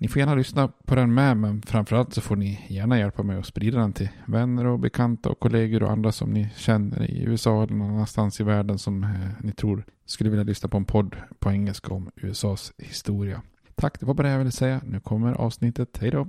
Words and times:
Ni 0.00 0.08
får 0.08 0.20
gärna 0.20 0.34
lyssna 0.34 0.68
på 0.68 0.94
den 0.94 1.14
med, 1.14 1.36
men 1.36 1.62
framförallt 1.62 2.14
så 2.14 2.20
får 2.20 2.36
ni 2.36 2.66
gärna 2.68 2.98
hjälpa 2.98 3.22
mig 3.22 3.38
att 3.38 3.46
sprida 3.46 3.78
den 3.78 3.92
till 3.92 4.08
vänner 4.26 4.66
och 4.66 4.78
bekanta 4.78 5.28
och 5.28 5.40
kollegor 5.40 5.82
och 5.82 5.90
andra 5.90 6.12
som 6.12 6.30
ni 6.30 6.50
känner 6.56 7.10
i 7.10 7.22
USA 7.22 7.62
eller 7.62 7.74
någon 7.74 7.90
annanstans 7.90 8.40
i 8.40 8.44
världen 8.44 8.78
som 8.78 9.04
eh, 9.04 9.10
ni 9.40 9.52
tror 9.52 9.84
skulle 10.06 10.30
vilja 10.30 10.44
lyssna 10.44 10.68
på 10.68 10.76
en 10.76 10.84
podd 10.84 11.16
på 11.38 11.50
engelska 11.50 11.94
om 11.94 12.10
USAs 12.16 12.72
historia. 12.78 13.42
Tack, 13.74 14.00
det 14.00 14.06
var 14.06 14.14
bara 14.14 14.26
det 14.26 14.32
jag 14.32 14.38
ville 14.38 14.52
säga. 14.52 14.80
Nu 14.84 15.00
kommer 15.00 15.32
avsnittet. 15.32 15.98
Hej 16.00 16.10
då! 16.10 16.28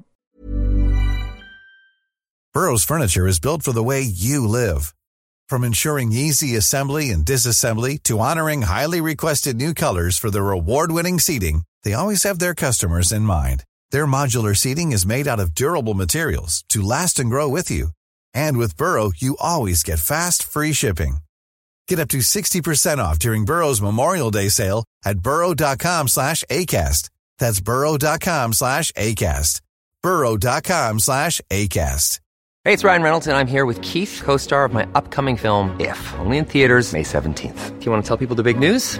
Burrows 2.54 2.86
furniture 2.86 3.30
is 3.30 3.42
built 3.42 3.64
for 3.64 3.74
the 3.74 3.84
way 3.84 4.02
you 4.02 4.48
live. 4.48 4.82
From 5.50 5.64
ensuring 5.64 6.12
easy 6.12 6.58
assembly 6.58 7.12
and 7.12 7.26
disassembly 7.26 7.98
to 8.04 8.20
honoring 8.20 8.62
highly 8.62 9.02
requested 9.02 9.56
new 9.56 9.74
colors 9.74 10.20
for 10.20 10.30
their 10.30 10.52
award-winning 10.52 11.20
seating, 11.20 11.64
they 11.84 11.94
always 11.94 12.24
have 12.24 12.40
their 12.40 12.56
customers 12.56 13.12
in 13.12 13.22
mind. 13.22 13.64
Their 13.92 14.06
modular 14.06 14.56
seating 14.58 14.92
is 14.92 15.06
made 15.06 15.28
out 15.28 15.40
of 15.40 15.56
durable 15.56 15.94
materials 15.94 16.64
to 16.70 16.82
last 16.82 17.20
and 17.20 17.30
grow 17.30 17.48
with 17.48 17.72
you. 17.72 17.90
And 18.34 18.58
with 18.58 18.76
Burrow, 18.76 19.12
you 19.16 19.38
always 19.40 19.84
get 19.84 20.00
fast, 20.00 20.44
free 20.44 20.74
shipping. 20.74 21.18
Get 21.88 22.00
up 22.00 22.10
to 22.10 22.18
60% 22.18 22.98
off 23.00 23.18
during 23.20 23.46
Burrow's 23.46 23.82
Memorial 23.82 24.32
Day 24.32 24.50
sale 24.50 24.84
at 25.06 25.20
burrow.com 25.20 26.08
slash 26.08 26.44
ACAST. 26.50 27.10
That's 27.40 27.62
burrow.com 27.62 28.54
slash 28.54 28.92
ACAST. 28.92 29.62
burrow.com 30.04 31.00
slash 31.00 31.42
ACAST. 31.50 32.20
Hey, 32.66 32.74
it's 32.74 32.84
Ryan 32.84 33.02
Reynolds, 33.02 33.26
and 33.26 33.38
I'm 33.38 33.48
here 33.48 33.66
with 33.66 33.82
Keith, 33.82 34.22
co 34.24 34.36
star 34.38 34.66
of 34.66 34.74
my 34.74 34.86
upcoming 34.94 35.38
film, 35.38 35.76
If, 35.80 36.14
only 36.20 36.38
in 36.38 36.46
theaters, 36.46 36.94
May 36.94 37.04
17th. 37.04 37.80
Do 37.80 37.86
you 37.86 37.92
want 37.92 38.04
to 38.04 38.08
tell 38.08 38.18
people 38.18 38.36
the 38.36 38.44
big 38.44 38.60
news? 38.60 39.00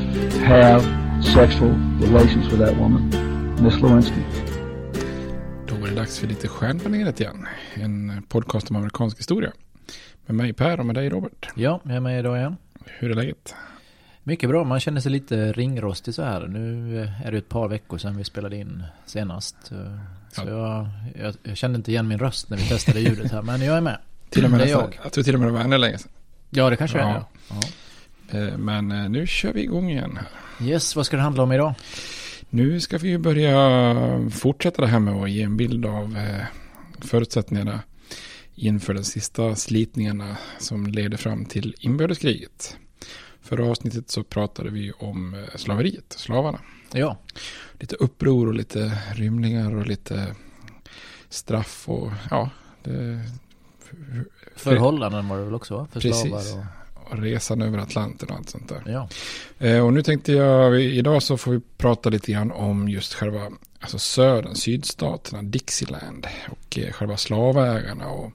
have 0.43 0.81
sexual 1.23 1.71
relations 2.01 2.45
with 2.51 2.59
that 2.59 2.77
woman, 2.77 3.09
Miss 3.63 3.81
Lewinsky. 3.81 4.21
Då 5.67 5.75
var 5.75 5.87
det 5.87 5.95
dags 5.95 6.19
för 6.19 6.27
lite 6.27 6.47
Stjärnbaneret 6.47 7.19
igen. 7.19 7.47
En 7.73 8.23
podcast 8.29 8.69
om 8.69 8.75
amerikansk 8.75 9.19
historia. 9.19 9.51
Med 10.25 10.35
mig 10.35 10.53
Per 10.53 10.79
och 10.79 10.85
med 10.85 10.95
dig 10.95 11.09
Robert. 11.09 11.49
Ja, 11.55 11.81
jag 11.83 11.95
är 11.95 11.99
med 11.99 12.19
idag 12.19 12.37
igen. 12.37 12.57
Hur 12.85 13.11
är 13.11 13.15
läget? 13.15 13.55
Mycket 14.23 14.49
bra, 14.49 14.63
man 14.63 14.79
känner 14.79 15.01
sig 15.01 15.11
lite 15.11 15.53
ringrostig 15.53 16.13
så 16.13 16.23
här. 16.23 16.47
Nu 16.47 16.99
är 17.25 17.31
det 17.31 17.37
ett 17.37 17.49
par 17.49 17.67
veckor 17.67 17.97
sedan 17.97 18.17
vi 18.17 18.23
spelade 18.23 18.57
in 18.57 18.83
senast. 19.05 19.55
Så 20.31 20.41
jag, 20.47 20.87
jag, 21.19 21.35
jag 21.43 21.57
kände 21.57 21.75
inte 21.77 21.91
igen 21.91 22.07
min 22.07 22.19
röst 22.19 22.49
när 22.49 22.57
vi 22.57 22.63
testade 22.67 22.99
ljudet 22.99 23.31
här, 23.31 23.41
men 23.41 23.61
jag 23.61 23.77
är 23.77 23.81
med. 23.81 23.97
Till 24.29 24.45
och 24.45 24.51
med 24.51 24.59
det 24.59 24.63
är 24.65 24.69
jag. 24.69 24.99
jag 25.03 25.11
tror 25.13 25.23
till 25.23 25.33
och 25.33 25.39
med 25.39 25.49
det 25.49 25.53
var 25.53 25.59
ännu 25.61 25.77
länge 25.77 25.97
sedan. 25.97 26.11
Ja, 26.49 26.69
det 26.69 26.75
kanske 26.75 26.97
Ja. 26.97 27.09
är. 27.09 27.23
Ja. 27.49 27.55
Eh, 28.33 28.57
Men 28.57 28.91
eh, 28.91 29.09
nu 29.09 29.27
kör 29.27 29.53
vi 29.53 29.61
igång 29.61 29.89
igen. 29.89 30.19
Yes, 30.61 30.95
vad 30.95 31.05
ska 31.05 31.17
det 31.17 31.23
handla 31.23 31.43
om 31.43 31.51
idag? 31.51 31.73
Nu 32.49 32.79
ska 32.79 32.97
vi 32.97 33.09
ju 33.09 33.17
börja 33.17 34.29
fortsätta 34.29 34.81
det 34.81 34.87
här 34.87 34.99
med 34.99 35.13
att 35.13 35.31
ge 35.31 35.41
en 35.41 35.57
bild 35.57 35.85
av 35.85 36.17
eh, 36.17 36.45
förutsättningarna 36.99 37.79
inför 38.55 38.93
de 38.93 39.03
sista 39.03 39.55
slitningarna 39.55 40.37
som 40.59 40.87
leder 40.87 41.17
fram 41.17 41.45
till 41.45 41.75
inbördeskriget. 41.79 42.77
Förra 43.41 43.65
avsnittet 43.65 44.09
så 44.09 44.23
pratade 44.23 44.69
vi 44.69 44.91
om 44.91 45.45
slaveriet, 45.55 46.13
slavarna. 46.17 46.59
Ja, 46.93 47.17
Lite 47.79 47.95
uppror 47.95 48.47
och 48.47 48.53
lite 48.53 48.97
rymlingar 49.13 49.75
och 49.75 49.87
lite 49.87 50.35
straff 51.29 51.89
och 51.89 52.11
ja. 52.29 52.49
Det, 52.83 53.21
förhållanden 54.55 55.27
var 55.27 55.37
det 55.37 55.43
väl 55.43 55.55
också 55.55 55.77
va? 55.77 55.87
För 55.91 55.99
Precis. 55.99 56.21
slavar 56.21 56.59
och... 56.59 56.80
resan 57.17 57.61
över 57.61 57.77
Atlanten 57.77 58.29
och 58.29 58.35
allt 58.35 58.49
sånt 58.49 58.69
där. 58.69 58.83
Ja. 58.85 59.09
Eh, 59.67 59.85
och 59.85 59.93
nu 59.93 60.01
tänkte 60.01 60.31
jag, 60.31 60.81
idag 60.81 61.23
så 61.23 61.37
får 61.37 61.51
vi 61.51 61.61
prata 61.77 62.09
lite 62.09 62.31
grann 62.31 62.51
om 62.51 62.89
just 62.89 63.13
själva 63.13 63.51
alltså 63.79 63.99
södern, 63.99 64.55
sydstaterna, 64.55 65.41
Dixieland 65.41 66.27
och 66.49 66.79
eh, 66.79 66.91
själva 66.91 67.17
slavägarna 67.17 68.07
och 68.07 68.31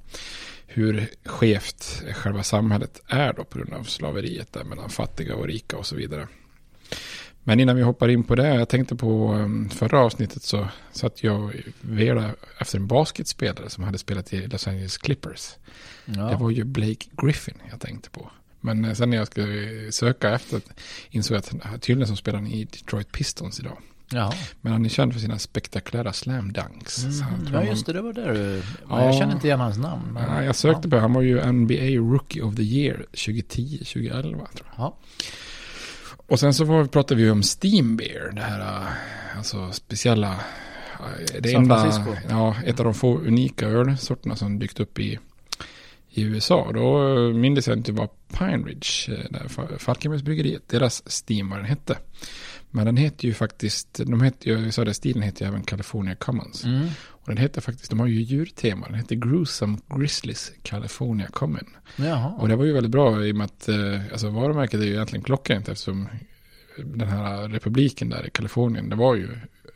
hur 0.67 1.09
skevt 1.25 2.03
själva 2.15 2.43
samhället 2.43 3.03
är 3.07 3.33
då 3.33 3.45
på 3.45 3.59
grund 3.59 3.75
av 3.75 3.85
slaveriet 3.85 4.53
där 4.53 4.65
mellan 4.65 4.91
fattiga 4.91 5.35
och 5.35 5.47
rika 5.47 5.77
och 5.77 5.87
så 5.87 5.97
vidare. 5.97 6.29
Men 7.43 7.61
innan 7.61 7.77
vi 7.77 7.83
hoppar 7.83 8.09
in 8.09 8.25
på 8.25 8.35
det, 8.35 8.55
jag 8.55 8.69
tänkte 8.69 8.97
på 8.97 9.33
um, 9.33 9.69
förra 9.69 10.01
avsnittet 10.01 10.43
så 10.43 10.69
satt 10.93 11.23
jag 11.23 11.45
och 11.45 11.53
velade 11.81 12.35
efter 12.59 12.79
en 12.79 12.87
basketspelare 12.87 13.71
som 13.71 13.85
hade 13.85 13.99
spelat 13.99 14.33
i 14.33 14.47
Los 14.47 14.69
Angeles 14.69 14.99
Clippers. 14.99 15.55
Ja. 16.05 16.23
Det 16.23 16.37
var 16.37 16.51
ju 16.51 16.65
Blake 16.65 17.07
Griffin 17.23 17.55
jag 17.71 17.81
tänkte 17.81 18.11
på. 18.11 18.31
Men 18.67 18.85
eh, 18.85 18.95
sen 18.95 19.11
när 19.11 19.17
jag 19.17 19.27
skulle 19.27 19.93
söka 19.93 20.31
efter 20.31 20.61
insåg 21.11 21.37
jag 21.37 21.45
att 21.63 21.83
tydligen 21.83 22.09
så 22.09 22.17
spelar 22.17 22.55
i 22.55 22.65
Detroit 22.65 23.13
Pistons 23.13 23.61
idag. 23.61 23.79
Ja. 24.11 24.33
Men 24.61 24.73
han 24.73 24.85
är 24.85 24.89
känd 24.89 25.13
för 25.13 25.21
sina 25.21 25.39
spektakulära 25.39 26.13
slam 26.13 26.53
dunks. 26.53 27.05
Mm, 27.05 27.49
ja, 27.53 27.63
just 27.63 27.87
det, 27.87 27.93
det 27.93 28.03
var 28.03 28.13
där 28.13 28.35
du... 28.35 28.63
Ja. 28.89 29.05
Jag 29.05 29.15
känner 29.15 29.33
inte 29.33 29.47
igen 29.47 29.61
hans 29.61 29.79
namn. 29.79 30.03
Men... 30.13 30.23
Ja, 30.23 30.45
jag 30.45 30.57
sökte 30.57 30.89
ja. 30.89 30.91
på 30.91 30.99
Han 30.99 31.13
var 31.13 31.23
ju 31.23 31.53
NBA 31.53 32.13
Rookie 32.13 32.43
of 32.43 32.57
the 32.57 32.63
Year 32.63 33.07
2010-2011 33.13 34.23
tror 34.23 34.47
jag. 34.55 34.75
Ja. 34.77 34.97
Och 36.27 36.41
sen 36.41 36.55
så 36.55 36.65
var, 36.65 36.85
pratade 36.85 37.23
vi 37.23 37.31
om 37.31 37.43
Steam 37.43 37.97
Beer, 37.97 38.33
det 38.33 38.41
här 38.41 38.61
äh, 38.61 39.39
alltså 39.39 39.73
speciella, 39.73 40.33
äh, 40.33 41.41
det 41.41 41.49
San 41.49 41.63
enda, 41.63 41.83
Francisco. 41.83 42.17
ja, 42.29 42.57
ett 42.65 42.81
av 42.81 42.85
de 42.85 42.95
få 42.95 43.19
unika 43.19 43.67
ölsorterna 43.67 44.37
som 44.37 44.59
dykt 44.59 44.81
upp 44.81 44.99
i, 44.99 45.19
i 46.19 46.23
USA. 46.23 46.71
Då 46.75 47.17
äh, 47.29 47.35
minns 47.35 47.69
jag 47.69 47.77
inte 47.77 47.93
vad 47.93 48.09
Pine 48.39 48.67
Ridge, 48.67 48.89
Fa- 49.49 49.79
Falkenbergsbryggeriet, 49.79 50.69
deras 50.69 51.03
Steam 51.29 51.49
vad 51.51 51.59
den 51.59 51.67
hette. 51.67 51.99
Men 52.71 52.87
den 52.87 52.97
heter 52.97 53.29
ju 53.29 53.35
faktiskt, 53.35 54.01
de 54.07 54.21
heter 54.23 54.51
ju, 54.51 54.65
jag 54.65 54.75
sa 54.75 54.85
det, 54.85 54.95
stilen 54.95 55.23
heter 55.23 55.43
ju 55.45 55.49
även 55.49 55.63
California 55.63 56.15
Commons. 56.15 56.65
Mm. 56.65 56.87
Och 57.09 57.27
den 57.29 57.37
heter 57.37 57.61
faktiskt, 57.61 57.91
de 57.91 58.01
har 58.01 58.07
ju 58.07 58.23
djurtema, 58.23 58.87
den 58.87 58.95
heter 58.95 59.17
Gruesome 59.17 59.79
Grizzlies 59.97 60.53
California 60.63 61.27
Common. 61.27 61.67
Jaha. 61.97 62.33
Och 62.39 62.49
det 62.49 62.57
var 62.57 62.65
ju 62.65 62.73
väldigt 62.73 62.93
bra 62.93 63.25
i 63.27 63.33
och 63.33 63.37
med 63.37 63.45
att 63.45 63.69
eh, 63.69 64.01
alltså 64.13 64.29
varumärket 64.31 64.81
är 64.81 64.85
ju 64.85 64.93
egentligen 64.93 65.25
klockrent 65.25 65.69
eftersom 65.69 66.09
den 66.85 67.09
här 67.09 67.49
republiken 67.49 68.09
där 68.09 68.27
i 68.27 68.31
Kalifornien, 68.31 68.89
det 68.89 68.97
var 68.97 69.15
ju 69.15 69.29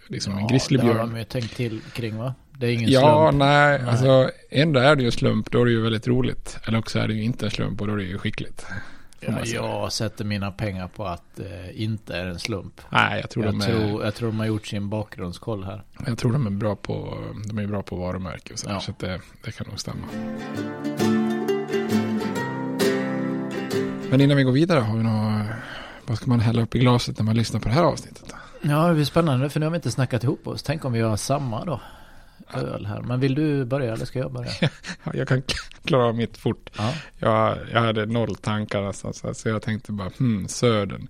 liksom 0.08 0.32
en 0.32 0.36
Det 0.38 0.42
har 0.42 0.48
grizzlybjörn. 0.50 0.96
de 0.96 1.18
ju 1.18 1.24
tänkt 1.24 1.56
till 1.56 1.80
kring 1.92 2.16
va? 2.18 2.34
Det 2.60 2.66
är 2.66 2.72
ingen 2.72 2.90
Ja, 2.90 3.28
slump. 3.28 3.38
nej, 3.38 3.78
Nej. 3.78 3.90
alltså 3.90 4.30
ändå 4.50 4.80
är 4.80 4.96
det 4.96 5.02
ju 5.02 5.06
en 5.06 5.12
slump, 5.12 5.50
då 5.50 5.60
är 5.60 5.64
det 5.64 5.70
ju 5.70 5.80
väldigt 5.82 6.08
roligt. 6.08 6.58
Eller 6.66 6.78
också 6.78 6.98
är 6.98 7.08
det 7.08 7.14
ju 7.14 7.22
inte 7.22 7.44
en 7.46 7.50
slump 7.50 7.80
och 7.80 7.86
då 7.86 7.92
är 7.92 7.96
det 7.96 8.02
ju 8.04 8.18
skickligt. 8.18 8.66
Ja, 9.20 9.38
jag 9.44 9.92
sätter 9.92 10.24
mina 10.24 10.50
pengar 10.52 10.88
på 10.88 11.06
att 11.06 11.22
det 11.36 11.72
inte 11.74 12.16
är 12.16 12.26
en 12.26 12.38
slump. 12.38 12.80
Nej, 12.90 13.20
jag 13.20 13.30
tror, 13.30 13.44
Jag 13.44 13.54
de 13.54 13.60
är, 13.60 13.66
tror, 13.66 14.04
jag 14.04 14.14
tror 14.14 14.28
de 14.28 14.38
har 14.38 14.46
gjort 14.46 14.66
sin 14.66 14.88
bakgrundskoll 14.88 15.64
här. 15.64 15.82
jag 16.06 16.18
tror 16.18 16.32
de 16.32 16.46
är 16.46 16.50
bra 16.50 16.76
på, 16.76 17.18
de 17.46 17.58
är 17.58 17.66
bra 17.66 17.82
på 17.82 17.96
varumärke 17.96 18.52
och 18.52 18.58
så, 18.58 18.66
Ja. 18.70 18.80
så 18.80 18.90
att 18.90 18.98
det, 18.98 19.20
det 19.44 19.52
kan 19.52 19.66
nog 19.68 19.80
stämma. 19.80 20.06
Men 24.10 24.20
innan 24.20 24.36
vi 24.36 24.42
går 24.42 24.52
vidare, 24.52 24.80
har 24.80 24.96
vi 24.96 25.02
något, 25.02 25.46
vad 26.06 26.16
ska 26.16 26.26
man 26.30 26.40
hälla 26.40 26.62
upp 26.62 26.74
i 26.74 26.78
glaset 26.78 27.18
när 27.18 27.24
man 27.24 27.36
lyssnar 27.36 27.60
på 27.60 27.68
det 27.68 27.74
här 27.74 27.84
avsnittet? 27.84 28.34
Ja, 28.62 28.88
det 28.88 28.94
blir 28.94 29.04
spännande 29.04 29.50
för 29.50 29.60
nu 29.60 29.66
har 29.66 29.70
vi 29.70 29.76
inte 29.76 29.90
snackat 29.90 30.24
ihop 30.24 30.46
oss. 30.46 30.62
Tänk 30.62 30.84
om 30.84 30.92
vi 30.92 31.00
har 31.00 31.16
samma 31.16 31.64
då. 31.64 31.80
Öl 32.54 32.86
här. 32.86 33.00
Men 33.00 33.20
vill 33.20 33.34
du 33.34 33.64
börja 33.64 33.92
eller 33.92 34.04
ska 34.04 34.18
jag 34.18 34.32
börja? 34.32 34.50
Ja, 35.04 35.12
jag 35.14 35.28
kan 35.28 35.42
klara 35.84 36.04
av 36.04 36.14
mitt 36.16 36.36
fort. 36.36 36.70
Ja. 36.76 36.94
Jag, 37.18 37.58
jag 37.72 37.80
hade 37.80 38.06
noll 38.06 38.36
tankar 38.36 38.82
nästan, 38.82 39.14
så 39.14 39.34
så 39.34 39.48
jag 39.48 39.62
tänkte 39.62 39.92
bara, 39.92 40.10
hmm, 40.18 40.48
södern. 40.48 41.08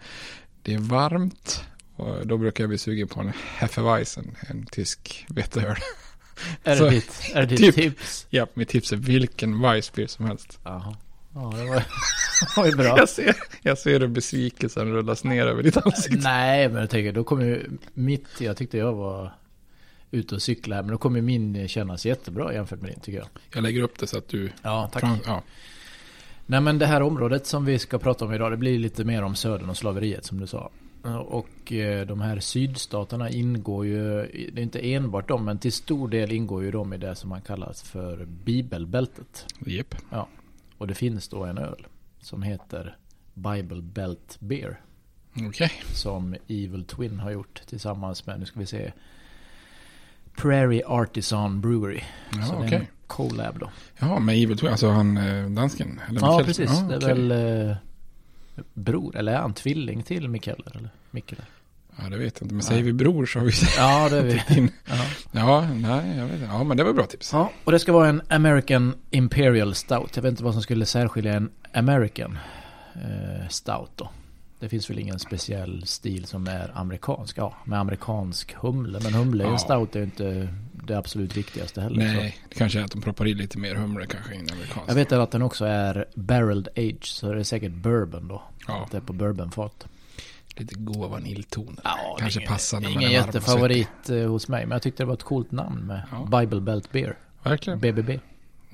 Det 0.62 0.74
är 0.74 0.78
varmt 0.78 1.64
och 1.96 2.26
då 2.26 2.36
brukar 2.38 2.64
jag 2.64 2.68
bli 2.68 2.78
sugen 2.78 3.08
på 3.08 3.20
en 3.20 3.32
Hefeweizen, 3.56 4.36
en 4.48 4.66
tysk 4.66 5.26
veteöl. 5.28 5.76
Är 6.64 6.76
Så, 6.76 6.84
det 6.84 6.90
ditt, 6.90 7.30
är 7.34 7.40
det 7.40 7.46
ditt 7.46 7.58
typ. 7.60 7.74
tips? 7.74 8.26
Ja, 8.30 8.46
mitt 8.54 8.68
tips 8.68 8.92
är 8.92 8.96
vilken 8.96 9.60
Weissbier 9.62 10.06
som 10.06 10.24
helst. 10.24 10.58
Jaha. 10.64 10.96
Ja, 11.34 11.52
det 11.56 11.64
var, 11.64 11.82
var 12.56 12.66
ju 12.66 12.76
bra. 12.76 12.98
Jag 12.98 13.08
ser, 13.08 13.36
jag 13.62 13.78
ser 13.78 14.00
hur 14.00 14.06
besvikelsen 14.08 14.92
rullas 14.92 15.24
ner 15.24 15.46
över 15.46 15.62
ditt 15.62 15.76
ansikte. 15.76 16.28
Nej, 16.28 16.68
men 16.68 16.80
jag 16.80 16.90
tänker, 16.90 17.12
då 17.12 17.24
kommer 17.24 17.44
ju 17.44 17.70
mitt, 17.94 18.26
jag 18.38 18.56
tyckte 18.56 18.78
jag 18.78 18.92
var 18.92 19.32
ute 20.10 20.34
och 20.34 20.42
cykla 20.42 20.76
här, 20.76 20.82
men 20.82 20.92
då 20.92 20.98
kommer 20.98 21.20
min 21.20 21.68
kännas 21.68 22.06
jättebra 22.06 22.54
jämfört 22.54 22.80
med 22.80 22.90
din 22.90 23.00
tycker 23.00 23.18
jag. 23.18 23.28
Jag 23.54 23.62
lägger 23.62 23.82
upp 23.82 23.98
det 23.98 24.06
så 24.06 24.18
att 24.18 24.28
du... 24.28 24.50
Ja, 24.62 24.90
tack. 24.92 25.00
Fram, 25.00 25.18
ja. 25.26 25.42
Nej 26.46 26.60
men 26.60 26.78
det 26.78 26.86
här 26.86 27.02
området 27.02 27.46
som 27.46 27.64
vi 27.64 27.78
ska 27.78 27.98
prata 27.98 28.24
om 28.24 28.32
idag, 28.32 28.50
det 28.50 28.56
blir 28.56 28.78
lite 28.78 29.04
mer 29.04 29.22
om 29.22 29.34
södern 29.34 29.70
och 29.70 29.76
slaveriet 29.76 30.24
som 30.24 30.40
du 30.40 30.46
sa. 30.46 30.70
Och 31.28 31.72
eh, 31.72 32.06
de 32.06 32.20
här 32.20 32.40
sydstaterna 32.40 33.30
ingår 33.30 33.86
ju, 33.86 34.02
det 34.52 34.60
är 34.60 34.62
inte 34.62 34.92
enbart 34.92 35.28
de, 35.28 35.44
men 35.44 35.58
till 35.58 35.72
stor 35.72 36.08
del 36.08 36.32
ingår 36.32 36.64
ju 36.64 36.70
de 36.70 36.92
i 36.92 36.96
det 36.96 37.14
som 37.14 37.30
man 37.30 37.42
kallar 37.42 37.72
för 37.72 38.24
bibelbältet. 38.24 39.46
Japp. 39.66 39.94
Ja. 40.10 40.28
Och 40.78 40.86
det 40.86 40.94
finns 40.94 41.28
då 41.28 41.44
en 41.44 41.58
öl 41.58 41.86
som 42.20 42.42
heter 42.42 42.96
Bible 43.34 43.82
Belt 43.82 44.36
Beer. 44.40 44.80
Okej. 45.48 45.72
Som 45.94 46.34
Evil 46.48 46.84
Twin 46.84 47.18
har 47.18 47.30
gjort 47.30 47.62
tillsammans 47.66 48.26
med, 48.26 48.40
nu 48.40 48.46
ska 48.46 48.60
vi 48.60 48.66
se, 48.66 48.92
Prairie 50.36 50.82
Artisan 50.86 51.60
Brewery. 51.60 52.00
Ja, 52.36 52.42
Så 52.44 52.62
det 52.62 52.66
är 52.76 52.80
en 52.80 52.86
collab 53.06 53.58
då. 53.58 53.70
Ja, 53.98 54.18
med 54.18 54.34
Evil 54.42 54.58
Twin, 54.58 54.70
alltså 54.70 54.90
han 54.90 55.16
eh, 55.16 55.50
dansken? 55.50 56.00
Eller 56.08 56.20
Ja, 56.20 56.42
precis. 56.44 56.80
det 56.80 56.94
är 56.94 56.98
okej. 56.98 57.08
väl 57.08 57.30
eh, 57.70 57.76
bror, 58.74 59.16
eller 59.16 59.32
är 59.32 59.38
han 59.38 59.54
tvilling 59.54 60.02
till 60.02 60.28
Mikael? 60.28 60.62
Eller 60.74 60.88
Mikkel? 61.10 61.38
Ja, 61.96 62.08
det 62.10 62.16
vet 62.18 62.36
jag 62.40 62.44
inte, 62.46 62.54
men 62.54 62.62
säger 62.62 62.82
vi 62.82 62.92
bror 62.92 63.26
så 63.26 63.38
har 63.38 63.46
vi 63.46 63.52
Ja, 63.76 64.08
det 64.08 64.18
är 64.18 64.22
vi. 64.54 64.70
Ja. 64.88 65.04
Ja, 65.32 65.68
nej, 65.74 66.16
jag 66.18 66.24
vet 66.24 66.34
inte. 66.34 66.46
Ja, 66.46 66.64
men 66.64 66.76
det 66.76 66.84
var 66.84 66.92
bra 66.92 67.06
tips. 67.06 67.32
ja, 67.32 67.50
och 67.64 67.72
det 67.72 67.78
ska 67.78 67.92
vara 67.92 68.08
en 68.08 68.22
American 68.28 68.94
Imperial 69.10 69.74
Stout. 69.74 70.16
Jag 70.16 70.22
vet 70.22 70.30
inte 70.30 70.44
vad 70.44 70.52
som 70.52 70.62
skulle 70.62 70.86
särskilja 70.86 71.34
en 71.34 71.50
American 71.74 72.38
eh, 72.94 73.48
Stout 73.48 73.90
då. 73.96 74.10
Det 74.60 74.68
finns 74.68 74.90
väl 74.90 74.98
ingen 74.98 75.18
speciell 75.18 75.86
stil 75.86 76.24
som 76.26 76.46
är 76.46 76.70
amerikansk. 76.74 77.38
Ja, 77.38 77.54
med 77.64 77.78
amerikansk 77.80 78.54
humle. 78.54 79.00
Men 79.02 79.14
humle 79.14 79.44
i 79.44 79.46
Ja. 79.46 79.52
en 79.52 79.58
stout 79.58 79.96
är 79.96 80.02
inte 80.02 80.48
det 80.86 80.94
absolut 80.98 81.36
viktigaste 81.36 81.80
heller. 81.80 81.96
Nej, 81.96 82.36
det 82.48 82.54
kanske 82.54 82.80
är 82.80 82.84
att 82.84 82.90
de 82.92 83.02
proppar 83.02 83.26
i 83.26 83.34
lite 83.34 83.58
mer 83.58 83.74
humle 83.74 84.06
kanske 84.06 84.34
en 84.34 84.46
amerikansk. 84.52 84.90
Jag 84.90 84.94
vet 84.94 85.12
att 85.12 85.30
den 85.30 85.42
också 85.42 85.64
är 85.64 86.04
barreled 86.14 86.68
age. 86.76 87.04
Så 87.06 87.32
det 87.32 87.40
är 87.40 87.44
säkert 87.44 87.72
bourbon 87.72 88.28
då. 88.28 88.42
Ja. 88.68 88.82
Att 88.84 88.90
det 88.90 88.96
är 88.96 89.00
på 89.00 89.12
bourbonfat. 89.12 89.86
Lite 90.56 90.74
goda 90.74 91.08
vaniljtoner. 91.08 91.80
Ja, 91.84 92.16
kanske 92.18 92.40
ingen, 92.40 92.52
passar 92.52 92.80
när 92.80 92.90
Ingen 92.90 93.10
jättefavorit 93.10 94.10
eh, 94.10 94.16
hos 94.30 94.48
mig. 94.48 94.66
Men 94.66 94.72
jag 94.72 94.82
tyckte 94.82 95.02
det 95.02 95.06
var 95.06 95.14
ett 95.14 95.22
coolt 95.22 95.50
namn 95.52 95.80
med 95.86 96.02
Ja. 96.30 96.38
Bible 96.40 96.60
Belt 96.60 96.92
Beer. 96.92 97.18
Verkligen. 97.42 97.80
BBB. 97.80 98.20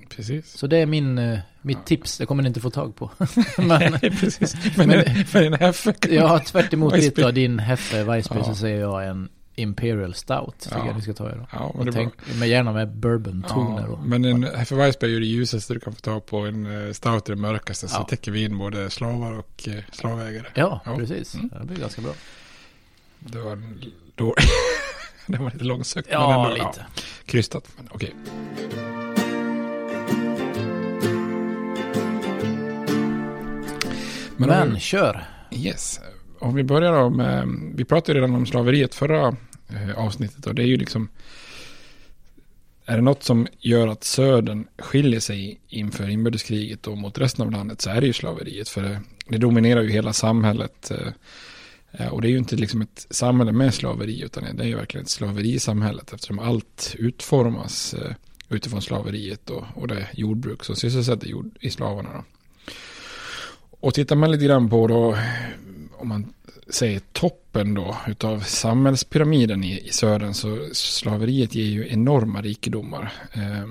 Precis. 0.08 0.52
Så 0.52 0.66
det 0.66 0.76
är 0.76 0.86
min, 0.86 1.18
eh, 1.18 1.38
mitt 1.62 1.84
tips. 1.86 2.18
Det 2.18 2.26
kommer 2.26 2.42
ni 2.42 2.46
inte 2.48 2.60
få 2.60 2.70
tag 2.70 2.96
på. 2.96 3.10
men, 3.58 3.92
Precis. 4.00 4.54
Men, 4.76 4.88
Men- 4.88 5.04
men, 5.06 5.24
men 5.32 5.44
en 5.54 5.68
F. 5.70 5.86
ja, 6.10 6.38
tvärt 6.38 6.72
emot 6.72 6.92
Weissbier. 6.92 7.10
ditt 7.16 7.24
och 7.24 7.34
din 7.34 7.58
Heffe 7.58 8.04
Weissbier 8.04 8.38
Ja. 8.40 8.44
så 8.44 8.54
säger 8.54 8.80
jag 8.80 9.06
en 9.06 9.28
Imperial 9.58 10.14
Stout. 10.14 10.58
Tycker 10.60 10.76
Ja. 10.78 10.86
jag 10.86 10.96
ni 10.96 11.02
ska 11.02 11.12
ta 11.12 11.28
då. 11.28 11.46
Ja, 11.52 11.72
men 11.78 11.88
Och 11.88 11.94
tänk, 11.94 12.12
men 12.38 12.48
gärna 12.48 12.72
med 12.72 12.88
bourbon-toner. 12.96 13.86
Ja, 13.90 14.00
men 14.04 14.24
en 14.24 14.42
Hefeweißberg 14.44 15.10
är 15.10 15.14
ju 15.14 15.20
det 15.20 15.26
ljusaste 15.26 15.74
du 15.74 15.80
kan 15.80 15.92
få 15.92 16.00
tag 16.00 16.26
på. 16.26 16.38
En 16.38 16.86
eh, 16.86 16.92
stout 16.92 17.28
är 17.28 17.34
det 17.34 17.40
mörkaste. 17.40 17.88
Så 17.88 17.96
Ja. 18.00 18.04
täcker 18.04 18.30
vi 18.32 18.44
in 18.44 18.58
både 18.58 18.90
slavar 18.90 19.38
och 19.38 19.68
eh, 19.68 19.74
slavägare. 19.92 20.46
Ja, 20.54 20.80
Ja. 20.84 20.96
precis. 20.96 21.34
Mm. 21.34 21.50
Det 21.60 21.66
blir 21.66 21.76
ganska 21.76 22.02
bra. 22.02 22.12
Det 23.18 23.38
var, 23.38 23.52
en- 23.52 23.80
då, 24.14 24.34
det 25.26 25.38
var 25.38 25.50
lite 25.50 25.64
långsökt. 25.64 26.08
men 26.10 26.20
Ja, 26.20 26.44
ändå, 26.44 26.54
lite. 26.66 26.86
krystat, 27.26 27.68
men 27.76 27.88
okej. 27.90 28.14
Men, 34.36 34.62
om 34.68 34.74
vi- 34.74 34.80
kör. 34.80 35.24
Yes. 35.52 36.00
Om 36.38 36.54
vi 36.54 36.64
börjar 36.64 36.92
då 36.92 37.10
med, 37.10 37.48
vi 37.74 37.84
pratade 37.84 38.18
redan 38.18 38.34
om 38.34 38.46
slaveriet 38.46 38.94
förra 38.94 39.36
eh, 39.68 39.98
avsnittet 39.98 40.46
och 40.46 40.54
det 40.54 40.62
är 40.62 40.66
ju 40.66 40.76
liksom, 40.76 41.08
är 42.84 42.96
det 42.96 43.02
något 43.02 43.22
som 43.22 43.46
gör 43.58 43.88
att 43.88 44.04
södern 44.04 44.66
skiljer 44.78 45.20
sig 45.20 45.60
inför 45.68 46.08
inbördeskriget 46.08 46.86
och 46.86 46.98
mot 46.98 47.18
resten 47.18 47.44
av 47.46 47.50
landet 47.52 47.80
så 47.80 47.90
är 47.90 48.00
det 48.00 48.06
ju 48.06 48.12
slaveriet. 48.12 48.68
För 48.68 48.82
det, 48.82 49.00
det 49.28 49.38
dominerar 49.38 49.82
ju 49.82 49.90
hela 49.90 50.12
samhället. 50.12 50.90
eh, 50.90 51.08
eh, 51.92 52.08
Och 52.12 52.22
det 52.22 52.28
är 52.28 52.30
ju 52.30 52.38
inte 52.38 52.56
liksom 52.56 52.80
ett 52.82 53.06
samhälle 53.10 53.52
med 53.52 53.74
slaveri 53.74 54.22
utan 54.22 54.56
det 54.56 54.62
är 54.62 54.68
ju 54.68 54.76
verkligen 54.76 55.04
ett 55.04 55.10
slaverisamhället 55.10 56.12
eftersom 56.12 56.38
allt 56.38 56.94
utformas 56.98 57.94
utifrån 58.48 58.82
slaveriet 58.82 59.50
och, 59.50 59.64
och 59.74 59.88
det 59.88 60.06
jordbruk 60.12 60.64
som 60.64 60.76
sysselsätter 60.76 61.26
jord, 61.26 61.50
i 61.60 61.70
slavarna. 61.70 62.08
Då. 62.12 62.24
Och 63.86 63.94
tittar 63.94 64.16
man 64.16 64.32
lite 64.32 64.44
grann 64.44 64.70
på 64.70 64.86
då, 64.86 65.16
om 65.98 66.08
man 66.08 66.32
säger 66.68 67.00
toppen 67.12 67.74
då, 67.74 67.96
utav 68.08 68.40
samhällspyramiden 68.40 69.64
i, 69.64 69.80
i 69.80 69.88
södern, 69.92 70.34
så 70.34 70.68
slaveriet 70.72 71.54
ger 71.54 71.64
ju 71.64 71.88
enorma 71.88 72.42
rikedomar. 72.42 73.12
Eh, 73.32 73.66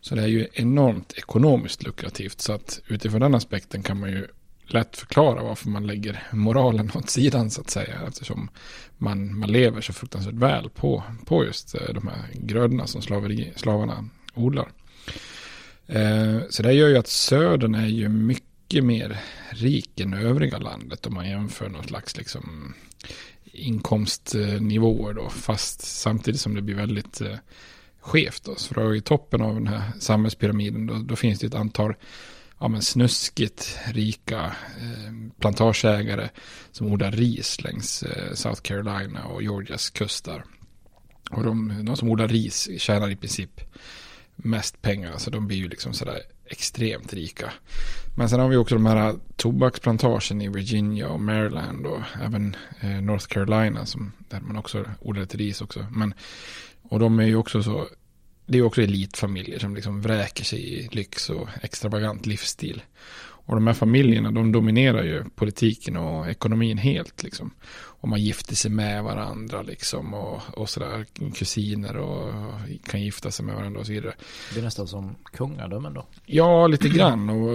så 0.00 0.14
det 0.14 0.22
är 0.22 0.26
ju 0.26 0.46
enormt 0.52 1.12
ekonomiskt 1.12 1.82
lukrativt, 1.82 2.40
så 2.40 2.52
att 2.52 2.80
utifrån 2.86 3.20
den 3.20 3.34
aspekten 3.34 3.82
kan 3.82 4.00
man 4.00 4.10
ju 4.10 4.26
lätt 4.66 4.96
förklara 4.96 5.42
varför 5.42 5.68
man 5.68 5.86
lägger 5.86 6.22
moralen 6.32 6.90
åt 6.94 7.10
sidan 7.10 7.50
så 7.50 7.60
att 7.60 7.70
säga, 7.70 7.94
eftersom 8.08 8.48
man, 8.98 9.38
man 9.38 9.52
lever 9.52 9.80
så 9.80 9.92
fruktansvärt 9.92 10.34
väl 10.34 10.70
på, 10.70 11.02
på 11.24 11.44
just 11.44 11.74
eh, 11.74 11.94
de 11.94 12.08
här 12.08 12.24
grödorna 12.32 12.86
som 12.86 13.02
slaveri, 13.02 13.52
slavarna 13.56 14.08
odlar. 14.34 14.68
Eh, 15.86 16.38
så 16.50 16.62
det 16.62 16.72
gör 16.72 16.88
ju 16.88 16.98
att 16.98 17.08
södern 17.08 17.74
är 17.74 17.86
ju 17.86 18.08
mycket 18.08 18.49
mycket 18.70 18.84
mer 18.84 19.20
rik 19.50 20.00
än 20.00 20.14
övriga 20.14 20.58
landet 20.58 21.06
om 21.06 21.14
man 21.14 21.28
jämför 21.28 21.68
någon 21.68 21.84
slags 21.84 22.16
liksom 22.16 22.74
inkomstnivåer 23.44 25.14
då, 25.14 25.28
fast 25.28 25.80
samtidigt 25.80 26.40
som 26.40 26.54
det 26.54 26.62
blir 26.62 26.74
väldigt 26.74 27.20
eh, 27.20 27.36
skevt. 28.00 28.44
Då. 28.44 28.54
Så 28.54 28.74
då 28.74 28.96
i 28.96 29.00
toppen 29.00 29.42
av 29.42 29.54
den 29.54 29.66
här 29.66 29.82
samhällspyramiden 29.98 30.86
då, 30.86 30.94
då 30.94 31.16
finns 31.16 31.38
det 31.38 31.46
ett 31.46 31.54
antal 31.54 31.94
ja, 32.60 32.68
men 32.68 32.82
snuskigt 32.82 33.78
rika 33.86 34.44
eh, 34.80 35.12
plantageägare 35.40 36.28
som 36.72 36.92
odlar 36.92 37.12
ris 37.12 37.62
längs 37.62 38.02
eh, 38.02 38.34
South 38.34 38.62
Carolina 38.62 39.24
och 39.24 39.42
Georgias 39.42 39.90
kustar. 39.90 40.44
Och 41.30 41.44
de, 41.44 41.84
de 41.84 41.96
som 41.96 42.08
odlar 42.08 42.28
ris 42.28 42.68
tjänar 42.78 43.10
i 43.10 43.16
princip 43.16 43.60
mest 44.36 44.82
pengar, 44.82 45.18
så 45.18 45.30
de 45.30 45.46
blir 45.46 45.58
ju 45.58 45.68
liksom 45.68 45.92
sådär 45.92 46.22
extremt 46.50 47.12
rika. 47.12 47.52
Men 48.16 48.28
sen 48.28 48.40
har 48.40 48.48
vi 48.48 48.56
också 48.56 48.74
de 48.74 48.86
här 48.86 49.14
tobaksplantagen 49.36 50.42
i 50.42 50.48
Virginia 50.48 51.08
och 51.08 51.20
Maryland 51.20 51.86
och 51.86 52.00
även 52.22 52.56
eh, 52.80 52.90
North 52.90 53.26
Carolina 53.26 53.86
som, 53.86 54.12
där 54.28 54.40
man 54.40 54.56
också 54.56 54.84
odlar 55.00 55.22
ett 55.22 55.34
ris 55.34 55.60
också. 55.60 55.86
Men, 55.90 56.14
och 56.82 56.98
de 56.98 57.18
är 57.18 57.24
ju 57.24 57.36
också 57.36 57.62
så, 57.62 57.88
det 58.46 58.58
är 58.58 58.62
också 58.62 58.82
elitfamiljer 58.82 59.58
som 59.58 59.74
liksom 59.74 60.02
vräker 60.02 60.44
sig 60.44 60.74
i 60.74 60.88
lyx 60.92 61.30
och 61.30 61.48
extravagant 61.62 62.26
livsstil. 62.26 62.82
Och 63.44 63.54
de 63.54 63.66
här 63.66 63.74
familjerna 63.74 64.30
de 64.30 64.52
dominerar 64.52 65.02
ju 65.02 65.24
politiken 65.34 65.96
och 65.96 66.28
ekonomin 66.28 66.78
helt 66.78 67.22
liksom. 67.22 67.50
Och 68.00 68.08
man 68.08 68.22
gifter 68.22 68.54
sig 68.54 68.70
med 68.70 69.04
varandra 69.04 69.62
liksom 69.62 70.14
och, 70.14 70.40
och 70.52 70.68
sådär. 70.68 71.06
Kusiner 71.34 71.96
och 71.96 72.32
kan 72.84 73.02
gifta 73.02 73.30
sig 73.30 73.46
med 73.46 73.54
varandra 73.54 73.80
och 73.80 73.86
så 73.86 73.92
vidare. 73.92 74.14
Det 74.54 74.60
är 74.60 74.64
nästan 74.64 74.88
som 74.88 75.16
kungadömen 75.32 75.94
då. 75.94 76.06
Ja, 76.26 76.66
lite 76.66 76.88
grann. 76.88 77.30
Och 77.30 77.52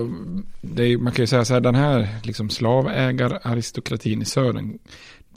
är, 0.80 0.98
man 0.98 1.14
kan 1.14 1.24
ju 1.24 1.28
säga 1.28 1.46
så 1.46 1.54
här, 1.54 1.62
den 1.62 1.76
här 1.76 2.08
liksom 2.24 2.50
slavägararistokratin 2.50 4.22
i 4.22 4.26
södern. 4.26 4.80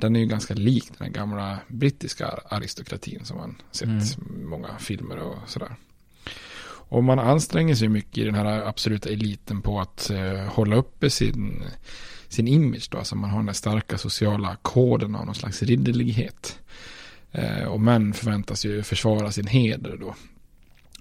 Den 0.01 0.17
är 0.17 0.21
ju 0.21 0.27
ganska 0.27 0.55
lik 0.55 0.91
den 0.99 1.13
gamla 1.13 1.59
brittiska 1.69 2.27
aristokratin 2.49 3.25
som 3.25 3.37
man 3.37 3.57
sett 3.71 3.89
mm. 3.89 4.03
många 4.45 4.79
filmer 4.79 5.19
och 5.19 5.37
sådär. 5.47 5.77
Och 6.89 7.05
man 7.05 7.19
anstränger 7.19 7.75
sig 7.75 7.89
mycket 7.89 8.19
i 8.19 8.25
den 8.25 8.35
här 8.35 8.67
absoluta 8.69 9.09
eliten 9.09 9.63
på 9.63 9.81
att 9.81 10.11
eh, 10.11 10.35
hålla 10.35 10.77
uppe 10.77 11.11
sin, 11.11 11.65
sin 12.29 12.49
image. 12.49 12.89
Då. 12.91 12.99
Alltså 12.99 13.17
man 13.17 13.31
har 13.31 13.39
den 13.39 13.49
här 13.49 13.55
starka 13.55 13.99
sociala 13.99 14.57
koden 14.63 15.15
av 15.15 15.27
någon 15.27 15.35
slags 15.35 15.63
ridderlighet. 15.63 16.59
Eh, 17.33 17.65
och 17.65 17.81
män 17.81 18.13
förväntas 18.13 18.65
ju 18.65 18.83
försvara 18.83 19.33
sin 19.33 19.47
heder 19.47 19.97
då. 19.97 20.15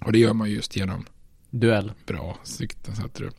Och 0.00 0.12
det 0.12 0.18
gör 0.18 0.32
man 0.32 0.50
just 0.50 0.76
genom 0.76 1.04
Duell. 1.50 1.92
Bra, 2.06 2.38
snyggt 2.42 2.96
satte 2.96 3.22
du. 3.22 3.30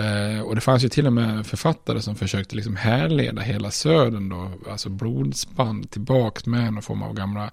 Eh, 0.00 0.40
och 0.40 0.54
det 0.54 0.60
fanns 0.60 0.84
ju 0.84 0.88
till 0.88 1.06
och 1.06 1.12
med 1.12 1.46
författare 1.46 2.02
som 2.02 2.16
försökte 2.16 2.56
liksom 2.56 2.76
härleda 2.76 3.42
hela 3.42 3.70
södern 3.70 4.28
då, 4.28 4.52
alltså 4.70 4.88
blodsband 4.88 5.90
tillbaks 5.90 6.46
med 6.46 6.72
någon 6.72 6.82
form 6.82 7.02
av 7.02 7.14
gamla 7.14 7.50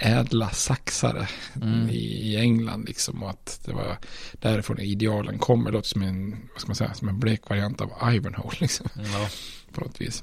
ädla 0.00 0.50
saxare 0.50 1.28
mm. 1.62 1.88
i, 1.88 1.96
i, 1.96 2.36
England 2.36 2.84
liksom. 2.86 3.22
Och 3.22 3.30
att 3.30 3.60
det 3.64 3.72
var 3.72 3.98
därifrån 4.32 4.80
idealen 4.80 5.38
kommer. 5.38 5.70
Det 5.70 5.76
låter 5.76 5.88
som 5.88 6.02
en, 6.02 6.30
vad 6.52 6.60
ska 6.60 6.68
man 6.68 6.76
säga, 6.76 6.94
som 6.94 7.08
en 7.08 7.20
blek 7.20 7.48
variant 7.48 7.80
av 7.80 8.14
Ivanhoe 8.14 8.52
liksom. 8.60 8.88
Ja. 8.94 9.28
På 9.72 9.80
något 9.80 10.00
vis. 10.00 10.22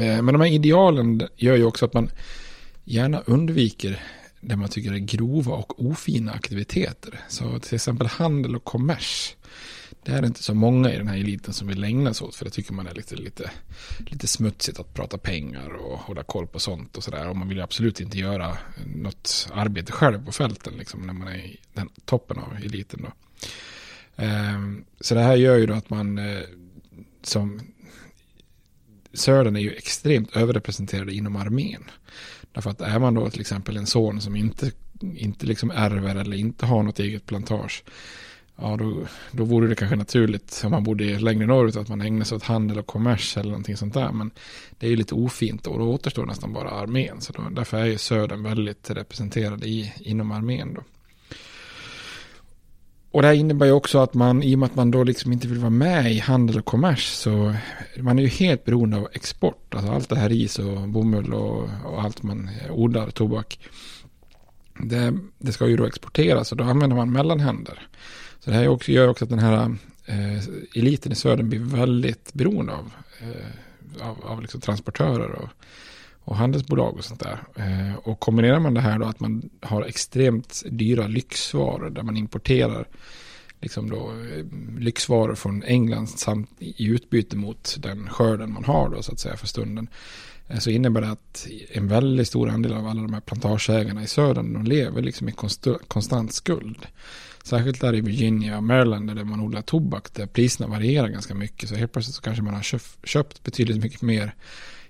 Eh, 0.00 0.22
men 0.22 0.26
de 0.26 0.40
här 0.40 0.52
idealen 0.52 1.28
gör 1.36 1.56
ju 1.56 1.64
också 1.64 1.84
att 1.84 1.94
man 1.94 2.10
gärna 2.84 3.20
undviker 3.20 4.02
det 4.40 4.56
man 4.56 4.68
tycker 4.68 4.92
är 4.92 4.98
grova 4.98 5.52
och 5.52 5.84
ofina 5.84 6.32
aktiviteter. 6.32 7.20
Så 7.28 7.58
till 7.58 7.74
exempel 7.74 8.06
handel 8.06 8.56
och 8.56 8.64
kommers. 8.64 9.36
Det 10.04 10.12
är 10.12 10.26
inte 10.26 10.42
så 10.42 10.54
många 10.54 10.92
i 10.92 10.96
den 10.96 11.08
här 11.08 11.16
eliten 11.16 11.54
som 11.54 11.68
vill 11.68 11.84
ägna 11.84 12.14
sig 12.14 12.26
åt. 12.26 12.34
För 12.34 12.44
det 12.44 12.50
tycker 12.50 12.72
man 12.72 12.86
är 12.86 12.94
lite, 12.94 13.16
lite, 13.16 13.50
lite 13.98 14.26
smutsigt 14.26 14.80
att 14.80 14.94
prata 14.94 15.18
pengar 15.18 15.68
och 15.68 15.98
hålla 15.98 16.22
koll 16.22 16.46
på 16.46 16.58
sånt 16.58 16.96
och 16.96 17.04
sådär. 17.04 17.28
Och 17.28 17.36
man 17.36 17.48
vill 17.48 17.56
ju 17.56 17.62
absolut 17.62 18.00
inte 18.00 18.18
göra 18.18 18.58
något 18.86 19.48
arbete 19.52 19.92
själv 19.92 20.24
på 20.24 20.32
fälten. 20.32 20.74
Liksom, 20.78 21.06
när 21.06 21.12
man 21.12 21.28
är 21.28 21.36
i 21.36 21.60
den 21.72 21.88
toppen 22.04 22.38
av 22.38 22.56
eliten. 22.56 23.02
Då. 23.02 23.12
Ehm, 24.16 24.84
så 25.00 25.14
det 25.14 25.20
här 25.20 25.36
gör 25.36 25.56
ju 25.56 25.66
då 25.66 25.74
att 25.74 25.90
man 25.90 26.18
eh, 26.18 26.42
som 27.22 27.60
Södern 29.12 29.56
är 29.56 29.60
ju 29.60 29.72
extremt 29.72 30.36
överrepresenterade 30.36 31.14
inom 31.14 31.36
armén. 31.36 31.84
Därför 32.52 32.70
att 32.70 32.80
är 32.80 32.98
man 32.98 33.14
då 33.14 33.30
till 33.30 33.40
exempel 33.40 33.76
en 33.76 33.86
son 33.86 34.20
som 34.20 34.36
inte, 34.36 34.70
inte 35.00 35.46
liksom 35.46 35.70
ärver 35.70 36.16
eller 36.16 36.36
inte 36.36 36.66
har 36.66 36.82
något 36.82 36.98
eget 36.98 37.26
plantage. 37.26 37.84
Ja, 38.56 38.76
då, 38.76 39.06
då 39.30 39.44
vore 39.44 39.68
det 39.68 39.74
kanske 39.74 39.96
naturligt 39.96 40.62
om 40.64 40.70
man 40.70 40.84
bodde 40.84 41.18
längre 41.18 41.46
norrut 41.46 41.76
att 41.76 41.88
man 41.88 42.00
ägnar 42.00 42.24
sig 42.24 42.36
åt 42.36 42.42
handel 42.42 42.78
och 42.78 42.86
kommers 42.86 43.36
eller 43.36 43.50
någonting 43.50 43.76
sånt 43.76 43.94
där. 43.94 44.12
Men 44.12 44.30
det 44.78 44.86
är 44.86 44.90
ju 44.90 44.96
lite 44.96 45.14
ofint 45.14 45.66
och 45.66 45.78
då 45.78 45.84
återstår 45.84 46.26
nästan 46.26 46.52
bara 46.52 46.70
armén. 46.70 47.20
Så 47.20 47.32
då, 47.32 47.42
därför 47.50 47.78
är 47.78 47.86
ju 47.86 47.98
södern 47.98 48.42
väldigt 48.42 48.90
representerad 48.90 49.64
i, 49.64 49.92
inom 50.00 50.32
armén 50.32 50.74
då. 50.74 50.82
Och 53.12 53.22
det 53.22 53.28
här 53.28 53.34
innebär 53.34 53.66
ju 53.66 53.72
också 53.72 53.98
att 53.98 54.14
man, 54.14 54.42
i 54.42 54.54
och 54.54 54.58
med 54.58 54.66
att 54.66 54.74
man 54.74 54.90
då 54.90 55.04
liksom 55.04 55.32
inte 55.32 55.48
vill 55.48 55.58
vara 55.58 55.70
med 55.70 56.12
i 56.12 56.18
handel 56.18 56.58
och 56.58 56.64
kommers, 56.64 57.06
så 57.06 57.54
man 57.98 58.18
är 58.18 58.22
ju 58.22 58.28
helt 58.28 58.64
beroende 58.64 58.96
av 58.96 59.08
export. 59.12 59.74
Alltså 59.74 59.92
allt 59.92 60.08
det 60.08 60.16
här 60.16 60.28
ris 60.28 60.58
och 60.58 60.88
bomull 60.88 61.34
och, 61.34 61.68
och 61.84 62.02
allt 62.02 62.22
man 62.22 62.50
odlar, 62.70 63.10
tobak. 63.10 63.58
Det, 64.78 65.18
det, 65.38 65.52
ska 65.52 65.68
ju 65.68 65.76
då 65.76 65.86
exporteras 65.86 66.52
och 66.52 66.58
då 66.58 66.64
använder 66.64 66.96
man 66.96 67.12
mellanhänder. 67.12 67.88
Så 68.44 68.50
det 68.50 68.56
här 68.56 68.68
också, 68.68 68.92
gör 68.92 69.08
också 69.08 69.24
att 69.24 69.30
den 69.30 69.38
här 69.38 69.76
eh, 70.06 70.42
eliten 70.74 71.12
i 71.12 71.14
södern 71.14 71.48
blir 71.48 71.60
väldigt 71.60 72.32
beroende 72.32 72.72
av, 72.72 72.92
eh, 73.20 74.08
av, 74.08 74.24
av 74.24 74.42
liksom 74.42 74.60
transportörer 74.60 75.30
och 75.32 75.48
och 76.24 76.36
handelsbolag 76.36 76.96
och 76.96 77.04
sånt 77.04 77.20
där. 77.20 77.38
Eh, 77.56 77.94
och 77.94 78.20
kombinerar 78.20 78.60
man 78.60 78.74
det 78.74 78.80
här 78.80 78.98
då 78.98 79.06
att 79.06 79.20
man 79.20 79.50
har 79.60 79.82
extremt 79.82 80.62
dyra 80.70 81.06
lyxvaror 81.06 81.90
där 81.90 82.02
man 82.02 82.16
importerar 82.16 82.86
liksom 83.60 83.90
då, 83.90 84.10
eh, 84.10 84.44
lyxvaror 84.78 85.34
från 85.34 85.62
England 85.62 86.08
samt 86.08 86.50
i 86.58 86.86
utbyte 86.86 87.36
mot 87.36 87.76
den 87.78 88.08
skörden 88.08 88.52
man 88.52 88.64
har 88.64 88.88
då 88.88 89.02
så 89.02 89.12
att 89.12 89.20
säga 89.20 89.36
för 89.36 89.46
stunden. 89.46 89.88
Eh, 90.48 90.58
så 90.58 90.70
innebär 90.70 91.00
det 91.00 91.10
att 91.10 91.46
en 91.72 91.88
väldigt 91.88 92.28
stor 92.28 92.48
andel 92.48 92.72
av 92.72 92.86
alla 92.86 93.02
de 93.02 93.14
här 93.14 93.20
plantageägarna 93.20 94.02
i 94.02 94.06
södern 94.06 94.52
de 94.52 94.64
lever 94.64 95.02
liksom 95.02 95.28
i 95.28 95.32
konstant 95.88 96.34
skuld. 96.34 96.86
Särskilt 97.44 97.80
där 97.80 97.94
i 97.94 98.00
Virginia 98.00 98.56
och 98.56 98.62
Maryland 98.62 99.16
där 99.16 99.24
man 99.24 99.40
odlar 99.40 99.62
tobak 99.62 100.14
där 100.14 100.26
priserna 100.26 100.68
varierar 100.68 101.08
ganska 101.08 101.34
mycket. 101.34 101.68
Så 101.68 101.74
helt 101.74 101.92
plötsligt 101.92 102.16
så 102.16 102.22
kanske 102.22 102.42
man 102.42 102.54
har 102.54 102.80
köpt 103.06 103.42
betydligt 103.42 103.82
mycket 103.82 104.02
mer 104.02 104.34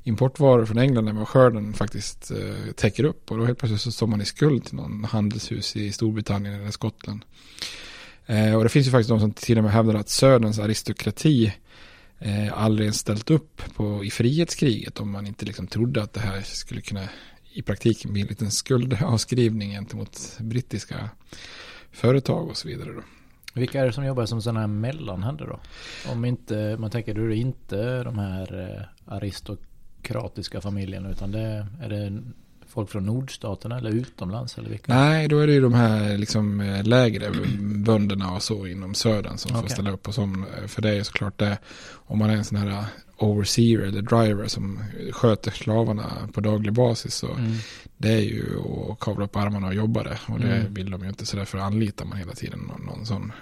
importvaror 0.03 0.67
från 0.67 0.79
England 0.79 1.09
än 1.09 1.17
vad 1.17 1.29
skörden 1.29 1.73
faktiskt 1.73 2.31
eh, 2.31 2.73
täcker 2.77 3.05
upp. 3.05 3.31
Och 3.31 3.39
då 3.39 3.45
helt 3.45 3.59
plötsligt 3.59 3.81
så 3.81 3.93
står 3.93 4.07
man 4.07 4.21
i 4.21 4.25
skuld 4.25 4.65
till 4.65 4.75
någon 4.75 5.05
handelshus 5.05 5.77
i 5.77 5.93
Storbritannien 5.93 6.55
eller 6.55 6.71
Skottland. 6.71 7.25
Eh, 8.27 8.55
och 8.55 8.63
det 8.63 8.69
finns 8.69 8.87
ju 8.87 8.91
faktiskt 8.91 9.11
de 9.11 9.21
som 9.21 9.33
till 9.33 9.59
och 9.59 9.65
med 9.65 9.73
hävdar 9.73 9.95
att 9.95 10.09
Söderns 10.09 10.59
aristokrati 10.59 11.53
eh, 12.19 12.63
aldrig 12.63 12.95
ställt 12.95 13.31
upp 13.31 13.63
på, 13.77 14.05
i 14.05 14.11
frihetskriget 14.11 15.01
om 15.01 15.11
man 15.11 15.27
inte 15.27 15.45
liksom 15.45 15.67
trodde 15.67 16.03
att 16.03 16.13
det 16.13 16.21
här 16.21 16.41
skulle 16.41 16.81
kunna 16.81 17.09
i 17.53 17.63
praktiken 17.63 18.13
bli 18.13 18.23
en 18.23 18.29
liten 18.29 18.51
skuldavskrivning 18.51 19.71
gentemot 19.71 20.37
brittiska 20.41 21.11
företag 21.93 22.49
och 22.49 22.57
så 22.57 22.69
vidare. 22.69 22.93
Då. 22.93 23.03
Vilka 23.55 23.81
är 23.81 23.87
det 23.87 23.93
som 23.93 24.05
jobbar 24.05 24.27
som 24.27 24.43
sådana 24.43 24.61
här 24.61 24.67
mellanhänder 24.67 25.47
då? 25.47 25.61
Om 26.13 26.25
inte, 26.25 26.77
man 26.79 26.91
tänker 26.91 27.15
då 27.15 27.23
är 27.23 27.29
det 27.29 27.37
inte 27.37 28.03
de 28.03 28.19
här 28.19 28.71
eh, 28.71 29.15
aristokratiska 29.15 30.61
familjerna 30.61 31.11
utan 31.11 31.33
det 31.33 31.67
är 31.81 31.89
det 31.89 32.23
folk 32.73 32.91
från 32.91 33.07
nordstaterna 33.07 33.79
eller 33.79 33.91
utomlands 33.91 34.59
eller 34.59 34.71
vilka? 34.71 34.95
Nej, 34.95 35.29
då 35.29 35.39
är 35.39 35.47
det 35.47 35.53
ju 35.53 35.61
de 35.61 35.75
här 35.75 36.19
liksom 36.19 36.61
eh, 36.61 36.85
lägre 36.85 37.31
bönderna 37.61 38.33
och 38.33 38.43
så 38.43 38.67
inom 38.67 38.95
södern 38.95 39.39
som 39.39 39.51
okay. 39.51 39.63
får 39.63 39.69
ställa 39.69 39.91
upp 39.91 40.09
och 40.09 40.15
som, 40.15 40.45
eh, 40.45 40.67
för 40.67 40.83
det 40.83 40.89
är 40.89 40.95
ju 40.95 41.05
såklart 41.05 41.39
det, 41.39 41.59
om 41.93 42.19
man 42.19 42.31
är 42.31 42.35
en 42.35 42.45
sån 42.45 42.59
här 42.59 42.69
eh, 42.69 42.85
overseer 43.19 43.79
eller 43.79 44.03
driver 44.03 44.49
som 44.49 44.85
sköter 45.13 45.51
slavarna 45.51 46.29
på 46.33 46.41
daglig 46.41 46.73
basis 46.73 47.15
så 47.15 47.33
mm. 47.33 47.53
det 47.97 48.13
är 48.13 48.21
ju 48.21 48.45
att 48.91 49.01
kavla 49.01 49.25
upp 49.25 49.37
armarna 49.37 49.67
och 49.67 49.75
jobba 49.75 50.03
det 50.03 50.19
och 50.27 50.41
det 50.41 50.57
mm. 50.57 50.75
vill 50.75 50.91
de 50.91 51.03
ju 51.03 51.09
inte 51.09 51.27
så 51.27 51.37
därför 51.37 51.59
anlitar 51.59 52.05
man 52.05 52.19
hela 52.19 52.33
tiden 52.33 52.59
någon, 52.59 52.87
någon 52.87 53.07
sån 53.07 53.33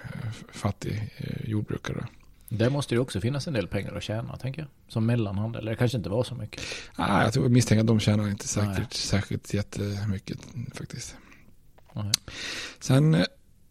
fattig 0.51 1.09
jordbrukare. 1.45 2.05
Där 2.53 2.69
måste 2.69 2.95
det 2.95 2.99
också 2.99 3.21
finnas 3.21 3.47
en 3.47 3.53
del 3.53 3.67
pengar 3.67 3.95
att 3.95 4.03
tjäna, 4.03 4.37
tänker 4.37 4.61
jag. 4.61 4.69
Som 4.87 5.05
mellanhand, 5.05 5.55
eller 5.55 5.71
det 5.71 5.77
kanske 5.77 5.97
inte 5.97 6.09
var 6.09 6.23
så 6.23 6.35
mycket. 6.35 6.61
Ah, 6.95 7.23
jag 7.23 7.33
tror, 7.33 7.49
misstänker 7.49 7.81
att 7.81 7.87
de 7.87 7.99
tjänar 7.99 8.29
inte 8.29 8.47
säkert, 8.47 8.93
särskilt 8.93 9.53
jättemycket 9.53 10.39
faktiskt. 10.73 11.15
Nej. 11.93 12.11
Sen 12.79 13.15
eh, 13.15 13.25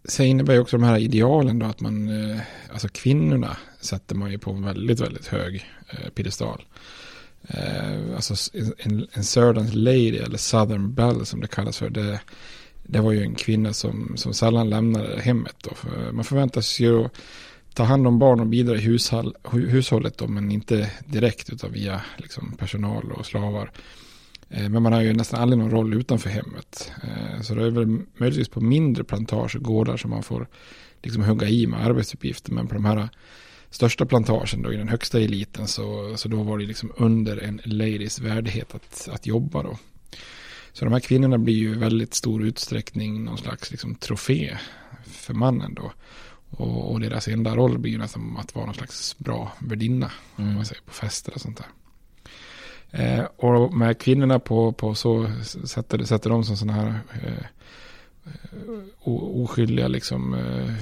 så 0.05 0.23
innebär 0.23 0.55
ju 0.55 0.61
också 0.61 0.79
de 0.79 0.83
här 0.83 0.99
idealen 0.99 1.59
då 1.59 1.67
att 1.67 1.81
man, 1.81 2.09
eh, 2.31 2.41
alltså 2.73 2.89
kvinnorna 2.89 3.57
sätter 3.81 4.15
man 4.15 4.31
ju 4.31 4.39
på 4.39 4.51
en 4.51 4.65
väldigt, 4.65 5.01
väldigt 5.01 5.27
hög 5.27 5.71
eh, 5.91 6.11
piedestal. 6.11 6.65
alltså 8.15 8.35
en, 8.79 9.07
en 9.13 9.25
Southern 9.25 9.71
Lady 9.73 10.17
eller 10.17 10.39
Southern 10.39 10.95
Belle 10.95 11.25
som 11.25 11.41
det 11.41 11.49
kallas 11.49 11.79
för, 11.79 11.91
det, 11.91 12.21
det 12.83 13.01
var 13.01 13.13
ju 13.13 13.23
en 13.23 13.35
kvinna 13.35 13.73
som, 13.73 14.13
som 14.17 14.35
sällan 14.35 14.71
lämnade 14.71 15.21
hemmet 15.21 15.57
då. 15.63 15.75
För 15.75 16.13
man 16.13 16.25
förväntas 16.25 16.81
ju 16.81 17.09
ta 17.75 17.83
hand 17.83 18.07
om 18.07 18.19
barn 18.19 18.41
och 18.41 18.47
bidra 18.47 18.77
i 18.77 18.81
hushåll, 18.81 19.35
hushållet 19.53 20.19
då, 20.19 20.27
men 20.27 20.51
inte 20.51 20.91
direkt 21.07 21.51
utan 21.51 21.73
via 21.73 22.01
liksom, 22.17 22.57
personal 22.59 23.13
och 23.13 23.27
slavar. 23.27 23.71
Eh, 24.49 24.69
men 24.69 24.83
man 24.83 24.93
har 24.93 25.03
ju 25.03 25.13
nästan 25.13 25.41
aldrig 25.41 25.59
någon 25.59 25.71
roll 25.71 25.95
utanför 25.95 26.31
hemmet. 26.31 26.93
Eh, 27.03 27.41
så 27.43 27.55
det 27.55 27.65
är 27.65 27.71
väl 27.71 27.99
möjligtvis 28.17 28.49
på 28.49 28.61
mindre 28.61 29.05
plantager 29.05 29.57
och 29.57 29.65
gårdar 29.65 29.97
som 29.97 30.11
man 30.11 30.23
får 30.23 30.49
liksom 31.03 31.23
hugga 31.23 31.49
i 31.49 31.67
med 31.67 31.87
arbetsuppgifter. 31.87 32.53
Men 32.53 32.69
på 32.69 32.75
de 32.75 32.85
här 32.85 33.09
största 33.71 34.07
plantagen 34.07 34.63
då 34.63 34.73
i 34.73 34.77
den 34.77 34.89
högsta 34.89 35.21
eliten 35.21 35.69
så, 35.69 36.17
så 36.17 36.29
då 36.29 36.43
var 36.43 36.59
det 36.59 36.65
liksom 36.65 36.93
under 36.97 37.37
en 37.37 37.61
ladies 37.65 38.21
värdighet 38.21 38.75
att, 38.75 39.09
att 39.13 39.27
jobba 39.27 39.63
då. 39.63 39.79
Så 40.73 40.85
de 40.85 40.93
här 40.93 41.01
kvinnorna 41.01 41.39
blir 41.39 41.55
ju 41.55 41.71
i 41.71 41.79
väldigt 41.79 42.15
stor 42.15 42.45
utsträckning 42.45 43.25
någon 43.25 43.39
slags 43.39 43.71
liksom 43.71 43.95
trofé 43.95 44.57
för 45.05 45.35
mannen 45.35 45.75
då. 45.75 45.93
Och, 46.51 46.93
och 46.93 47.01
deras 47.01 47.29
enda 47.29 47.57
roll 47.57 47.79
blir 47.79 47.93
ju 47.93 47.99
nästan 47.99 48.37
att 48.39 48.55
vara 48.55 48.67
någon 48.67 48.75
slags 48.75 49.19
bra 49.19 49.53
värdinna. 49.59 50.11
Mm. 50.37 50.51
Om 50.51 50.57
man 50.57 50.67
säger 50.67 50.83
på 50.83 50.93
fester 50.93 51.35
och 51.35 51.41
sånt 51.41 51.57
där. 51.57 51.67
Eh, 52.91 53.25
och 53.37 53.75
med 53.75 53.99
kvinnorna 53.99 54.39
på, 54.39 54.73
på 54.73 54.95
så 54.95 55.31
sätter, 55.65 56.05
sätter 56.05 56.31
de 56.31 56.45
som 56.45 56.57
sådana 56.57 56.83
här 56.83 57.01
eh, 57.23 57.45
o- 59.01 59.45
oskyldiga 59.45 59.89
liksom 59.89 60.35
eh, 60.35 60.75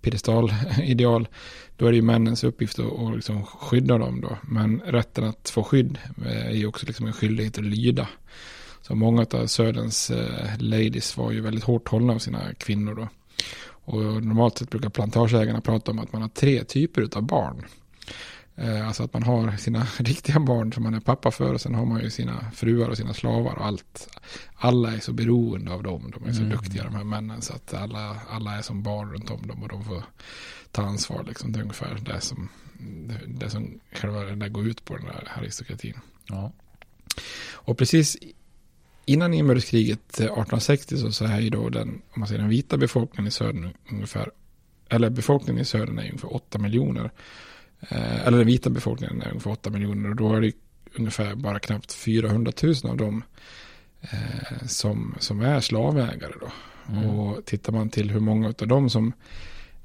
piedestalideal. 0.00 1.28
Då 1.76 1.86
är 1.86 1.90
det 1.90 1.96
ju 1.96 2.02
männens 2.02 2.44
uppgift 2.44 2.78
att, 2.78 2.98
att 3.00 3.14
liksom 3.14 3.44
skydda 3.44 3.98
dem 3.98 4.20
då. 4.20 4.38
Men 4.42 4.80
rätten 4.80 5.24
att 5.24 5.50
få 5.50 5.64
skydd 5.64 5.98
eh, 6.24 6.46
är 6.46 6.54
ju 6.54 6.66
också 6.66 6.86
liksom 6.86 7.06
en 7.06 7.12
skyldighet 7.12 7.58
att 7.58 7.64
lyda. 7.64 8.08
Så 8.82 8.94
många 8.94 9.26
av 9.32 9.46
Söderns 9.46 10.10
eh, 10.10 10.58
ladies 10.58 11.16
var 11.16 11.32
ju 11.32 11.40
väldigt 11.40 11.64
hårt 11.64 11.88
hållna 11.88 12.12
av 12.12 12.18
sina 12.18 12.54
kvinnor 12.54 12.94
då. 12.94 13.08
Och 13.84 14.02
normalt 14.02 14.58
sett 14.58 14.70
brukar 14.70 14.88
plantageägarna 14.88 15.60
prata 15.60 15.90
om 15.90 15.98
att 15.98 16.12
man 16.12 16.22
har 16.22 16.28
tre 16.28 16.64
typer 16.64 17.08
av 17.16 17.22
barn. 17.22 17.66
Eh, 18.56 18.86
alltså 18.86 19.02
att 19.02 19.12
man 19.12 19.22
har 19.22 19.56
sina 19.56 19.86
riktiga 19.98 20.40
barn 20.40 20.72
som 20.72 20.82
man 20.82 20.94
är 20.94 21.00
pappa 21.00 21.30
för 21.30 21.54
och 21.54 21.60
sen 21.60 21.74
har 21.74 21.84
man 21.86 22.02
ju 22.02 22.10
sina 22.10 22.50
fruar 22.54 22.88
och 22.88 22.96
sina 22.96 23.14
slavar 23.14 23.54
och 23.58 23.66
allt. 23.66 24.08
Alla 24.54 24.92
är 24.92 24.98
så 25.00 25.12
beroende 25.12 25.72
av 25.72 25.82
dem. 25.82 26.12
De 26.14 26.28
är 26.28 26.32
så 26.32 26.42
Mm. 26.42 26.50
duktiga 26.52 26.84
de 26.84 26.94
här 26.94 27.04
männen 27.04 27.42
så 27.42 27.52
att 27.54 27.74
alla, 27.74 28.16
alla 28.30 28.58
är 28.58 28.62
som 28.62 28.82
barn 28.82 29.12
runt 29.12 29.30
om 29.30 29.46
dem 29.46 29.62
och 29.62 29.68
de 29.68 29.84
får 29.84 30.02
ta 30.70 30.82
ansvar 30.82 31.24
liksom. 31.28 31.52
Det 31.52 31.58
är 31.58 31.62
ungefär 31.62 31.98
det 32.04 32.20
som, 32.20 32.48
det 33.26 33.50
som 33.50 33.80
själva 33.92 34.20
det 34.20 34.36
där 34.36 34.48
går 34.48 34.66
ut 34.66 34.84
på 34.84 34.96
den 34.96 35.06
där 35.06 35.32
aristokratin. 35.36 35.94
Ja. 36.28 36.52
Och 37.52 37.78
precis 37.78 38.16
innan 39.12 39.34
inbördeskriget 39.34 40.20
eh, 40.20 40.26
1860 40.26 40.96
så, 40.96 41.12
så 41.12 41.24
är 41.24 41.40
ju 41.40 41.50
då 41.50 41.68
den, 41.68 41.88
om 41.88 42.20
man 42.20 42.28
säger 42.28 42.40
den 42.40 42.50
vita 42.50 42.76
befolkningen 42.76 43.28
i 43.28 43.30
södern 43.30 43.70
ungefär, 43.90 44.30
eller 44.88 45.10
befolkningen 45.10 45.62
i 45.62 45.64
södern 45.64 45.98
är 45.98 46.04
ungefär 46.04 46.34
8 46.34 46.58
miljoner. 46.58 47.10
Eh, 47.80 48.26
eller 48.26 48.38
den 48.38 48.46
vita 48.46 48.70
befolkningen 48.70 49.22
är 49.22 49.28
ungefär 49.28 49.50
8 49.50 49.70
miljoner 49.70 50.10
och 50.10 50.16
då 50.16 50.34
är 50.34 50.40
det 50.40 50.52
ungefär 50.98 51.34
bara 51.34 51.58
knappt 51.58 51.92
400 51.92 52.52
000 52.62 52.74
av 52.84 52.96
dem 52.96 53.24
eh, 54.00 54.66
som, 54.66 55.14
som 55.18 55.40
är 55.40 55.60
slavägare 55.60 56.32
då. 56.40 56.52
Mm. 56.92 57.10
Och 57.10 57.44
tittar 57.44 57.72
man 57.72 57.90
till 57.90 58.10
hur 58.10 58.20
många 58.20 58.48
av 58.48 58.68
dem 58.68 58.90
som 58.90 59.12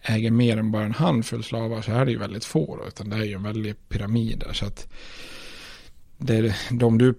äger 0.02 0.32
mer 0.32 0.58
än 0.58 0.72
bara 0.72 0.86
en 0.86 0.94
handfull 0.94 1.44
slavar 1.44 1.82
så 1.82 1.92
är 1.92 2.06
det 2.06 2.12
ju 2.12 2.18
väldigt 2.18 2.46
få 2.46 2.76
då, 2.76 2.88
utan 2.88 3.10
det 3.10 3.16
är 3.16 3.24
ju 3.24 3.34
en 3.34 3.44
väldig 3.44 3.90
pyramid 3.90 4.40
där. 4.40 4.54
Så 4.54 4.66
att 4.66 4.94
det 6.18 6.36
är 6.36 6.56
de 6.72 6.98
du, 6.98 7.16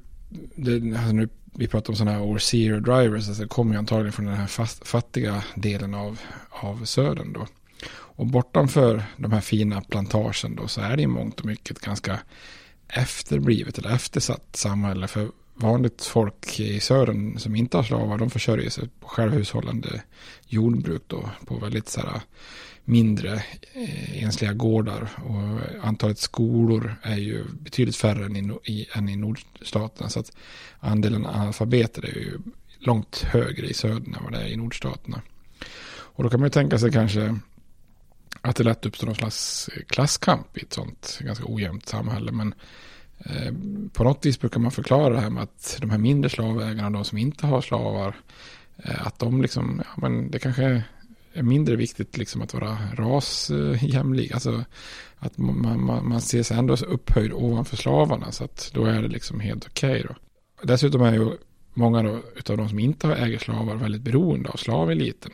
det, 0.54 0.96
alltså 0.96 1.12
nu, 1.12 1.28
vi 1.58 1.68
pratar 1.68 1.90
om 1.90 1.96
sådana 1.96 2.18
här 2.18 2.22
overseer 2.22 2.80
drivers, 2.80 3.28
alltså 3.28 3.42
det 3.42 3.48
kommer 3.48 3.72
ju 3.72 3.78
antagligen 3.78 4.12
från 4.12 4.26
den 4.26 4.34
här 4.34 4.46
fast, 4.46 4.88
fattiga 4.88 5.44
delen 5.54 5.94
av, 5.94 6.20
av 6.50 6.84
södern 6.84 7.32
då. 7.32 7.46
Och 7.90 8.26
bortanför 8.26 9.02
de 9.16 9.32
här 9.32 9.40
fina 9.40 9.80
plantagen 9.80 10.56
då 10.56 10.68
så 10.68 10.80
är 10.80 10.96
det 10.96 11.02
i 11.02 11.06
mångt 11.06 11.40
och 11.40 11.46
mycket 11.46 11.80
ganska 11.80 12.20
efterblivet 12.88 13.78
eller 13.78 13.94
eftersatt 13.94 14.56
samhälle. 14.56 15.08
För 15.08 15.28
vanligt 15.54 16.04
folk 16.04 16.60
i 16.60 16.80
södern 16.80 17.38
som 17.38 17.56
inte 17.56 17.76
har 17.76 17.84
slavar, 17.84 18.18
de 18.18 18.30
försörjer 18.30 18.70
sig 18.70 18.88
på 19.00 19.08
självhushållande 19.08 20.02
jordbruk 20.46 21.02
då 21.06 21.30
på 21.46 21.56
väldigt 21.56 21.88
så 21.88 22.00
här 22.00 22.20
mindre 22.88 23.42
eh, 23.72 24.22
ensliga 24.24 24.52
gårdar. 24.52 25.10
Och 25.24 25.86
antalet 25.86 26.18
skolor 26.18 26.96
är 27.02 27.16
ju 27.16 27.44
betydligt 27.60 27.96
färre 27.96 28.24
än 28.24 28.36
i, 28.36 28.58
i, 28.64 28.86
än 28.92 29.08
i 29.08 29.16
nordstaterna. 29.16 30.08
Så 30.08 30.20
att 30.20 30.36
andelen 30.80 31.26
analfabeter 31.26 32.04
är 32.04 32.18
ju 32.18 32.38
långt 32.78 33.22
högre 33.22 33.66
i 33.66 33.74
södern 33.74 34.14
än 34.14 34.24
vad 34.24 34.32
det 34.32 34.38
är 34.38 34.48
i 34.48 34.56
nordstaterna. 34.56 35.22
Och 35.88 36.24
då 36.24 36.30
kan 36.30 36.40
man 36.40 36.46
ju 36.46 36.50
tänka 36.50 36.78
sig 36.78 36.92
kanske 36.92 37.38
att 38.40 38.56
det 38.56 38.64
lätt 38.64 38.86
uppstår 38.86 39.06
någon 39.06 39.16
slags 39.16 39.70
klasskamp 39.86 40.58
i 40.58 40.60
ett 40.60 40.72
sånt 40.72 41.18
ganska 41.22 41.44
ojämnt 41.46 41.88
samhälle. 41.88 42.32
Men 42.32 42.54
eh, 43.18 43.52
på 43.92 44.04
något 44.04 44.26
vis 44.26 44.40
brukar 44.40 44.60
man 44.60 44.70
förklara 44.70 45.14
det 45.14 45.20
här 45.20 45.30
med 45.30 45.42
att 45.42 45.78
de 45.80 45.90
här 45.90 45.98
mindre 45.98 46.30
slavägarna, 46.30 46.90
de 46.90 47.04
som 47.04 47.18
inte 47.18 47.46
har 47.46 47.60
slavar, 47.60 48.16
eh, 48.76 49.06
att 49.06 49.18
de 49.18 49.42
liksom, 49.42 49.82
ja 49.84 49.94
men 49.96 50.30
det 50.30 50.38
kanske 50.38 50.84
är 51.32 51.42
mindre 51.42 51.76
viktigt 51.76 52.16
liksom 52.16 52.42
att 52.42 52.54
vara 52.54 52.78
rasjämlik. 52.94 54.32
Alltså 54.32 54.64
att 55.18 55.38
man, 55.38 55.84
man, 55.84 56.08
man 56.08 56.20
ser 56.20 56.42
sig 56.42 56.58
ändå 56.58 56.74
upphöjd 56.74 57.32
ovanför 57.32 57.76
slavarna. 57.76 58.32
Så 58.32 58.44
att 58.44 58.70
då 58.74 58.84
är 58.84 59.02
det 59.02 59.08
liksom 59.08 59.40
helt 59.40 59.66
okej 59.66 60.04
då. 60.08 60.14
Dessutom 60.62 61.02
är 61.02 61.12
ju 61.12 61.30
många 61.74 62.02
då, 62.02 62.20
utav 62.36 62.56
de 62.56 62.68
som 62.68 62.78
inte 62.78 63.08
äger 63.08 63.38
slavar 63.38 63.76
väldigt 63.76 64.02
beroende 64.02 64.50
av 64.50 64.56
slaveliten. 64.56 65.32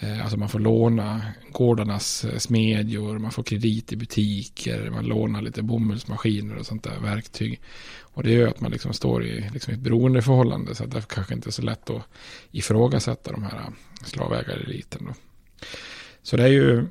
Eh, 0.00 0.22
alltså 0.22 0.36
man 0.36 0.48
får 0.48 0.58
låna 0.58 1.22
gårdarnas 1.52 2.24
eh, 2.24 2.38
smedjor, 2.38 3.18
man 3.18 3.30
får 3.30 3.42
kredit 3.42 3.92
i 3.92 3.96
butiker, 3.96 4.90
man 4.90 5.06
lånar 5.06 5.42
lite 5.42 5.62
bomullsmaskiner 5.62 6.56
och 6.56 6.66
sånt 6.66 6.82
där 6.82 7.00
verktyg. 7.00 7.60
Och 8.00 8.22
det 8.22 8.30
gör 8.30 8.48
att 8.48 8.60
man 8.60 8.72
liksom 8.72 8.92
står 8.92 9.24
i 9.24 9.50
liksom 9.52 9.74
ett 9.74 9.80
beroendeförhållande 9.80 10.74
så 10.74 10.84
att 10.84 10.90
det 10.90 11.08
kanske 11.08 11.34
inte 11.34 11.48
är 11.48 11.52
så 11.52 11.62
lätt 11.62 11.90
att 11.90 12.02
ifrågasätta 12.50 13.32
de 13.32 13.42
här 13.42 13.58
eh, 13.58 13.72
slavägareliten. 14.04 15.04
Då. 15.06 15.14
Så 16.22 16.36
det 16.36 16.42
är 16.42 16.48
ju 16.48 16.86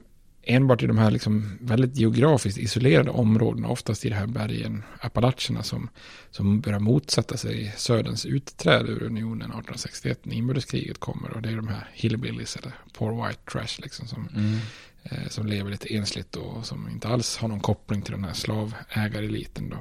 enbart 0.45 0.83
i 0.83 0.87
de 0.87 0.97
här 0.97 1.11
liksom 1.11 1.57
väldigt 1.61 1.97
geografiskt 1.97 2.57
isolerade 2.57 3.09
områdena, 3.11 3.67
oftast 3.67 4.05
i 4.05 4.09
de 4.09 4.15
här 4.15 4.27
bergen, 4.27 4.83
Appalacherna, 4.99 5.63
som, 5.63 5.89
som 6.31 6.61
börjar 6.61 6.79
motsätta 6.79 7.37
sig 7.37 7.73
Söderns 7.77 8.25
utträde 8.25 8.91
ur 8.91 9.03
unionen 9.03 9.41
1861 9.41 10.19
när 10.23 10.35
inbördeskriget 10.35 10.99
kommer. 10.99 11.31
Och 11.31 11.41
det 11.41 11.49
är 11.49 11.55
de 11.55 11.67
här 11.67 11.89
hillbillies 11.93 12.55
eller 12.55 12.73
poor 12.93 13.27
white 13.27 13.41
trash 13.51 13.81
liksom 13.81 14.07
som, 14.07 14.29
Mm. 14.35 14.57
eh, 15.03 15.29
som 15.29 15.47
lever 15.47 15.71
lite 15.71 15.93
ensligt 15.95 16.35
och 16.35 16.65
som 16.65 16.89
inte 16.89 17.07
alls 17.07 17.37
har 17.37 17.47
någon 17.47 17.59
koppling 17.59 18.01
till 18.01 18.13
den 18.13 18.23
här 18.23 18.33
slavägareliten 18.33 19.69
då. 19.69 19.77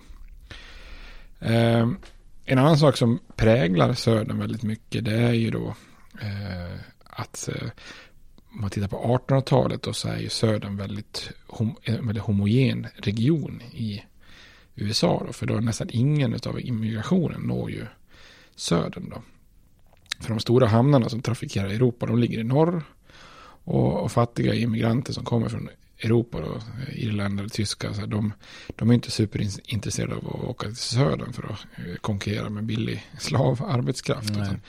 Eh, 1.47 1.89
en 2.45 2.59
annan 2.59 2.79
sak 2.79 2.97
som 2.97 3.19
präglar 3.37 3.95
Södern 3.95 4.39
väldigt 4.39 4.63
mycket 4.63 5.05
det 5.05 5.15
är 5.17 5.33
ju 5.33 5.51
då 5.51 5.75
eh, 6.21 6.79
att 7.05 7.49
eh, 7.49 7.69
om 8.55 8.61
man 8.61 8.71
tittar 8.71 8.89
på 8.89 9.21
1800-talet 9.27 9.83
då 9.83 9.93
så 9.93 10.09
är 10.09 10.19
ju 10.19 10.29
Södern 10.29 10.77
väldigt, 10.77 11.31
hom, 11.47 11.77
en 11.83 12.07
väldigt 12.07 12.25
homogen 12.25 12.87
region 12.97 13.63
i 13.73 14.05
USA 14.75 15.23
då. 15.27 15.33
För 15.33 15.47
då 15.47 15.57
är 15.57 15.61
nästan 15.61 15.89
ingen 15.91 16.39
av 16.47 16.61
immigrationen 16.61 17.41
når 17.41 17.71
ju 17.71 17.87
Södern 18.57 19.11
då. 19.11 19.23
För 20.21 20.29
de 20.29 20.41
stora 20.41 20.67
hamnarna 20.67 21.09
som 21.09 21.23
trafikerar 21.23 21.69
Europa 21.69 22.07
de 22.07 22.19
ligger 22.19 22.39
i 22.39 22.45
norr. 22.45 22.83
Och, 23.67 24.03
och 24.03 24.13
fattiga 24.13 24.55
immigranter 24.55 25.13
som 25.13 25.25
kommer 25.25 25.49
från 25.49 25.69
Europa 25.99 26.41
då, 26.41 26.61
irländare, 26.93 27.49
tyskar, 27.49 27.93
så 27.93 28.01
här, 28.01 28.07
de, 28.07 28.33
de 28.77 28.91
är 28.91 28.95
inte 28.95 29.11
superintresserade 29.11 30.15
av 30.15 30.27
att 30.27 30.45
åka 30.45 30.67
till 30.67 30.77
södern 30.77 31.33
för 31.33 31.43
att 31.43 31.67
eh, 31.77 31.95
konkurrera 32.01 32.51
med 32.51 32.65
billig 32.65 33.07
slavarbetskraft. 33.19 34.31
Utan, 34.31 34.61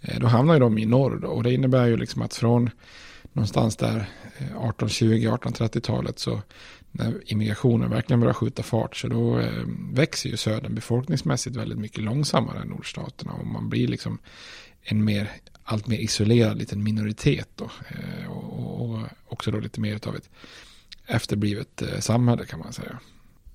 eh, 0.00 0.20
då 0.20 0.26
hamnar 0.26 0.54
ju 0.54 0.60
de 0.60 0.78
i 0.78 0.86
norr 0.86 1.18
då, 1.22 1.28
och 1.28 1.42
det 1.42 1.54
innebär 1.54 1.86
ju 1.86 1.96
liksom 1.96 2.22
att 2.22 2.34
från 2.34 2.70
någonstans 3.38 3.76
där 3.76 4.08
eh, 4.38 4.46
1820-1830-talet 4.46 6.18
så 6.18 6.42
när 6.90 7.32
immigrationen 7.32 7.90
verkligen 7.90 8.20
börjar 8.20 8.34
skjuta 8.34 8.62
fart 8.62 8.96
så 8.96 9.08
då 9.08 9.38
eh, 9.38 9.62
växer 9.92 10.30
ju 10.30 10.36
södern 10.36 10.74
befolkningsmässigt 10.74 11.56
väldigt 11.56 11.78
mycket 11.78 12.04
långsammare 12.04 12.60
än 12.60 12.68
nordstaterna 12.68 13.32
och 13.32 13.46
man 13.46 13.68
blir 13.68 13.88
liksom 13.88 14.18
en 14.82 15.04
mer 15.04 15.30
allt 15.62 15.86
mer 15.86 15.98
isolerad 15.98 16.58
liten 16.58 16.82
minoritet 16.82 17.48
då 17.54 17.70
eh, 17.88 18.30
och, 18.30 18.90
och 18.90 18.98
också 19.28 19.50
då 19.50 19.58
lite 19.58 19.80
mer 19.80 20.08
av 20.08 20.16
ett 20.16 20.30
efterblivet 21.06 21.82
samhälle 21.98 22.44
kan 22.44 22.58
man 22.58 22.72
säga. 22.72 22.98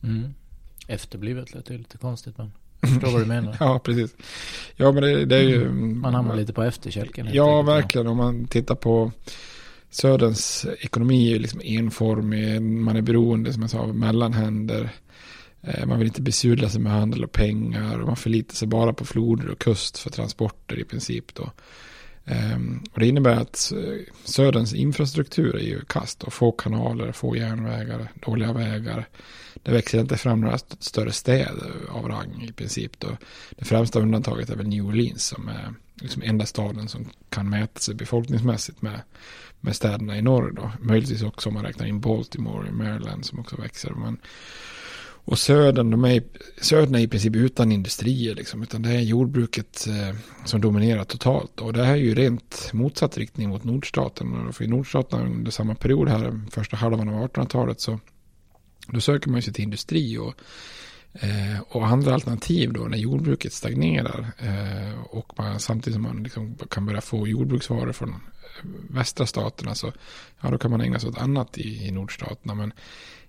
Mm. 0.04 0.34
Efterblivet 0.88 1.54
lät 1.54 1.70
ju 1.70 1.78
lite 1.78 1.98
konstigt 1.98 2.38
men 2.38 2.52
jag 2.82 2.90
förstår 2.94 3.12
vad 3.12 3.22
du 3.22 3.26
menar. 3.26 3.58
Ja, 3.60 3.80
precis. 3.80 4.16
Ja, 4.76 4.92
men 4.92 5.04
det, 5.04 5.26
det 5.26 5.36
är 5.36 5.42
ju... 5.42 5.70
Man 5.72 6.14
hamnar 6.14 6.36
lite 6.36 6.54
på 6.54 6.64
efterkälken. 6.64 7.30
Ja, 7.32 7.62
verkligen. 7.62 8.08
Om 8.08 8.18
man 8.18 8.48
tittar 8.48 8.76
på 8.76 9.12
Söderns 9.94 10.66
ekonomi 10.80 11.28
är 11.28 11.34
ju 11.34 11.40
liksom 11.40 11.62
enformig. 11.64 12.62
Man 12.62 12.96
är 12.96 13.02
beroende, 13.02 13.54
som 13.54 13.62
jag 13.62 13.72
sa, 13.72 13.80
av 13.80 13.96
mellanhänder. 13.96 14.90
Eh, 15.62 15.86
man 15.86 16.00
vill 16.00 16.08
inte 16.08 16.22
besudla 16.22 16.70
sig 16.70 16.82
med 16.82 16.92
handel 16.92 17.24
och 17.24 17.32
pengar. 17.32 18.00
och 18.00 18.08
Man 18.08 18.16
förlitar 18.16 18.56
sig 18.56 18.68
bara 18.68 18.94
på 18.94 19.06
floder 19.06 19.50
och 19.50 19.60
kust 19.60 19.98
för 19.98 20.10
transporter 20.10 20.80
i 20.80 20.84
princip. 20.84 21.36
Då. 21.36 21.52
Ehm, 22.26 22.84
och 22.94 23.00
det 23.00 23.08
innebär 23.08 23.36
att 23.36 23.72
eh, 23.72 24.14
Söderns 24.24 24.74
infrastruktur 24.74 25.56
är 25.56 25.64
ju 25.64 25.86
kast. 25.86 26.24
Och 26.24 26.34
få 26.34 26.52
kanaler, 26.52 27.12
få 27.12 27.36
järnvägar, 27.36 28.12
dåliga 28.26 28.54
vägar. 28.54 29.08
Det 29.64 29.72
växer 29.72 30.00
inte 30.00 30.18
fram 30.18 30.42
några 30.42 30.58
större 30.58 31.12
städer 31.12 31.72
av 31.90 32.08
rang 32.08 32.46
i 32.50 32.52
princip. 32.52 33.00
Då. 33.00 33.18
Det 33.58 33.66
främsta 33.66 34.00
undantaget 34.00 34.50
är 34.50 34.56
väl 34.56 34.68
New 34.68 34.86
Orleans 34.86 35.26
som 35.26 35.48
är 35.48 35.74
liksom 35.96 36.22
enda 36.26 36.46
staden 36.46 36.88
som 36.88 37.10
kan 37.30 37.50
mäta 37.50 37.80
sig 37.80 37.96
befolkningsmässigt 37.96 38.82
med, 38.82 39.02
med 39.60 39.76
städerna 39.76 40.18
i 40.18 40.22
norr. 40.22 40.52
Då. 40.52 40.72
Möjligtvis 40.80 41.24
också 41.24 41.50
om 41.50 41.56
man 41.56 41.64
räknar 41.64 41.86
in 41.88 42.00
Baltimore 42.00 42.68
i 42.68 42.72
Maryland 42.72 43.26
som 43.26 43.40
också 43.40 43.56
växer. 43.56 43.92
Men, 43.92 44.18
Och 45.26 45.40
södern, 45.40 45.92
de 45.92 46.06
är, 46.06 46.24
södern 46.62 46.96
är 46.96 47.00
i 47.00 47.08
princip 47.08 47.36
utan 47.36 47.72
industrier 47.72 48.36
liksom, 48.36 48.64
utan 48.64 48.82
det 48.82 48.90
är 48.90 49.00
jordbruket 49.00 49.88
eh, 49.88 50.16
som 50.46 50.62
dominerar 50.62 51.04
totalt. 51.04 51.62
Och 51.62 51.74
det 51.74 51.84
här 51.84 51.94
är 51.94 51.98
ju 51.98 52.16
rent 52.16 52.70
motsatt 52.74 53.18
riktning 53.18 53.50
mot 53.50 53.64
nordstaten. 53.64 54.54
För 54.54 54.64
i 54.64 54.68
nordstaten 54.68 55.22
under 55.22 55.52
samma 55.52 55.76
period 55.76 56.10
här, 56.10 56.42
första 56.52 56.78
halvan 56.78 57.10
av 57.10 57.28
1800-talet, 57.28 57.82
så 57.82 58.00
då 58.88 59.02
söker 59.02 59.30
man 59.30 59.42
sig 59.42 59.54
till 59.54 59.64
industri 59.64 60.18
och, 60.18 60.34
eh, 61.14 61.62
och 61.70 61.88
andra 61.88 62.14
alternativ 62.14 62.74
då 62.74 62.82
när 62.82 62.98
jordbruket 62.98 63.54
stagnerar. 63.54 64.32
Eh, 64.38 65.00
och 65.00 65.34
man, 65.38 65.60
samtidigt 65.60 65.94
som 65.94 66.04
man 66.04 66.24
liksom 66.24 66.58
kan 66.70 66.86
börja 66.86 67.02
få 67.02 67.28
jordbruksvaror 67.28 67.92
från 67.92 68.16
västra 68.90 69.26
staterna 69.26 69.76
så 69.76 69.92
ja, 70.42 70.52
då 70.52 70.58
kan 70.58 70.72
man 70.72 70.82
ägna 70.82 71.00
sig 71.00 71.10
åt 71.10 71.18
annat 71.18 71.58
i, 71.58 71.88
i 71.88 71.92
nordstaterna. 71.92 72.56
Men 72.56 72.74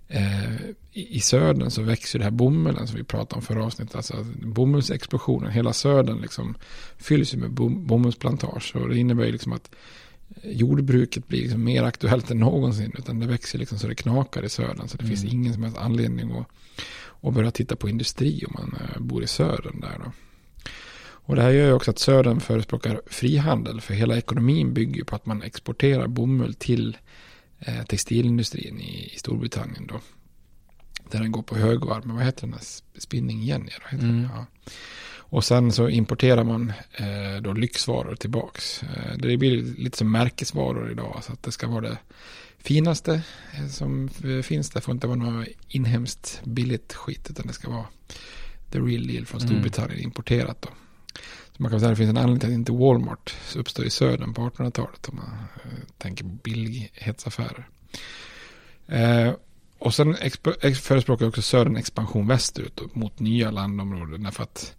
eh, 0.08 0.54
i, 0.92 1.16
i 1.16 1.20
södern 1.20 1.70
så 1.70 1.82
växer 1.82 2.18
det 2.18 2.24
här 2.24 2.32
bomullen 2.32 2.86
som 2.86 2.96
vi 2.96 3.04
pratade 3.04 3.36
om 3.36 3.42
förra 3.42 3.64
avsnittet. 3.64 3.96
Alltså 3.96 4.24
bomullsexplosionen. 4.42 5.50
Hela 5.50 5.72
södern 5.72 6.20
liksom 6.20 6.54
fylls 6.98 7.34
ju 7.34 7.38
med 7.38 7.50
bom, 7.50 7.86
bomullsplantage. 7.86 8.76
Och 8.76 8.88
det 8.88 8.98
innebär 8.98 9.24
ju 9.24 9.32
liksom 9.32 9.52
att 9.52 9.70
jordbruket 10.42 11.28
blir 11.28 11.42
liksom 11.42 11.64
mer 11.64 11.82
aktuellt 11.82 12.30
än 12.30 12.38
någonsin. 12.38 12.92
Utan 12.98 13.20
det 13.20 13.26
växer 13.26 13.58
liksom 13.58 13.78
så 13.78 13.86
det 13.86 13.94
knakar 13.94 14.42
i 14.42 14.48
södern. 14.48 14.88
Så 14.88 14.96
det 14.96 15.04
mm. 15.04 15.16
finns 15.16 15.32
ingen 15.32 15.54
som 15.54 15.62
helst 15.62 15.78
anledning 15.78 16.32
att, 16.32 16.46
att 17.24 17.34
börja 17.34 17.50
titta 17.50 17.76
på 17.76 17.88
industri 17.88 18.44
om 18.46 18.52
man 18.58 18.80
eh, 18.80 19.00
bor 19.00 19.22
i 19.22 19.26
södern 19.26 19.80
där 19.80 19.98
då. 20.04 20.12
Och 21.26 21.36
det 21.36 21.42
här 21.42 21.50
gör 21.50 21.66
ju 21.66 21.72
också 21.72 21.90
att 21.90 21.98
södern 21.98 22.40
förespråkar 22.40 23.00
frihandel. 23.06 23.80
För 23.80 23.94
hela 23.94 24.16
ekonomin 24.16 24.74
bygger 24.74 25.04
på 25.04 25.16
att 25.16 25.26
man 25.26 25.42
exporterar 25.42 26.06
bomull 26.06 26.54
till 26.54 26.96
eh, 27.58 27.84
textilindustrin 27.84 28.80
i, 28.80 29.10
i 29.14 29.18
Storbritannien 29.18 29.86
då. 29.86 30.00
Där 31.10 31.18
den 31.18 31.32
går 31.32 31.42
på 31.42 31.56
högvarv. 31.56 32.06
Men 32.06 32.16
vad 32.16 32.24
heter 32.24 32.40
den 32.40 32.52
här 32.52 32.62
spinning 32.98 33.42
igen? 33.42 33.68
Mm. 33.92 34.28
Ja. 34.34 34.46
Och 35.34 35.44
sen 35.44 35.72
så 35.72 35.88
importerar 35.88 36.44
man 36.44 36.72
eh, 36.92 37.42
då 37.42 37.52
lyxvaror 37.52 38.14
tillbaks. 38.14 38.82
Eh, 38.82 39.16
det 39.18 39.36
blir 39.36 39.62
lite 39.62 39.98
som 39.98 40.12
märkesvaror 40.12 40.90
idag. 40.90 41.20
Så 41.22 41.32
att 41.32 41.42
det 41.42 41.52
ska 41.52 41.66
vara 41.66 41.80
det 41.80 41.98
finaste 42.58 43.22
eh, 43.54 43.66
som 43.66 44.08
finns. 44.42 44.70
Det 44.70 44.80
får 44.80 44.94
inte 44.94 45.06
vara 45.06 45.16
något 45.16 45.48
inhemskt 45.68 46.40
billigt 46.44 46.92
skit. 46.92 47.26
Utan 47.30 47.46
det 47.46 47.52
ska 47.52 47.70
vara 47.70 47.86
the 48.70 48.78
real 48.78 49.06
deal 49.06 49.26
från 49.26 49.40
mm. 49.40 49.48
Storbritannien 49.48 49.98
mm. 49.98 50.04
importerat 50.04 50.62
då. 50.62 50.68
Så 51.56 51.62
man 51.62 51.70
kan 51.70 51.80
säga 51.80 51.92
att 51.92 51.96
det 51.96 52.04
finns 52.04 52.10
en 52.10 52.16
anledning 52.16 52.40
till 52.40 52.48
att 52.48 52.54
inte 52.54 52.72
Walmart 52.72 53.36
uppstår 53.56 53.84
i 53.84 53.90
södern 53.90 54.34
på 54.34 54.42
1800-talet. 54.42 55.08
Om 55.08 55.16
man 55.16 55.26
eh, 55.54 55.78
tänker 55.98 56.24
på 56.24 56.30
billighetsaffärer. 56.30 57.68
Eh, 58.86 59.32
och 59.78 59.94
sen 59.94 60.16
förespråkar 60.74 61.26
också 61.26 61.42
södern 61.42 61.76
expansion 61.76 62.26
västerut 62.26 62.94
mot 62.94 63.18
nya 63.20 63.50
landområden. 63.50 64.22
Därför 64.22 64.42
att 64.42 64.74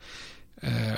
eh, 0.61 0.93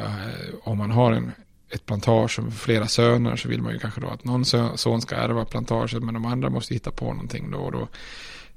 om 0.64 0.78
man 0.78 0.92
har 0.92 1.12
en, 1.12 1.32
ett 1.70 1.86
plantage 1.86 2.40
med 2.40 2.54
flera 2.54 2.88
söner 2.88 3.36
så 3.36 3.50
vill 3.50 3.62
man 3.62 3.74
ju 3.74 3.80
kanske 3.80 4.02
då 4.02 4.08
att 4.08 4.24
någon 4.24 4.46
son 4.78 5.02
ska 5.02 5.16
ärva 5.16 5.46
plantaget 5.46 6.04
men 6.04 6.14
de 6.14 6.26
andra 6.26 6.50
måste 6.50 6.74
hitta 6.74 6.92
på 6.92 7.06
någonting 7.06 7.52
då. 7.52 7.58
Och 7.58 7.72
då 7.72 7.88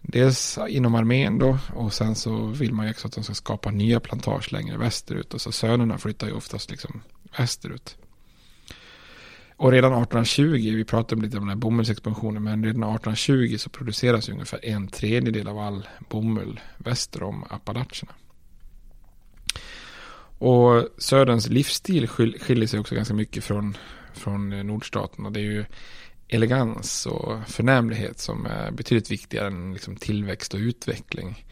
Dels 0.03 0.59
inom 0.69 0.95
armén 0.95 1.39
då 1.39 1.59
och 1.75 1.93
sen 1.93 2.15
så 2.15 2.47
vill 2.47 2.73
man 2.73 2.87
ju 2.87 2.91
också 2.91 3.09
att 3.09 3.15
de 3.15 3.25
ska 3.25 3.35
skapa 3.35 3.71
nya 3.71 4.01
plantage 4.01 4.53
längre 4.53 4.77
västerut 4.77 5.35
och 5.35 5.41
så 5.41 5.53
sönerna 5.53 5.99
flyttar 5.99 6.27
ju 6.27 6.33
oftast 6.33 6.71
liksom 6.71 7.03
västerut. 7.39 7.97
Och 9.57 9.73
redan 9.73 9.93
1820, 9.93 10.53
vi 10.53 10.85
pratade 10.85 11.23
lite 11.23 11.37
om 11.37 11.43
den 11.43 11.49
här 11.49 11.57
bomullsexpansionen, 11.57 12.43
men 12.43 12.65
redan 12.65 12.83
1820 12.83 13.57
så 13.59 13.71
produceras 13.71 14.29
ungefär 14.29 14.65
en 14.65 14.89
tredjedel 14.89 15.49
av 15.49 15.59
all 15.59 15.89
bomull 16.09 16.61
väster 16.77 17.23
om 17.23 17.45
Appalacherna. 17.51 18.13
Och 20.41 20.89
söderns 20.99 21.49
livsstil 21.49 22.09
skiljer 22.09 22.67
sig 22.67 22.81
också 22.81 22.95
ganska 22.95 23.15
mycket 23.15 23.45
från, 23.45 23.77
från 24.15 24.49
nordstaten. 24.67 25.27
Och 25.27 25.33
det 25.33 25.41
är 25.41 25.45
ju 25.45 25.65
elegans 26.29 27.07
och 27.07 27.49
förnämlighet 27.49 28.19
som 28.19 28.47
är 28.47 28.71
betydligt 28.71 29.11
viktigare 29.11 29.47
än 29.47 29.73
liksom 29.73 29.97
tillväxt 29.97 30.55
och 30.55 30.61
utveckling. 30.61 31.45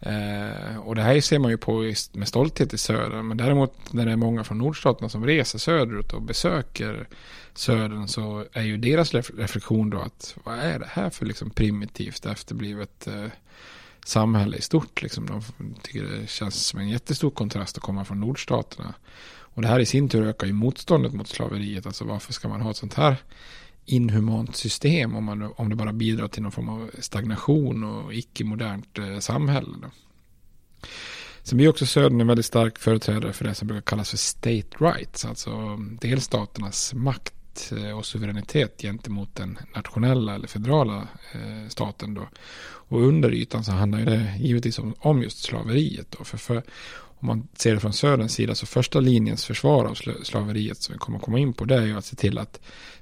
Eh, 0.00 0.76
och 0.78 0.94
det 0.94 1.02
här 1.02 1.20
ser 1.20 1.38
man 1.38 1.50
ju 1.50 1.56
på 1.56 1.92
med 2.12 2.28
stolthet 2.28 2.74
i 2.74 2.78
söder. 2.78 3.22
Men 3.22 3.36
däremot 3.36 3.92
när 3.92 4.06
det 4.06 4.12
är 4.12 4.16
många 4.16 4.44
från 4.44 4.58
nordstaterna 4.58 5.08
som 5.08 5.26
reser 5.26 5.58
söderut 5.58 6.12
och 6.12 6.22
besöker 6.22 7.08
södern 7.54 8.08
så 8.08 8.44
är 8.52 8.62
ju 8.62 8.76
deras 8.76 9.14
reflektion 9.14 9.90
då 9.90 9.98
att 9.98 10.36
vad 10.44 10.58
är 10.58 10.78
det 10.78 10.88
här 10.90 11.10
för 11.10 11.26
liksom 11.26 11.50
primitivt 11.50 12.26
efterblivet 12.26 13.06
eh, 13.06 13.26
samhälle 14.08 14.56
i 14.56 14.60
stort. 14.60 15.02
Liksom. 15.02 15.26
De 15.26 15.42
tycker 15.82 16.02
det 16.02 16.30
känns 16.30 16.66
som 16.66 16.80
en 16.80 16.88
jättestor 16.88 17.30
kontrast 17.30 17.76
att 17.76 17.82
komma 17.82 18.04
från 18.04 18.20
nordstaterna. 18.20 18.94
Och 19.28 19.62
det 19.62 19.68
här 19.68 19.80
i 19.80 19.86
sin 19.86 20.08
tur 20.08 20.26
ökar 20.26 20.46
ju 20.46 20.52
motståndet 20.52 21.12
mot 21.12 21.28
slaveriet. 21.28 21.86
Alltså 21.86 22.04
varför 22.04 22.32
ska 22.32 22.48
man 22.48 22.60
ha 22.60 22.70
ett 22.70 22.76
sånt 22.76 22.94
här 22.94 23.16
inhumant 23.84 24.56
system 24.56 25.16
om, 25.16 25.24
man, 25.24 25.52
om 25.56 25.68
det 25.68 25.76
bara 25.76 25.92
bidrar 25.92 26.28
till 26.28 26.42
någon 26.42 26.52
form 26.52 26.68
av 26.68 26.90
stagnation 26.98 27.84
och 27.84 28.14
icke-modernt 28.14 28.98
eh, 28.98 29.18
samhälle. 29.18 29.76
Då. 29.82 29.90
Sen 31.42 31.56
blir 31.56 31.68
också 31.68 31.86
Södern 31.86 32.20
en 32.20 32.26
väldigt 32.26 32.46
stark 32.46 32.78
företrädare 32.78 33.32
för 33.32 33.44
det 33.44 33.54
som 33.54 33.68
brukar 33.68 33.82
kallas 33.82 34.10
för 34.10 34.16
state 34.16 34.76
rights, 34.78 35.24
alltså 35.24 35.76
delstaternas 36.00 36.94
makt 36.94 37.35
Eh, 37.76 37.98
och 37.98 38.06
suveränitet 38.06 38.82
gentemot 38.82 39.34
den 39.34 39.58
nationella 39.74 40.34
eller 40.34 40.48
federala 40.48 41.08
eh, 41.32 41.68
staten. 41.68 42.14
Då. 42.14 42.28
Och 42.88 43.02
under 43.02 43.34
ytan 43.34 43.64
så 43.64 43.72
handlar 43.72 44.00
det 44.00 44.36
givetvis 44.38 44.78
om, 44.78 44.94
om 44.98 45.22
just 45.22 45.38
slaveriet. 45.38 46.06
Då. 46.18 46.24
För, 46.24 46.38
för 46.38 46.62
om 47.18 47.26
man 47.26 47.48
ser 47.54 47.74
det 47.74 47.80
från 47.80 47.92
Söderns 47.92 48.32
sida 48.32 48.54
så 48.54 48.66
första 48.66 49.00
linjens 49.00 49.44
försvar 49.44 49.84
av 49.84 49.94
slaveriet 50.22 50.82
som 50.82 50.92
vi 50.92 50.98
kommer 50.98 51.18
att 51.18 51.24
komma 51.24 51.38
in 51.38 51.52
på 51.52 51.64
det 51.64 51.74
är 51.74 51.86
ju 51.86 51.98
att 51.98 52.04
se 52.04 52.16
till 52.16 52.38
att 52.38 52.60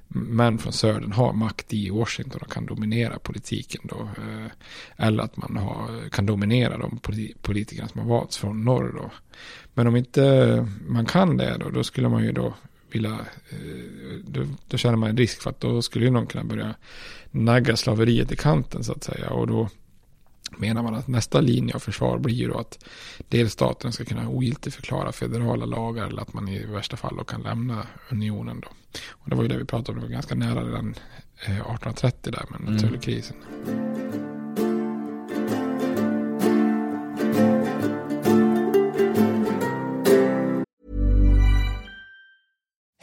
män 0.09 0.59
från 0.59 0.73
södern 0.73 1.13
har 1.13 1.33
makt 1.33 1.73
i 1.73 1.91
Washington 1.91 2.41
och 2.43 2.53
kan 2.53 2.67
dominera 2.67 3.19
politiken 3.19 3.81
då. 3.85 4.09
Eh, 4.19 4.47
eller 5.07 5.23
att 5.23 5.37
man 5.37 5.57
har, 5.57 6.09
kan 6.09 6.27
dominera 6.27 6.79
de 6.79 6.99
politikerna 7.43 7.89
som 7.89 8.01
har 8.01 8.09
valts 8.09 8.37
från 8.37 8.65
norr 8.65 8.93
då. 8.97 9.11
Men 9.75 9.87
om 9.87 9.97
inte 9.97 10.67
man 10.87 11.07
kan 11.07 11.37
det 11.37 11.57
då, 11.61 11.71
då 11.71 11.85
skulle 11.85 12.09
man 12.09 12.25
ju 12.25 12.33
då 12.33 12.55
vilja, 12.95 13.27
eh, 13.51 13.57
då, 14.27 14.47
då 14.69 14.77
känner 14.77 14.97
man 14.97 15.11
en 15.11 15.17
risk 15.17 15.43
för 15.43 15.51
att 15.51 15.61
då 15.61 15.83
skulle 15.83 16.05
ju 16.05 16.11
någon 16.11 16.27
kunna 16.27 16.45
börja 16.45 16.75
nagga 17.31 17.77
slaveriet 17.77 18.33
i 18.33 18.37
kanten 18.37 18.85
så 18.85 18.93
att 18.93 19.05
säga. 19.05 19.31
Och 19.31 19.47
då 19.47 19.69
menar 20.59 20.83
man 20.83 20.95
att 20.95 21.09
nästa 21.09 21.41
linje 21.41 21.75
av 21.75 21.79
försvar 21.79 22.19
blir 22.19 22.35
ju 22.35 22.49
då 22.49 22.59
att 22.59 22.85
delstaten 23.29 23.93
ska 23.93 24.05
kunna 24.05 24.29
ogiltigförklara 24.29 25.13
federala 25.13 25.67
lagar 25.67 26.07
eller 26.07 26.23
att 26.23 26.33
man 26.33 26.49
i 26.49 26.67
värsta 26.67 26.97
fall 26.97 27.17
då 27.17 27.25
kan 27.25 27.43
lämna 27.43 27.87
unionen 28.11 28.61
då. 28.61 28.69
Och 29.11 29.31
det 29.31 29.37
var 29.37 29.43
ju 29.43 29.49
det 29.49 29.59
vi 29.59 29.65
pratade 29.65 29.93
om, 29.93 29.97
det 29.97 30.07
var 30.07 30.13
ganska 30.13 30.35
nära 30.35 30.65
redan 30.65 30.95
1830 31.37 32.33
där 32.33 32.45
med 32.51 32.61
den 32.61 32.79
mm. 32.79 34.34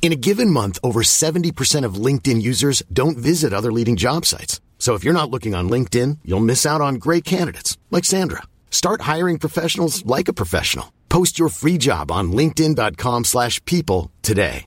In 0.00 0.12
a 0.12 0.22
given 0.28 0.50
month, 0.50 0.78
over 0.82 1.02
70% 1.02 1.84
of 1.84 2.06
LinkedIn 2.06 2.40
users 2.40 2.82
don't 2.90 3.18
visit 3.18 3.52
other 3.52 3.70
leading 3.70 3.96
job 3.96 4.24
sites. 4.24 4.62
So 4.78 4.94
if 4.94 5.04
you're 5.04 5.12
not 5.12 5.30
looking 5.30 5.54
on 5.54 5.68
LinkedIn, 5.68 6.18
you'll 6.24 6.40
miss 6.40 6.64
out 6.64 6.80
on 6.80 6.94
great 6.94 7.24
candidates 7.24 7.76
like 7.90 8.06
Sandra. 8.06 8.44
Start 8.70 9.02
hiring 9.02 9.38
professionals 9.38 10.06
like 10.06 10.28
a 10.28 10.32
professional. 10.32 10.86
Post 11.08 11.38
your 11.38 11.50
free 11.50 11.78
job 11.78 12.10
on 12.10 12.32
linkedin.com/people 12.32 14.10
today. 14.22 14.64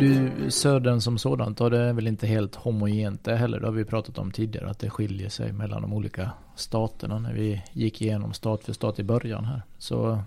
Du, 0.00 0.30
södern 0.50 1.00
som 1.00 1.18
sådant, 1.18 1.60
och 1.60 1.70
det 1.70 1.78
är 1.78 1.92
väl 1.92 2.06
inte 2.06 2.26
helt 2.26 2.54
homogent 2.54 3.24
det 3.24 3.36
heller. 3.36 3.60
Det 3.60 3.66
har 3.66 3.72
vi 3.72 3.84
pratat 3.84 4.18
om 4.18 4.30
tidigare, 4.30 4.70
att 4.70 4.78
det 4.78 4.90
skiljer 4.90 5.28
sig 5.28 5.52
mellan 5.52 5.82
de 5.82 5.92
olika 5.92 6.30
staterna 6.56 7.18
när 7.18 7.32
vi 7.32 7.62
gick 7.72 8.02
igenom 8.02 8.32
stat 8.32 8.64
för 8.64 8.72
stat 8.72 8.98
i 8.98 9.04
början 9.04 9.44
här. 9.44 9.62
Så 9.78 10.22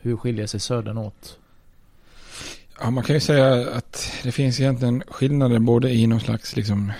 hur 0.00 0.16
skiljer 0.16 0.46
sig 0.46 0.60
södern 0.60 0.98
åt? 0.98 1.38
Ja, 2.80 2.90
man 2.90 3.04
kan 3.04 3.16
ju 3.16 3.20
säga 3.20 3.70
att 3.70 4.12
det 4.22 4.32
finns 4.32 4.60
egentligen 4.60 5.02
skillnader 5.08 5.58
både 5.58 5.90
i 5.90 6.06
någon 6.06 6.20
slags 6.20 6.56
liksom 6.56 6.92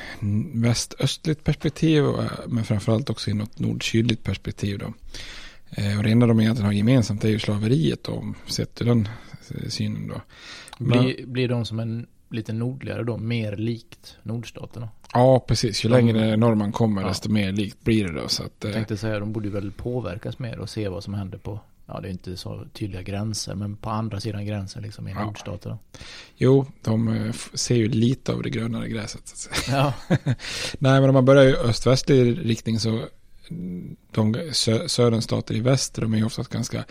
väst-östligt 0.54 1.44
perspektiv 1.44 2.04
men 2.46 2.64
framförallt 2.64 3.10
också 3.10 3.30
i 3.30 3.34
något 3.34 3.58
nord-sydligt 3.58 4.24
perspektiv. 4.24 4.78
Då. 4.78 4.92
Eh, 5.70 5.98
och 5.98 6.02
det 6.04 6.10
enda 6.10 6.26
de 6.26 6.40
egentligen 6.40 6.66
har 6.66 6.72
gemensamt 6.72 7.24
är 7.24 7.28
ju 7.28 7.38
slaveriet 7.38 8.04
då, 8.04 8.34
sett 8.46 8.82
ur 8.82 8.86
den 8.86 9.08
eh, 9.54 9.68
synen 9.68 10.08
då. 10.08 10.20
Blir, 10.78 11.26
blir 11.26 11.48
de 11.48 11.64
som 11.64 11.80
en 11.80 12.06
lite 12.30 12.52
nordligare 12.52 13.02
då 13.02 13.16
mer 13.16 13.56
likt 13.56 14.16
nordstaterna? 14.22 14.88
Ja, 15.12 15.44
precis. 15.48 15.84
Ju 15.84 15.88
längre 15.88 16.36
norr 16.36 16.54
man 16.54 16.72
kommer 16.72 17.02
ja. 17.02 17.08
desto 17.08 17.30
mer 17.30 17.52
likt 17.52 17.84
blir 17.84 18.04
det 18.04 18.20
då. 18.20 18.28
Så 18.28 18.42
att, 18.42 18.52
Jag 18.60 18.72
tänkte 18.72 18.96
säga, 18.96 19.20
de 19.20 19.32
borde 19.32 19.50
väl 19.50 19.72
påverkas 19.72 20.38
mer 20.38 20.58
och 20.58 20.70
se 20.70 20.88
vad 20.88 21.04
som 21.04 21.14
händer 21.14 21.38
på 21.38 21.60
ja 21.88 22.00
det 22.00 22.08
är 22.08 22.10
inte 22.10 22.36
så 22.36 22.66
tydliga 22.72 23.02
gränser, 23.02 23.54
men 23.54 23.76
på 23.76 23.90
andra 23.90 24.20
sidan 24.20 24.46
gränsen 24.46 24.82
liksom 24.82 25.08
i 25.08 25.10
ja. 25.10 25.24
nordstaterna. 25.24 25.78
Jo, 26.36 26.66
de 26.82 27.32
ser 27.54 27.76
ju 27.76 27.88
lite 27.88 28.32
av 28.32 28.42
det 28.42 28.50
grönare 28.50 28.88
gräset. 28.88 29.50
Ja. 29.68 29.92
Nej, 30.78 31.00
men 31.00 31.04
om 31.04 31.14
man 31.14 31.24
börjar 31.24 31.44
i 31.44 31.54
öst-västlig 31.54 32.38
riktning 32.44 32.80
så 32.80 33.04
de 34.10 34.36
sö 34.52 34.88
söderns 34.88 35.24
stater 35.24 35.54
i 35.54 35.60
väster, 35.60 36.02
de 36.02 36.14
är 36.14 36.18
ju 36.18 36.24
oftast 36.24 36.50
ganska 36.50 36.84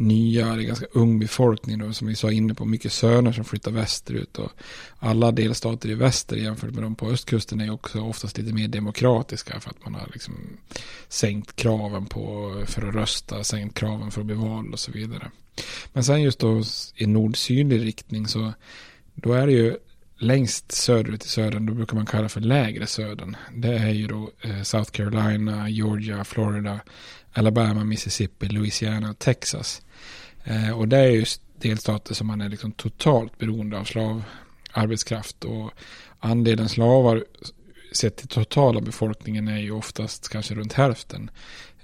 nya, 0.00 0.56
det 0.56 0.62
är 0.62 0.66
ganska 0.66 0.86
ung 0.92 1.18
befolkning 1.18 1.78
då, 1.78 1.92
som 1.92 2.08
vi 2.08 2.14
sa 2.14 2.30
inne 2.30 2.54
på, 2.54 2.64
mycket 2.64 2.92
söner 2.92 3.32
som 3.32 3.44
flyttar 3.44 3.70
västerut 3.70 4.38
och 4.38 4.50
alla 4.98 5.32
delstater 5.32 5.88
i 5.88 5.94
väster 5.94 6.36
jämfört 6.36 6.74
med 6.74 6.82
de 6.82 6.94
på 6.94 7.06
östkusten 7.06 7.60
är 7.60 7.72
också 7.72 8.00
oftast 8.00 8.38
lite 8.38 8.52
mer 8.52 8.68
demokratiska 8.68 9.60
för 9.60 9.70
att 9.70 9.84
man 9.84 9.94
har 9.94 10.08
liksom 10.12 10.34
sänkt 11.08 11.56
kraven 11.56 12.06
på 12.06 12.54
för 12.66 12.88
att 12.88 12.94
rösta, 12.94 13.44
sänkt 13.44 13.78
kraven 13.78 14.10
för 14.10 14.20
att 14.20 14.26
bli 14.26 14.36
vald 14.36 14.72
och 14.72 14.80
så 14.80 14.92
vidare. 14.92 15.30
Men 15.92 16.04
sen 16.04 16.22
just 16.22 16.38
då 16.38 16.62
i 16.94 17.06
nord-sydlig 17.06 17.84
riktning 17.84 18.26
så 18.26 18.52
då 19.14 19.32
är 19.32 19.46
det 19.46 19.52
ju 19.52 19.76
längst 20.20 20.72
söderut 20.72 21.24
i 21.24 21.28
södern, 21.28 21.66
då 21.66 21.74
brukar 21.74 21.96
man 21.96 22.06
kalla 22.06 22.28
för 22.28 22.40
lägre 22.40 22.86
södern. 22.86 23.36
Det 23.54 23.74
är 23.74 23.90
ju 23.90 24.06
då 24.06 24.30
eh, 24.40 24.62
South 24.62 24.90
Carolina, 24.90 25.68
Georgia, 25.68 26.24
Florida, 26.24 26.80
Alabama, 27.32 27.84
Mississippi, 27.84 28.48
Louisiana 28.48 29.10
och 29.10 29.18
Texas. 29.18 29.82
Eh, 30.44 30.78
och 30.78 30.88
det 30.88 30.96
är 30.96 31.10
ju 31.10 31.24
delstater 31.60 32.14
som 32.14 32.26
man 32.26 32.40
är 32.40 32.48
liksom 32.48 32.72
totalt 32.72 33.38
beroende 33.38 33.78
av 33.78 33.84
slavarbetskraft 33.84 35.44
och 35.44 35.70
andelen 36.18 36.68
slavar 36.68 37.24
sett 37.92 38.16
till 38.16 38.28
totala 38.28 38.80
befolkningen 38.80 39.48
är 39.48 39.58
ju 39.58 39.70
oftast 39.70 40.28
kanske 40.28 40.54
runt 40.54 40.72
hälften. 40.72 41.30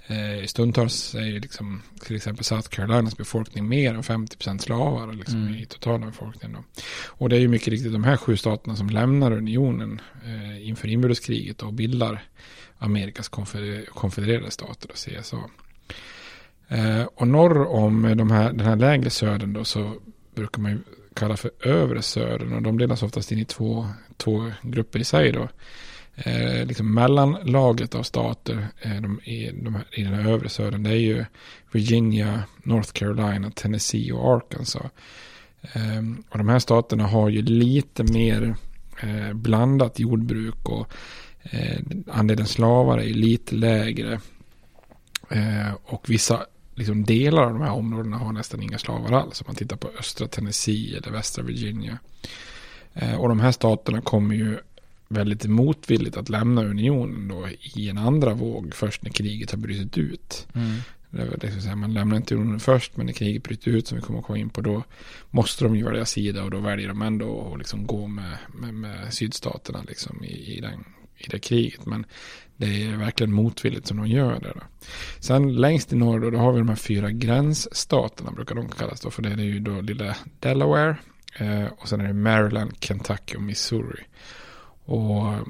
Eh, 0.07 0.45
stundtals 0.45 1.15
är 1.15 1.25
ju 1.25 1.39
liksom 1.39 1.81
till 1.99 2.15
exempel 2.15 2.43
South 2.43 2.69
Carolinas 2.69 3.17
befolkning 3.17 3.67
mer 3.67 3.93
än 3.93 4.01
50% 4.01 4.57
slavar 4.57 5.13
liksom, 5.13 5.41
mm. 5.41 5.55
i 5.55 5.65
totala 5.65 6.05
befolkningen. 6.05 6.57
Då. 6.57 6.81
Och 7.07 7.29
det 7.29 7.35
är 7.35 7.39
ju 7.39 7.47
mycket 7.47 7.67
riktigt 7.67 7.93
de 7.93 8.03
här 8.03 8.17
sju 8.17 8.37
staterna 8.37 8.75
som 8.75 8.89
lämnar 8.89 9.31
unionen 9.31 10.01
eh, 10.25 10.67
inför 10.67 10.87
inbördeskriget 10.87 11.63
och 11.63 11.73
bildar 11.73 12.23
Amerikas 12.77 13.29
konfedererade 13.89 14.51
stater, 14.51 14.89
och 14.89 14.95
CSA. 14.95 15.37
Eh, 16.67 17.03
och 17.03 17.27
norr 17.27 17.67
om 17.67 18.17
de 18.17 18.31
här, 18.31 18.53
den 18.53 18.65
här 18.65 18.75
lägre 18.75 19.09
södern 19.09 19.53
då 19.53 19.63
så 19.63 19.93
brukar 20.35 20.61
man 20.61 20.71
ju 20.71 20.79
kalla 21.13 21.37
för 21.37 21.51
övre 21.59 22.01
södern 22.01 22.53
och 22.53 22.61
de 22.61 22.77
delas 22.77 23.03
oftast 23.03 23.31
in 23.31 23.39
i 23.39 23.45
två, 23.45 23.87
två 24.17 24.51
grupper 24.61 24.99
i 24.99 25.03
sig 25.03 25.31
då. 25.31 25.47
Eh, 26.17 26.65
liksom 26.65 26.93
mellanlaget 26.93 27.95
av 27.95 28.03
stater 28.03 28.67
eh, 28.81 29.01
de, 29.01 29.19
i, 29.23 29.51
de 29.63 29.75
här, 29.75 29.85
i 29.91 30.03
den 30.03 30.13
här 30.13 30.31
övre 30.31 30.49
södern 30.49 30.83
det 30.83 30.89
är 30.89 30.93
ju 30.93 31.25
Virginia, 31.71 32.43
North 32.63 32.91
Carolina, 32.91 33.51
Tennessee 33.51 34.11
och 34.11 34.35
Arkansas. 34.35 34.91
Eh, 35.61 36.03
och 36.29 36.37
de 36.37 36.49
här 36.49 36.59
staterna 36.59 37.07
har 37.07 37.29
ju 37.29 37.41
lite 37.41 38.03
mer 38.03 38.55
eh, 39.01 39.33
blandat 39.33 39.99
jordbruk 39.99 40.69
och 40.69 40.93
Eh, 41.51 41.79
andelen 42.07 42.47
slavar 42.47 42.97
är 42.97 43.13
lite 43.13 43.55
lägre. 43.55 44.19
Eh, 45.29 45.73
och 45.83 46.09
vissa 46.09 46.45
liksom, 46.75 47.03
delar 47.03 47.43
av 47.43 47.53
de 47.53 47.61
här 47.61 47.71
områdena 47.71 48.17
har 48.17 48.33
nästan 48.33 48.63
inga 48.63 48.77
slavar 48.77 49.11
alls. 49.11 49.41
Om 49.41 49.45
man 49.47 49.55
tittar 49.55 49.77
på 49.77 49.89
östra 49.99 50.27
Tennessee 50.27 50.97
eller 50.97 51.11
västra 51.11 51.43
Virginia. 51.43 51.97
Eh, 52.93 53.15
och 53.15 53.29
de 53.29 53.39
här 53.39 53.51
staterna 53.51 54.01
kommer 54.01 54.35
ju 54.35 54.57
väldigt 55.07 55.45
motvilligt 55.45 56.17
att 56.17 56.29
lämna 56.29 56.63
unionen 56.63 57.27
då 57.27 57.47
i 57.75 57.89
en 57.89 57.97
andra 57.97 58.33
våg 58.33 58.75
först 58.75 59.03
när 59.03 59.11
kriget 59.11 59.51
har 59.51 59.57
brutit 59.57 59.97
ut. 59.97 60.47
Mm. 60.53 60.77
Det, 61.09 61.37
det 61.37 61.61
säga, 61.61 61.75
man 61.75 61.93
lämnar 61.93 62.17
inte 62.17 62.35
unionen 62.35 62.59
först 62.59 62.97
men 62.97 63.05
när 63.05 63.13
kriget 63.13 63.43
bryter 63.43 63.71
ut 63.71 63.87
som 63.87 63.97
vi 63.97 64.01
kommer 64.01 64.19
att 64.19 64.25
komma 64.25 64.39
in 64.39 64.49
på 64.49 64.61
då 64.61 64.83
måste 65.29 65.63
de 65.63 65.75
ju 65.75 65.83
välja 65.83 66.05
sida 66.05 66.43
och 66.43 66.51
då 66.51 66.59
väljer 66.59 66.87
de 66.87 67.01
ändå 67.01 67.51
att 67.53 67.57
liksom 67.57 67.87
gå 67.87 68.07
med, 68.07 68.37
med, 68.53 68.73
med 68.73 69.13
sydstaterna 69.13 69.83
liksom 69.87 70.23
i, 70.23 70.57
i 70.57 70.61
den 70.61 70.83
i 71.17 71.27
det 71.29 71.39
kriget. 71.39 71.85
Men 71.85 72.05
det 72.57 72.83
är 72.83 72.97
verkligen 72.97 73.33
motvilligt 73.33 73.87
som 73.87 73.97
de 73.97 74.07
gör 74.07 74.39
det. 74.39 74.51
Då. 74.55 74.61
Sen 75.19 75.55
längst 75.55 75.93
i 75.93 75.95
norr 75.95 76.19
då, 76.19 76.29
då 76.29 76.37
har 76.37 76.51
vi 76.51 76.59
de 76.59 76.69
här 76.69 76.75
fyra 76.75 77.11
gränsstaterna 77.11 78.31
brukar 78.31 78.55
de 78.55 78.69
kallas 78.69 79.01
då. 79.01 79.09
För 79.09 79.21
det 79.21 79.29
är 79.29 79.37
ju 79.37 79.59
då 79.59 79.81
lilla 79.81 80.15
Delaware. 80.39 80.97
Eh, 81.39 81.65
och 81.65 81.89
sen 81.89 82.01
är 82.01 82.07
det 82.07 82.13
Maryland, 82.13 82.71
Kentucky 82.79 83.35
och 83.35 83.41
Missouri. 83.41 84.03
Och 84.87 85.47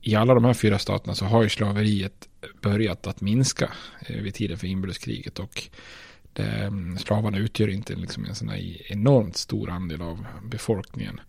i 0.00 0.14
alla 0.14 0.34
de 0.34 0.44
här 0.44 0.54
fyra 0.54 0.78
staterna 0.78 1.14
så 1.14 1.24
har 1.24 1.42
ju 1.42 1.48
slaveriet 1.48 2.28
börjat 2.62 3.06
att 3.06 3.20
minska 3.20 3.70
eh, 4.06 4.22
vid 4.22 4.34
tiden 4.34 4.58
för 4.58 4.66
inbördeskriget. 4.66 5.38
Och 5.38 5.62
det, 6.32 6.72
slavarna 6.98 7.38
utgör 7.38 7.68
inte 7.68 7.94
liksom 7.94 8.24
en 8.24 8.34
sån 8.34 8.48
här 8.48 8.92
enormt 8.92 9.36
stor 9.36 9.70
andel 9.70 10.02
av 10.02 10.26
befolkningen. 10.44 11.20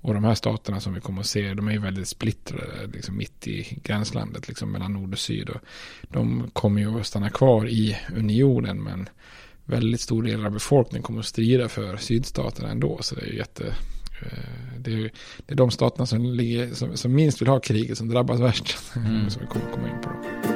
Och 0.00 0.14
de 0.14 0.24
här 0.24 0.34
staterna 0.34 0.80
som 0.80 0.94
vi 0.94 1.00
kommer 1.00 1.20
att 1.20 1.26
se, 1.26 1.54
de 1.54 1.68
är 1.68 1.72
ju 1.72 1.78
väldigt 1.78 2.08
splittrade 2.08 2.86
liksom 2.92 3.16
mitt 3.16 3.48
i 3.48 3.78
gränslandet 3.82 4.48
liksom 4.48 4.72
mellan 4.72 4.92
nord 4.92 5.12
och 5.12 5.18
syd. 5.18 5.48
Och 5.48 5.60
de 6.02 6.50
kommer 6.52 6.80
ju 6.80 7.00
att 7.00 7.06
stanna 7.06 7.30
kvar 7.30 7.68
i 7.68 7.96
unionen 8.16 8.82
men 8.82 9.08
väldigt 9.64 10.00
stor 10.00 10.22
del 10.22 10.46
av 10.46 10.52
befolkningen 10.52 11.02
kommer 11.02 11.20
att 11.20 11.26
strida 11.26 11.68
för 11.68 11.96
sydstaterna 11.96 12.70
ändå. 12.70 12.98
Så 13.00 13.14
det 13.14 13.22
är 13.22 13.26
ju 13.26 13.36
jätte... 13.36 13.66
Eh, 14.22 14.75
Eh, 14.76 14.82
det 14.82 14.92
är, 14.92 15.10
det 15.46 15.54
är 15.54 15.56
de 15.56 15.70
staterna 15.70 16.06
som, 16.06 16.24
ligger, 16.24 16.74
som, 16.74 16.96
som 16.96 17.14
minst 17.14 17.42
vill 17.42 17.48
ha 17.48 17.60
kriget 17.60 17.98
som 17.98 18.08
drabbas 18.08 18.40
värst. 18.40 18.76
Mm. 18.96 19.30
som 19.30 19.42
vi 19.42 19.48
kommer 19.48 19.72
komma 19.72 19.88
in 19.88 20.00
på. 20.02 20.08
Då. 20.08 20.46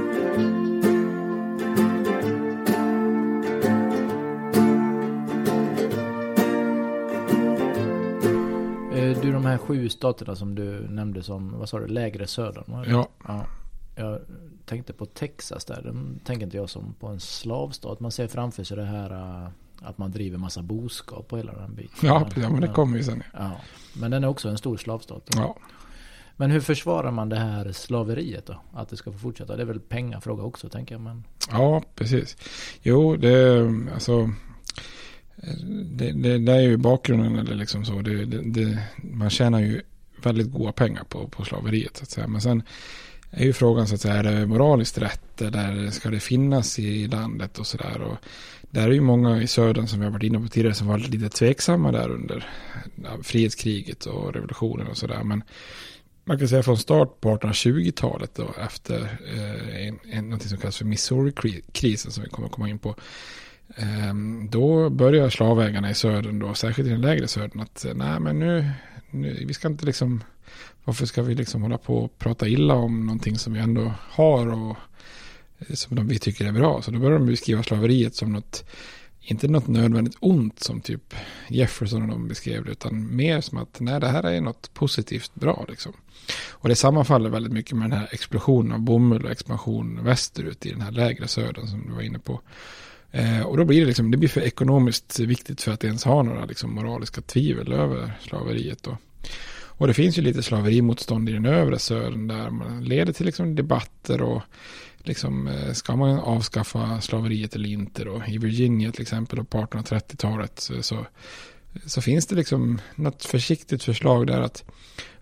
Du, 9.22 9.32
de 9.32 9.44
här 9.44 9.58
sju 9.58 9.88
staterna 9.88 10.36
som 10.36 10.54
du 10.54 10.88
nämnde 10.88 11.22
som, 11.22 11.58
vad 11.58 11.68
sa 11.68 11.78
du, 11.78 11.86
lägre 11.86 12.26
södern? 12.26 12.84
Ja. 12.86 13.08
ja. 13.28 13.46
Jag 13.96 14.20
tänkte 14.64 14.92
på 14.92 15.06
Texas 15.06 15.64
där. 15.64 15.82
Den 15.82 16.20
tänker 16.24 16.44
inte 16.44 16.56
jag 16.56 16.70
som 16.70 16.94
på 17.00 17.06
en 17.06 17.20
slavstat. 17.20 18.00
Man 18.00 18.10
ser 18.10 18.28
framför 18.28 18.64
sig 18.64 18.76
det 18.76 18.84
här 18.84 19.10
äh, 19.10 19.48
att 19.82 19.98
man 19.98 20.10
driver 20.10 20.38
massa 20.38 20.62
boskap 20.62 21.28
på 21.28 21.36
hela 21.36 21.52
den 21.52 21.74
biten. 21.74 21.98
Ja, 22.02 22.28
ja 22.36 22.50
men 22.50 22.60
det 22.60 22.68
kommer 22.68 22.96
ju 22.96 23.04
sen. 23.04 23.22
Ja. 23.32 23.60
Men 23.94 24.10
den 24.10 24.24
är 24.24 24.28
också 24.28 24.48
en 24.48 24.58
stor 24.58 24.76
slavstat. 24.76 25.28
Ja. 25.36 25.56
Men 26.36 26.50
hur 26.50 26.60
försvarar 26.60 27.10
man 27.10 27.28
det 27.28 27.38
här 27.38 27.72
slaveriet 27.72 28.46
då? 28.46 28.62
Att 28.72 28.88
det 28.88 28.96
ska 28.96 29.12
få 29.12 29.18
fortsätta? 29.18 29.56
Det 29.56 29.62
är 29.62 29.66
väl 29.66 29.80
pengafråga 29.80 30.42
också 30.42 30.68
tänker 30.68 30.94
jag. 30.94 31.02
Men... 31.02 31.24
Ja, 31.50 31.82
precis. 31.94 32.36
Jo, 32.82 33.16
det, 33.16 33.60
alltså 33.94 34.30
det, 35.90 36.12
det, 36.12 36.38
det, 36.38 36.52
är 36.52 36.60
ju 36.60 36.76
bakgrunden 36.76 37.38
eller 37.38 37.54
liksom 37.54 37.84
så. 37.84 38.02
Det, 38.02 38.24
det, 38.24 38.78
man 38.96 39.30
tjänar 39.30 39.60
ju 39.60 39.82
väldigt 40.22 40.52
goda 40.52 40.72
pengar 40.72 41.04
på, 41.04 41.28
på 41.28 41.44
slaveriet 41.44 41.96
så 41.96 42.02
att 42.02 42.10
säga. 42.10 42.26
Men 42.26 42.40
sen 42.40 42.62
är 43.30 43.44
ju 43.44 43.52
frågan 43.52 43.86
så 43.86 43.94
att 43.94 44.00
säga, 44.00 44.14
är 44.14 44.22
det 44.22 44.46
moraliskt 44.46 44.98
rätt 44.98 45.42
eller 45.42 45.90
ska 45.90 46.10
det 46.10 46.20
finnas 46.20 46.78
i 46.78 47.06
landet 47.06 47.58
och 47.58 47.66
sådär. 47.66 48.00
Och 48.02 48.16
där 48.70 48.88
är 48.88 48.92
ju 48.92 49.00
många 49.00 49.42
i 49.42 49.46
södern 49.46 49.86
som 49.86 49.98
vi 49.98 50.04
har 50.04 50.12
varit 50.12 50.22
inne 50.22 50.40
på 50.40 50.48
tidigare 50.48 50.74
som 50.74 50.86
var 50.86 50.98
lite 50.98 51.28
tveksamma 51.28 51.92
där 51.92 52.10
under 52.10 52.48
frihetskriget 53.22 54.04
och 54.04 54.34
revolutionen 54.34 54.86
och 54.86 54.96
sådär. 54.96 55.22
Men 55.24 55.42
man 56.24 56.38
kan 56.38 56.48
säga 56.48 56.62
från 56.62 56.78
start 56.78 57.20
på 57.20 57.36
1820-talet 57.36 58.34
då 58.34 58.54
efter 58.64 59.00
eh, 59.34 59.86
en, 59.86 59.98
en, 60.12 60.30
något 60.30 60.42
som 60.42 60.58
kallas 60.58 60.76
för 60.76 60.84
Missouri-krisen 60.84 62.12
som 62.12 62.24
vi 62.24 62.30
kommer 62.30 62.48
att 62.48 62.54
komma 62.54 62.68
in 62.68 62.78
på 62.78 62.94
Eh, 63.76 64.14
då 64.48 64.90
börjar 64.90 65.30
slavägarna 65.30 65.90
i 65.90 65.94
södern 65.94 66.38
då, 66.38 66.54
särskilt 66.54 66.88
i 66.88 66.92
den 66.92 67.00
lägre 67.00 67.28
södern, 67.28 67.60
att 67.60 67.84
eh, 67.84 67.94
nej 67.94 68.20
men 68.20 68.38
nu, 68.38 68.70
nu, 69.10 69.44
vi 69.46 69.54
ska 69.54 69.68
inte 69.68 69.86
liksom, 69.86 70.24
varför 70.84 71.06
ska 71.06 71.22
vi 71.22 71.34
liksom 71.34 71.62
hålla 71.62 71.78
på 71.78 71.98
och 71.98 72.18
prata 72.18 72.48
illa 72.48 72.74
om 72.74 73.06
någonting 73.06 73.38
som 73.38 73.52
vi 73.52 73.60
ändå 73.60 73.92
har 73.98 74.46
och 74.46 74.76
eh, 75.58 75.74
som 75.74 75.96
de, 75.96 76.08
vi 76.08 76.18
tycker 76.18 76.44
är 76.44 76.52
bra. 76.52 76.82
Så 76.82 76.90
då 76.90 76.98
börjar 76.98 77.18
de 77.18 77.26
beskriva 77.26 77.62
slaveriet 77.62 78.14
som 78.14 78.32
något 78.32 78.64
inte 79.22 79.48
något 79.48 79.66
nödvändigt 79.66 80.16
ont 80.20 80.62
som 80.62 80.80
typ 80.80 81.14
Jefferson 81.48 82.02
och 82.02 82.08
de 82.08 82.28
beskrev 82.28 82.64
det, 82.64 82.70
utan 82.70 83.16
mer 83.16 83.40
som 83.40 83.58
att 83.58 83.80
nej, 83.80 84.00
det 84.00 84.08
här 84.08 84.22
är 84.22 84.40
något 84.40 84.74
positivt 84.74 85.34
bra. 85.34 85.66
Liksom. 85.68 85.92
Och 86.50 86.68
det 86.68 86.74
sammanfaller 86.74 87.30
väldigt 87.30 87.52
mycket 87.52 87.76
med 87.76 87.90
den 87.90 87.98
här 87.98 88.08
explosionen 88.12 88.72
av 88.72 88.80
bomull 88.80 89.24
och 89.24 89.30
expansion 89.30 90.04
västerut 90.04 90.66
i 90.66 90.70
den 90.70 90.80
här 90.80 90.90
lägre 90.90 91.28
södern 91.28 91.66
som 91.66 91.86
du 91.86 91.92
var 91.92 92.02
inne 92.02 92.18
på. 92.18 92.40
Eh, 93.10 93.40
och 93.40 93.56
då 93.56 93.64
blir 93.64 93.80
det 93.80 93.86
liksom, 93.86 94.10
det 94.10 94.16
blir 94.16 94.28
för 94.28 94.40
ekonomiskt 94.40 95.18
viktigt 95.18 95.62
för 95.62 95.72
att 95.72 95.84
ens 95.84 96.04
ha 96.04 96.22
några 96.22 96.44
liksom, 96.44 96.74
moraliska 96.74 97.20
tvivel 97.20 97.72
över 97.72 98.12
slaveriet. 98.20 98.82
Då. 98.82 98.98
Och 99.80 99.86
det 99.86 99.94
finns 99.94 100.18
ju 100.18 100.22
lite 100.22 100.42
slaverimotstånd 100.42 101.28
i 101.28 101.32
den 101.32 101.46
övre 101.46 101.78
södern 101.78 102.28
där 102.28 102.50
man 102.50 102.84
leder 102.84 103.12
till 103.12 103.26
liksom 103.26 103.54
debatter 103.54 104.22
och 104.22 104.42
liksom, 104.98 105.48
eh, 105.48 105.72
ska 105.72 105.96
man 105.96 106.18
avskaffa 106.18 107.00
slaveriet 107.00 107.54
eller 107.54 107.68
inte 107.68 108.04
då? 108.04 108.22
I 108.26 108.38
Virginia 108.38 108.92
till 108.92 109.02
exempel 109.02 109.44
på 109.44 109.58
1830-talet 109.58 110.60
så, 110.60 110.82
så, 110.82 111.06
så, 111.86 112.02
finns 112.02 112.26
det 112.26 112.36
liksom 112.36 112.80
något 112.94 113.24
försiktigt 113.24 113.82
förslag 113.82 114.26
där 114.26 114.40
att 114.40 114.64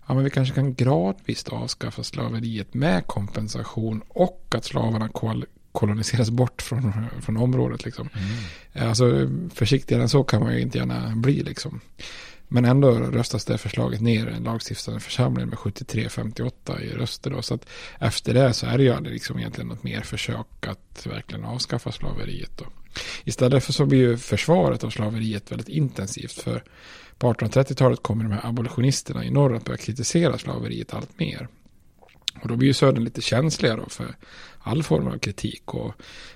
ja, 0.07 0.13
men 0.13 0.23
vi 0.23 0.29
kanske 0.29 0.55
kan 0.55 0.73
gradvis 0.73 1.43
avskaffa 1.43 2.03
slaveriet 2.03 2.73
med 2.73 3.07
kompensation 3.07 4.01
och 4.07 4.45
att 4.55 4.65
slavarna 4.65 5.09
kol 5.09 5.45
koloniseras 5.71 6.29
bort 6.29 6.61
från, 6.61 7.05
från 7.21 7.37
området. 7.37 7.85
Liksom. 7.85 8.09
Mm. 8.13 8.89
Alltså 8.89 9.29
försiktigare 9.53 10.01
än 10.01 10.09
så 10.09 10.23
kan 10.23 10.41
man 10.43 10.53
ju 10.53 10.61
inte 10.61 10.77
gärna 10.77 11.15
bli. 11.15 11.43
Liksom. 11.43 11.81
Men 12.51 12.65
ändå 12.65 12.91
röstas 12.91 13.45
det 13.45 13.57
förslaget 13.57 14.01
ner 14.01 14.27
i 14.27 14.31
den 14.31 14.43
lagstiftande 14.43 14.99
församlingen 14.99 15.49
med 15.49 15.57
73-58 15.57 16.81
i 16.81 16.89
röster. 16.89 17.29
Då. 17.29 17.41
Så 17.41 17.53
att 17.53 17.69
efter 17.99 18.33
det 18.33 18.53
så 18.53 18.65
är 18.65 18.77
det 18.77 18.83
ju 18.83 18.93
aldrig 18.93 19.13
liksom 19.13 19.39
egentligen 19.39 19.67
något 19.67 19.83
mer 19.83 20.01
försök 20.01 20.67
att 20.67 21.07
verkligen 21.09 21.45
avskaffa 21.45 21.91
slaveriet. 21.91 22.51
Då. 22.57 22.65
Istället 23.23 23.63
för 23.63 23.73
så 23.73 23.85
blir 23.85 23.99
ju 23.99 24.17
försvaret 24.17 24.83
av 24.83 24.89
slaveriet 24.89 25.51
väldigt 25.51 25.69
intensivt. 25.69 26.31
För 26.31 26.63
på 27.17 27.33
1830-talet 27.33 28.03
kommer 28.03 28.23
de 28.23 28.31
här 28.31 28.45
abolitionisterna 28.45 29.25
i 29.25 29.31
norr 29.31 29.55
att 29.55 29.65
börja 29.65 29.77
kritisera 29.77 30.37
slaveriet 30.37 30.93
allt 30.93 31.19
mer. 31.19 31.47
Och 32.41 32.47
då 32.47 32.55
blir 32.55 32.67
ju 32.67 32.73
södern 32.73 33.03
lite 33.03 33.21
känsligare 33.21 33.81
för 33.87 34.15
all 34.59 34.83
form 34.83 35.07
av 35.07 35.17
kritik. 35.17 35.73
Och 35.73 35.93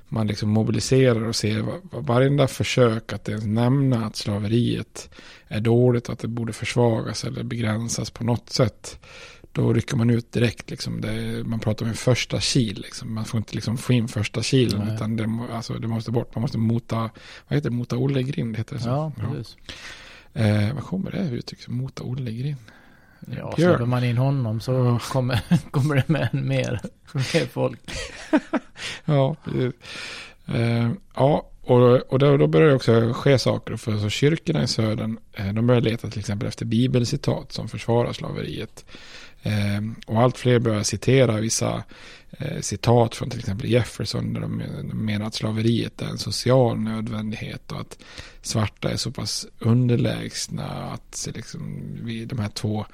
man 0.09 0.27
liksom 0.27 0.49
mobiliserar 0.49 1.27
och 1.27 1.35
ser 1.35 1.65
varenda 1.91 2.47
försök 2.47 3.13
att 3.13 3.29
ens 3.29 3.45
nämna 3.45 4.05
att 4.05 4.15
slaveriet 4.15 5.09
är 5.47 5.59
dåligt, 5.59 6.09
att 6.09 6.19
det 6.19 6.27
borde 6.27 6.53
försvagas 6.53 7.23
eller 7.23 7.43
begränsas 7.43 8.09
på 8.09 8.23
något 8.23 8.49
sätt. 8.49 8.99
Då 9.51 9.73
rycker 9.73 9.97
man 9.97 10.09
ut 10.09 10.31
direkt. 10.31 10.69
Liksom. 10.69 11.01
Det, 11.01 11.43
man 11.43 11.59
pratar 11.59 11.85
om 11.85 11.89
en 11.89 11.95
första 11.95 12.39
kil. 12.39 12.81
Liksom. 12.81 13.13
Man 13.13 13.25
får 13.25 13.37
inte 13.37 13.55
liksom 13.55 13.77
få 13.77 13.93
in 13.93 14.07
första 14.07 14.43
kilen. 14.43 14.85
Nej. 14.85 14.95
Utan 14.95 15.15
det, 15.15 15.55
alltså, 15.55 15.73
det 15.73 15.87
måste 15.87 16.11
bort. 16.11 16.35
Man 16.35 16.41
måste 16.41 16.57
mota, 16.57 16.97
vad 17.47 17.57
heter 17.57 17.69
det, 17.69 17.75
mota 17.75 17.97
Olle 17.97 18.23
Grind. 18.23 18.57
Heter 18.57 18.75
det 18.75 18.81
så? 18.81 18.89
Ja, 18.89 19.11
precis. 19.17 19.57
Ja. 20.33 20.41
Eh, 20.41 20.73
vad 20.73 20.83
kommer 20.83 21.11
det 21.11 21.29
uttrycket? 21.29 21.67
Mota 21.67 22.03
Olle 22.03 22.31
Grind? 22.31 22.57
Ja, 23.37 23.51
släpper 23.55 23.85
man 23.85 24.03
in 24.03 24.17
honom 24.17 24.59
så 24.59 24.71
ja. 24.73 24.99
kommer, 24.99 25.39
kommer 25.71 25.95
det 25.95 26.09
med 26.09 26.29
mer, 26.33 26.79
mer 27.13 27.45
folk. 27.45 27.79
ja, 29.05 29.35
uh, 30.47 30.91
ja, 31.15 31.49
och, 31.63 32.13
och 32.13 32.19
då, 32.19 32.37
då 32.37 32.47
börjar 32.47 32.67
det 32.67 32.75
också 32.75 33.13
ske 33.13 33.39
saker. 33.39 33.75
För 33.75 33.97
så 33.97 34.09
kyrkorna 34.09 34.63
i 34.63 34.67
södern, 34.67 35.17
eh, 35.33 35.53
de 35.53 35.67
börjar 35.67 35.81
leta 35.81 36.09
till 36.09 36.19
exempel 36.19 36.47
efter 36.47 36.65
bibelcitat 36.65 37.51
som 37.51 37.69
försvarar 37.69 38.13
slaveriet. 38.13 38.85
Eh, 39.43 39.81
och 40.05 40.21
allt 40.21 40.37
fler 40.37 40.59
börjar 40.59 40.83
citera 40.83 41.39
vissa 41.39 41.83
eh, 42.31 42.59
citat 42.61 43.15
från 43.15 43.29
till 43.29 43.39
exempel 43.39 43.69
Jefferson 43.69 44.33
där 44.33 44.41
de, 44.41 44.63
de 44.89 45.05
menar 45.05 45.25
att 45.25 45.33
slaveriet 45.33 46.01
är 46.01 46.05
en 46.05 46.17
social 46.17 46.79
nödvändighet 46.79 47.71
och 47.71 47.79
att 47.79 47.97
svarta 48.41 48.89
är 48.89 48.97
så 48.97 49.11
pass 49.11 49.47
underlägsna 49.59 50.65
att 50.65 51.29
liksom, 51.35 51.83
vi, 52.01 52.25
de 52.25 52.39
här 52.39 52.49
två 52.49 52.85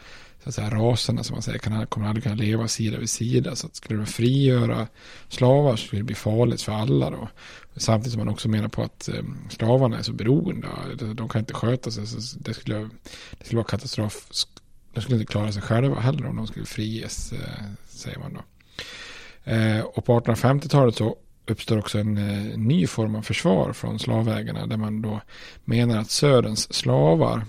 så 0.44 0.50
att 0.50 0.56
säga, 0.56 0.70
raserna 0.70 1.24
som 1.24 1.34
man 1.34 1.42
säger 1.42 1.60
kan, 1.60 1.88
kommer 1.88 2.08
aldrig 2.08 2.24
kunna 2.24 2.36
leva 2.36 2.68
sida 2.68 2.98
vid 2.98 3.10
sida. 3.10 3.56
Så 3.56 3.68
att 3.68 3.76
skulle 3.76 4.00
de 4.00 4.06
frigöra 4.06 4.88
slavar 5.30 5.76
så 5.76 5.86
skulle 5.86 6.00
det 6.00 6.06
bli 6.06 6.16
farligt 6.16 6.62
för 6.62 6.72
alla 6.72 7.10
då. 7.10 7.28
Samtidigt 7.76 8.14
som 8.14 8.20
man 8.20 8.34
också 8.34 8.50
menar 8.50 8.68
på 8.68 8.84
att 8.84 9.10
eh, 9.10 9.24
slavarna 9.50 9.98
är 9.98 10.04
så 10.04 10.14
beroende. 10.14 10.68
De 11.14 11.30
kan 11.30 11.40
inte 11.40 11.54
sköta 11.54 11.92
sig. 11.92 12.08
Så 12.08 12.40
det, 12.40 12.54
skulle, 12.54 12.90
det 13.32 13.46
skulle 13.46 13.58
vara 13.58 13.68
katastrof. 13.68 14.28
De 14.94 15.02
skulle 15.02 15.20
inte 15.20 15.32
klara 15.32 15.52
sig 15.52 15.62
själva 15.62 16.00
heller 16.00 16.28
om 16.28 16.36
de 16.36 16.48
skulle 16.48 16.66
friges, 16.66 17.32
eh, 17.32 17.64
säger 17.88 18.20
man 18.20 18.34
då. 18.34 18.42
Eh, 19.52 19.80
och 19.80 20.06
på 20.06 20.20
1850-talet 20.20 20.96
så 20.96 21.18
uppstår 21.48 21.78
också 21.78 22.00
en 22.00 22.18
eh, 22.18 22.58
ny 22.58 22.88
form 22.88 23.16
av 23.16 23.22
försvar 23.22 23.74
från 23.74 24.00
slavägarna 24.00 24.66
där 24.66 24.78
man 24.78 25.02
då 25.02 25.22
menar 25.66 25.98
att 25.98 26.10
Söderns 26.10 26.74
slavar 26.74 27.46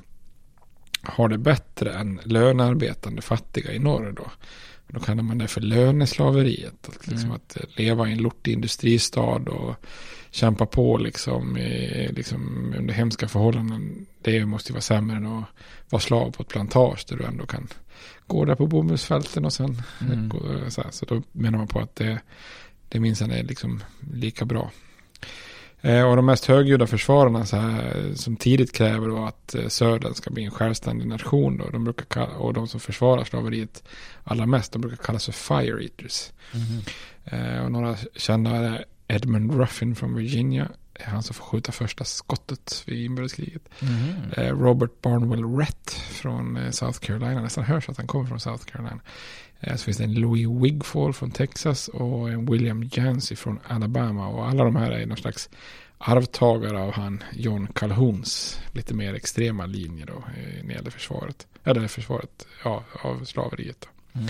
har 1.02 1.28
det 1.28 1.38
bättre 1.38 1.92
än 1.92 2.20
lönearbetande 2.24 3.22
fattiga 3.22 3.72
i 3.72 3.78
norr 3.78 4.12
då. 4.16 4.30
Då 4.92 5.00
kallar 5.00 5.22
man 5.22 5.38
det 5.38 5.46
för 5.46 5.60
löneslaveriet. 5.60 6.88
Att, 6.88 7.06
liksom 7.06 7.30
mm. 7.30 7.36
att 7.36 7.56
leva 7.78 8.08
i 8.08 8.12
en 8.12 8.18
lortig 8.18 8.52
industristad 8.52 9.50
och 9.50 9.74
kämpa 10.30 10.66
på 10.66 10.98
liksom, 10.98 11.58
i, 11.58 12.08
liksom 12.12 12.74
under 12.78 12.94
hemska 12.94 13.28
förhållanden. 13.28 14.06
Det 14.22 14.46
måste 14.46 14.70
ju 14.70 14.74
vara 14.74 14.82
sämre 14.82 15.16
än 15.16 15.26
att 15.26 15.44
vara 15.90 16.00
slav 16.00 16.30
på 16.30 16.42
ett 16.42 16.48
plantage 16.48 17.06
där 17.08 17.16
du 17.16 17.24
ändå 17.24 17.46
kan 17.46 17.68
gå 18.26 18.44
där 18.44 18.54
på 18.54 18.66
bomullsfälten 18.66 19.44
och 19.44 19.52
sen 19.52 19.82
mm. 20.00 20.28
gå, 20.28 20.38
så, 20.68 20.82
här. 20.82 20.90
så 20.90 21.04
då 21.06 21.22
menar 21.32 21.58
man 21.58 21.68
på 21.68 21.80
att 21.80 21.96
det, 21.96 22.20
det 22.88 23.00
minsann 23.00 23.30
är 23.30 23.42
liksom 23.42 23.82
lika 24.12 24.44
bra. 24.44 24.70
Eh, 25.83 26.03
och 26.03 26.16
de 26.16 26.27
mest 26.27 26.47
högljudda 26.47 26.87
försvararna 26.87 27.47
så 27.47 27.57
här, 27.57 28.12
som 28.14 28.37
tidigt 28.37 28.73
kräver 28.73 29.09
då 29.09 29.25
att 29.25 29.55
eh, 29.55 29.69
södern 29.69 30.14
ska 30.14 30.31
bli 30.31 30.45
en 30.45 30.51
självständig 30.51 31.07
nation. 31.07 31.57
Då, 31.57 31.71
de 31.71 31.85
brukar 31.85 32.05
kalla, 32.05 32.37
och 32.37 32.55
de 32.55 32.69
som 32.69 32.81
försvarar 32.81 33.25
slaveriet 33.25 33.83
allra 34.25 34.47
mest, 34.47 34.73
de 34.73 34.79
brukar 34.83 34.97
kallas 34.97 35.25
för 35.25 35.33
fire 35.33 35.85
eaters. 35.85 36.31
Mm. 36.53 37.64
och 37.64 37.73
några 37.73 37.97
kända 38.16 38.51
är 38.51 38.85
Edmund 39.09 39.55
Ruffin 39.55 39.95
från 39.95 40.14
Virginia. 40.14 40.69
Han 41.04 41.22
som 41.22 41.34
får 41.34 41.44
skjuta 41.44 41.72
första 41.72 42.04
skottet 42.04 42.82
vid 42.86 43.04
inbördeskriget. 43.04 43.62
Mm. 43.80 44.58
Robert 44.60 45.02
Barnwell 45.02 45.44
Rett 45.44 45.90
från 45.90 46.72
South 46.72 46.98
Carolina. 46.98 47.42
Nästan 47.42 47.64
hörs 47.64 47.88
att 47.88 47.96
han 47.96 48.06
kommer 48.06 48.26
från 48.26 48.40
South 48.40 48.64
Carolina. 48.64 49.00
Så 49.62 49.78
finns 49.78 49.96
det 49.96 50.04
en 50.04 50.14
Louis 50.14 50.46
Wigfall 50.62 51.12
från 51.12 51.30
Texas 51.30 51.88
och 51.88 52.30
en 52.30 52.46
William 52.46 52.90
Jancy 52.92 53.36
från 53.36 53.58
Alabama. 53.68 54.28
Och 54.28 54.48
alla 54.48 54.64
de 54.64 54.76
här 54.76 54.90
är 54.90 55.06
någon 55.06 55.16
slags 55.16 55.48
arvtagare 55.98 56.78
av 56.78 56.92
han 56.92 57.22
John 57.32 57.66
Calhouns 57.66 58.60
lite 58.72 58.94
mer 58.94 59.14
extrema 59.14 59.66
linje 59.66 60.04
då 60.04 60.24
när 60.26 60.68
det 60.68 60.72
gäller 60.72 60.90
försvaret. 60.90 61.46
Eller 61.64 61.88
försvaret 61.88 62.46
ja, 62.64 62.84
av 62.92 63.24
slaveriet. 63.24 63.88
Mm. 64.12 64.26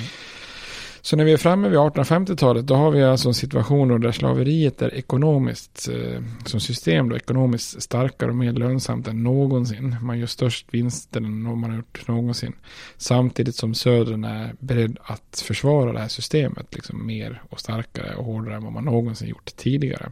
Så 1.03 1.17
när 1.17 1.25
vi 1.25 1.33
är 1.33 1.37
framme 1.37 1.69
vid 1.69 1.79
1850-talet 1.79 2.67
då 2.67 2.75
har 2.75 2.91
vi 2.91 3.03
alltså 3.03 3.29
en 3.29 3.35
situation 3.35 4.01
där 4.01 4.13
slaveriet 4.13 4.83
är 4.83 4.95
ekonomiskt 4.95 5.89
eh, 5.89 6.23
som 6.45 6.61
system 6.61 7.09
då 7.09 7.17
ekonomiskt 7.17 7.83
starkare 7.83 8.31
och 8.31 8.37
mer 8.37 8.53
lönsamt 8.53 9.09
än 9.09 9.23
någonsin. 9.23 9.97
Man 10.03 10.19
gör 10.19 10.27
störst 10.27 10.67
vinster 10.71 11.21
än 11.21 11.43
man 11.43 11.71
har 11.71 11.77
gjort 11.77 12.09
någonsin. 12.09 12.53
Samtidigt 12.97 13.57
som 13.57 13.75
södern 13.75 14.25
är 14.25 14.55
beredd 14.59 14.99
att 15.03 15.43
försvara 15.47 15.93
det 15.93 16.01
här 16.01 16.09
systemet 16.09 16.75
liksom 16.75 17.07
mer 17.07 17.43
och 17.51 17.61
starkare 17.61 18.15
och 18.15 18.25
hårdare 18.25 18.55
än 18.55 18.65
vad 18.65 18.73
man 18.73 18.85
någonsin 18.85 19.29
gjort 19.29 19.57
tidigare. 19.57 20.11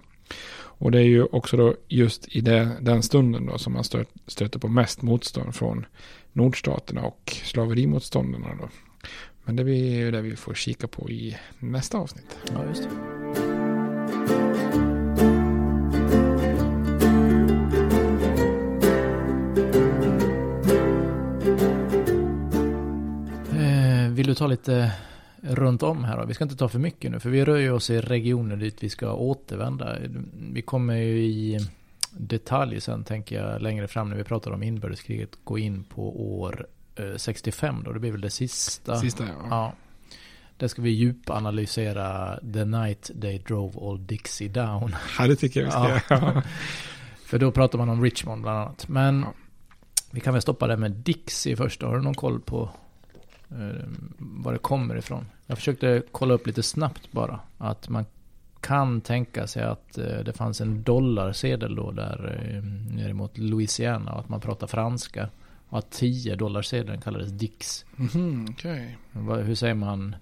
Och 0.80 0.90
det 0.90 0.98
är 0.98 1.04
ju 1.04 1.24
också 1.24 1.56
då 1.56 1.74
just 1.88 2.28
i 2.28 2.40
det, 2.40 2.70
den 2.80 3.02
stunden 3.02 3.46
då 3.46 3.58
som 3.58 3.72
man 3.72 3.84
stöter 4.26 4.58
på 4.58 4.68
mest 4.68 5.02
motstånd 5.02 5.54
från 5.54 5.86
nordstaterna 6.32 7.02
och 7.02 7.36
slaverimotståndarna 7.44 8.48
då. 8.60 8.68
Men 9.48 9.56
det 9.56 9.62
är 9.62 9.96
ju 9.96 10.10
det 10.10 10.20
vi 10.20 10.36
får 10.36 10.54
kika 10.54 10.88
på 10.88 11.10
i 11.10 11.36
nästa 11.58 11.98
avsnitt. 11.98 12.38
Ja, 12.52 12.64
just 12.68 12.82
det. 12.82 12.88
Eh, 23.58 24.10
vill 24.10 24.26
du 24.26 24.34
ta 24.34 24.46
lite 24.46 24.92
runt 25.40 25.82
om 25.82 26.04
här 26.04 26.18
då? 26.18 26.26
Vi 26.26 26.34
ska 26.34 26.44
inte 26.44 26.56
ta 26.56 26.68
för 26.68 26.78
mycket 26.78 27.10
nu 27.10 27.20
för 27.20 27.30
vi 27.30 27.44
rör 27.44 27.56
ju 27.56 27.70
oss 27.70 27.90
i 27.90 28.00
regioner 28.00 28.56
dit 28.56 28.82
vi 28.82 28.88
ska 28.88 29.12
återvända. 29.12 29.96
Vi 30.52 30.62
kommer 30.62 30.94
ju 30.94 31.24
i 31.24 31.58
detalj 32.10 32.80
sen 32.80 33.04
tänker 33.04 33.42
jag 33.42 33.62
längre 33.62 33.88
fram 33.88 34.08
när 34.08 34.16
vi 34.16 34.24
pratar 34.24 34.50
om 34.50 34.62
inbördeskriget 34.62 35.38
gå 35.44 35.58
in 35.58 35.84
på 35.84 36.36
år 36.40 36.66
65 37.16 37.82
då, 37.84 37.92
det 37.92 38.00
blir 38.00 38.12
väl 38.12 38.20
det 38.20 38.30
sista. 38.30 38.96
Sista 38.96 39.24
ja. 39.24 39.46
ja. 39.50 39.72
Där 40.56 40.68
ska 40.68 40.82
vi 40.82 40.90
djupanalysera 40.90 42.38
The 42.52 42.64
Night 42.64 43.10
They 43.20 43.38
Drove 43.38 43.80
All 43.80 44.06
Dixie 44.06 44.48
Down. 44.48 44.96
Ja, 45.18 45.26
det 45.26 45.36
tycker 45.36 45.60
jag 45.60 45.66
vi 45.66 46.00
ska 46.00 46.14
ja. 46.14 46.42
För 47.24 47.38
då 47.38 47.52
pratar 47.52 47.78
man 47.78 47.88
om 47.88 48.02
Richmond 48.02 48.42
bland 48.42 48.58
annat. 48.58 48.88
Men 48.88 49.20
ja. 49.20 49.32
vi 50.10 50.20
kan 50.20 50.32
väl 50.32 50.42
stoppa 50.42 50.66
det 50.66 50.76
med 50.76 50.90
Dixie 50.90 51.56
först. 51.56 51.82
Har 51.82 51.96
du 51.96 52.02
någon 52.02 52.14
koll 52.14 52.40
på 52.40 52.70
eh, 53.50 53.86
var 54.18 54.52
det 54.52 54.58
kommer 54.58 54.96
ifrån? 54.96 55.26
Jag 55.46 55.58
försökte 55.58 56.02
kolla 56.12 56.34
upp 56.34 56.46
lite 56.46 56.62
snabbt 56.62 57.12
bara. 57.12 57.40
Att 57.58 57.88
man 57.88 58.04
kan 58.60 59.00
tänka 59.00 59.46
sig 59.46 59.62
att 59.62 59.98
eh, 59.98 60.18
det 60.24 60.32
fanns 60.32 60.60
en 60.60 60.82
dollarsedel 60.82 61.74
då 61.74 61.90
där 61.90 62.40
eh, 62.42 62.62
nere 62.96 63.14
mot 63.14 63.38
Louisiana 63.38 64.12
och 64.12 64.20
att 64.20 64.28
man 64.28 64.40
pratar 64.40 64.66
franska. 64.66 65.28
Att 65.70 65.90
10 65.90 66.36
dollarsedeln 66.36 67.00
kallades 67.00 67.30
Dix. 67.32 67.84
Okej. 68.50 68.98
Vad- 69.12 69.40
Hur 69.44 69.54
säger 69.54 69.74
man 69.74 70.16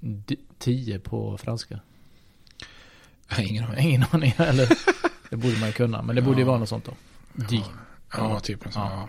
di- 0.00 0.36
10 0.58 0.98
på 0.98 1.38
franska? 1.38 1.80
Ingen 3.38 3.64
aning. 3.64 3.88
Ingen 3.88 4.04
aning 4.10 4.34
eller? 4.36 4.68
Det 5.30 5.36
borde 5.36 5.56
man 5.58 5.68
ju 5.68 5.72
kunna, 5.72 6.02
men 6.02 6.16
det 6.16 6.22
borde 6.22 6.36
ju 6.36 6.42
Ja. 6.42 6.48
vara 6.48 6.58
något 6.58 6.68
sånt 6.68 6.84
då. 6.84 6.92
Di. 7.44 7.64
Ja, 8.16 8.40
typ 8.40 8.66
en 8.66 8.72
sån. 8.72 8.82
Ja. 8.82 8.90
Ja. 8.92 9.08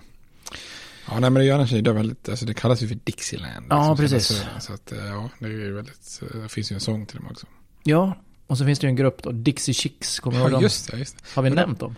Ja, 1.08 1.20
nej 1.20 1.30
men 1.30 1.34
det 1.34 1.50
är 1.50 1.54
annars 1.54 1.74
är 1.74 1.82
det 1.82 1.94
väldigt, 1.94 2.30
alltså 2.30 2.46
det 2.46 2.54
kallas 2.54 2.82
ju 2.84 2.88
för 2.88 2.98
Dixieland. 3.04 3.66
Ja, 3.70 3.90
liksom, 3.90 3.98
precis. 3.98 4.28
så- 4.28 4.46
Så 4.60 4.74
att, 4.74 4.92
eh, 4.92 5.06
ja, 5.06 5.30
det 5.40 5.46
är 5.46 5.50
ju 5.50 5.74
väldigt, 5.74 6.20
eh, 6.34 6.42
det 6.42 6.50
finns 6.50 6.72
ju 6.72 6.74
en 6.74 6.80
sång 6.80 7.06
till 7.06 7.18
dem 7.18 7.28
också. 7.32 7.48
Ja, 7.84 8.18
och 8.48 8.58
så 8.58 8.66
finns 8.66 8.80
det 8.80 8.88
ju 8.88 8.90
en 8.90 8.96
grupp 8.96 9.24
då, 9.24 9.32
Dixie 9.32 9.74
Chicks, 9.74 10.20
kommer 10.20 10.38
du 10.38 10.42
ihåg 10.42 10.50
Ja, 10.50 10.54
dem? 10.54 10.62
just 10.64 10.92
det, 10.92 10.98
just 10.98 11.18
det. 11.18 11.24
Har 11.36 11.44
vi 11.44 11.50
Men 11.50 11.56
nämnt 11.56 11.80
dem? 11.80 11.96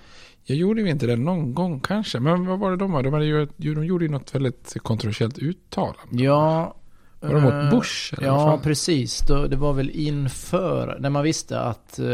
Jag 0.48 0.58
gjorde 0.58 0.84
vi 0.84 0.90
inte 0.90 1.08
det 1.08 1.16
någon 1.16 1.54
gång 1.54 1.80
kanske, 1.80 2.20
men 2.20 2.46
vad 2.46 2.60
var 2.60 2.72
det 2.72 2.78
de 2.78 2.92
var? 2.92 3.04
De, 3.04 3.14
hade 3.14 3.26
ju, 3.26 3.48
ju- 3.58 3.76
de 3.76 3.86
gjorde 3.86 4.06
ju 4.06 4.12
något 4.12 4.36
väldigt 4.36 4.74
kontroversiellt 4.84 5.38
uttalande. 5.38 6.24
Ja. 6.24 6.76
Var 7.20 7.34
det 7.36 7.42
mot 7.42 7.54
eh, 7.54 7.70
Bush, 7.70 8.14
eller 8.18 8.28
Ja, 8.28 8.60
precis. 8.64 9.20
Det 9.20 9.56
var 9.56 9.74
väl 9.74 9.90
inför, 9.90 10.98
när 11.00 11.10
man 11.10 11.24
visste 11.24 11.60
att 11.60 12.00
eh, 12.00 12.06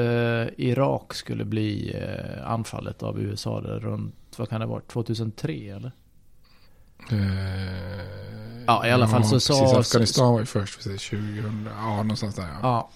Irak 0.57 1.13
skulle 1.13 1.45
bli 1.45 1.95
eh, 1.95 2.51
anfallet 2.51 3.03
av 3.03 3.19
USA 3.21 3.61
där 3.61 3.79
runt, 3.79 4.15
vad 4.37 4.49
kan 4.49 4.61
det 4.61 4.67
vara, 4.67 4.81
2003 4.81 5.53
eller? 5.75 5.91
Ja, 8.67 8.87
i 8.87 8.91
alla 8.91 9.07
fall 9.07 9.23
så 9.25 9.39
sa- 9.39 9.79
Afghanistan 9.79 10.31
var 10.33 10.39
ju 10.39 10.45
först, 10.45 10.75
precis, 10.77 11.09
2000, 11.09 11.69
ja 11.77 11.95
någonstans 12.03 12.35
där. 12.35 12.43
Ja. 12.43 12.59
Ja, 12.61 12.89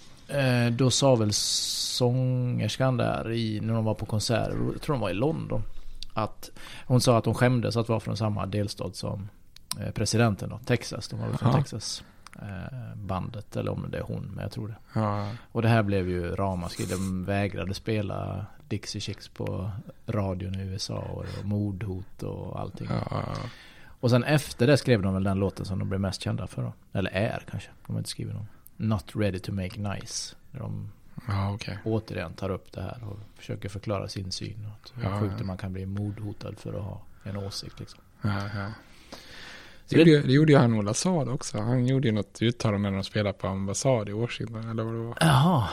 då 0.72 0.90
sa 0.90 1.14
väl 1.14 1.32
sångerskan 1.32 2.96
där 2.96 3.32
i, 3.32 3.60
när 3.60 3.74
de 3.74 3.84
var 3.84 3.94
på 3.94 4.06
konsert, 4.06 4.48
jag 4.74 4.82
tror 4.82 4.94
de 4.94 5.00
var 5.00 5.10
i 5.10 5.14
London. 5.14 5.62
Att 6.12 6.50
hon 6.86 7.00
sa 7.00 7.18
att 7.18 7.24
hon 7.24 7.34
skämdes 7.34 7.76
att 7.76 7.88
vara 7.88 8.00
från 8.00 8.16
samma 8.16 8.46
delstat 8.46 8.96
som 8.96 9.28
eh, 9.80 9.90
presidenten 9.90 10.48
då, 10.50 10.58
Texas. 10.58 11.08
De 11.08 11.20
var 11.20 11.26
väl 11.28 11.38
från 11.38 11.48
Jaha. 11.50 11.58
Texas. 11.58 12.04
Eh, 12.42 12.96
bandet, 12.96 13.56
eller 13.56 13.72
om 13.72 13.86
det 13.90 13.98
är 13.98 14.02
hon, 14.02 14.30
men 14.34 14.42
jag 14.42 14.52
tror 14.52 14.68
det. 14.68 15.00
Ja. 15.00 15.30
Och 15.52 15.62
det 15.62 15.68
här 15.68 15.82
blev 15.82 16.08
ju 16.08 16.34
ramaskri. 16.36 16.86
De 16.86 17.24
vägrade 17.24 17.74
spela 17.74 18.46
Dixie 18.68 19.00
Chicks 19.00 19.28
på 19.28 19.70
radion 20.06 20.54
i 20.54 20.62
USA 20.62 20.98
och 20.98 21.24
mordhot 21.44 22.22
och 22.22 22.60
allting. 22.60 22.88
Ja, 23.10 23.22
Och 24.00 24.10
sen 24.10 24.24
efter 24.24 24.66
det 24.66 24.76
skrev 24.76 25.02
de 25.02 25.14
väl 25.14 25.24
den 25.24 25.38
låten 25.38 25.66
som 25.66 25.78
de 25.78 25.88
blev 25.88 26.00
mest 26.00 26.22
kända 26.22 26.46
för 26.46 26.62
då. 26.62 26.72
Eller 26.92 27.10
är 27.10 27.42
kanske. 27.50 27.70
De 27.86 27.92
har 27.92 28.00
inte 28.00 28.10
skrivit 28.10 28.34
någon. 28.34 28.46
Not 28.76 29.10
ready 29.14 29.38
to 29.38 29.52
make 29.52 29.80
nice. 29.80 30.34
Där 30.50 30.60
de 30.60 30.92
ja 31.28 31.52
okej. 31.54 31.78
återigen 31.84 32.32
tar 32.32 32.50
upp 32.50 32.72
det 32.72 32.80
här 32.82 32.98
och 33.10 33.18
försöker 33.38 33.68
förklara 33.68 34.08
sin 34.08 34.32
syn. 34.32 34.66
Och 34.66 34.72
att 34.72 34.92
hur 35.04 35.10
Ja, 35.10 35.20
sjukt 35.20 35.34
ja. 35.38 35.44
man 35.44 35.56
kan 35.56 35.72
bli 35.72 35.86
mordhotad 35.86 36.54
för 36.58 36.74
att 36.74 36.84
ha 36.84 37.00
en 37.24 37.36
åsikt 37.36 37.80
liksom. 37.80 38.00
Ja, 38.22 38.42
ja. 38.54 38.72
Det, 39.88 39.96
gjorde, 39.98 40.22
det 40.22 40.32
gjorde 40.32 40.52
ju 40.52 40.58
han 40.58 40.74
Ola 40.74 40.94
Saad 40.94 41.28
också. 41.28 41.60
Han 41.60 41.86
gjorde 41.86 42.08
ju 42.08 42.12
något 42.14 42.42
uttalande 42.42 42.90
när 42.90 42.96
de 42.96 43.04
spelade 43.04 43.38
på 43.38 43.46
ambassad 43.48 44.08
i 44.08 44.12
Washington. 44.12 44.70
Eller 44.70 44.82
vad 44.82 44.94
det 44.94 44.98
var. 44.98 45.16
Jaha. 45.20 45.68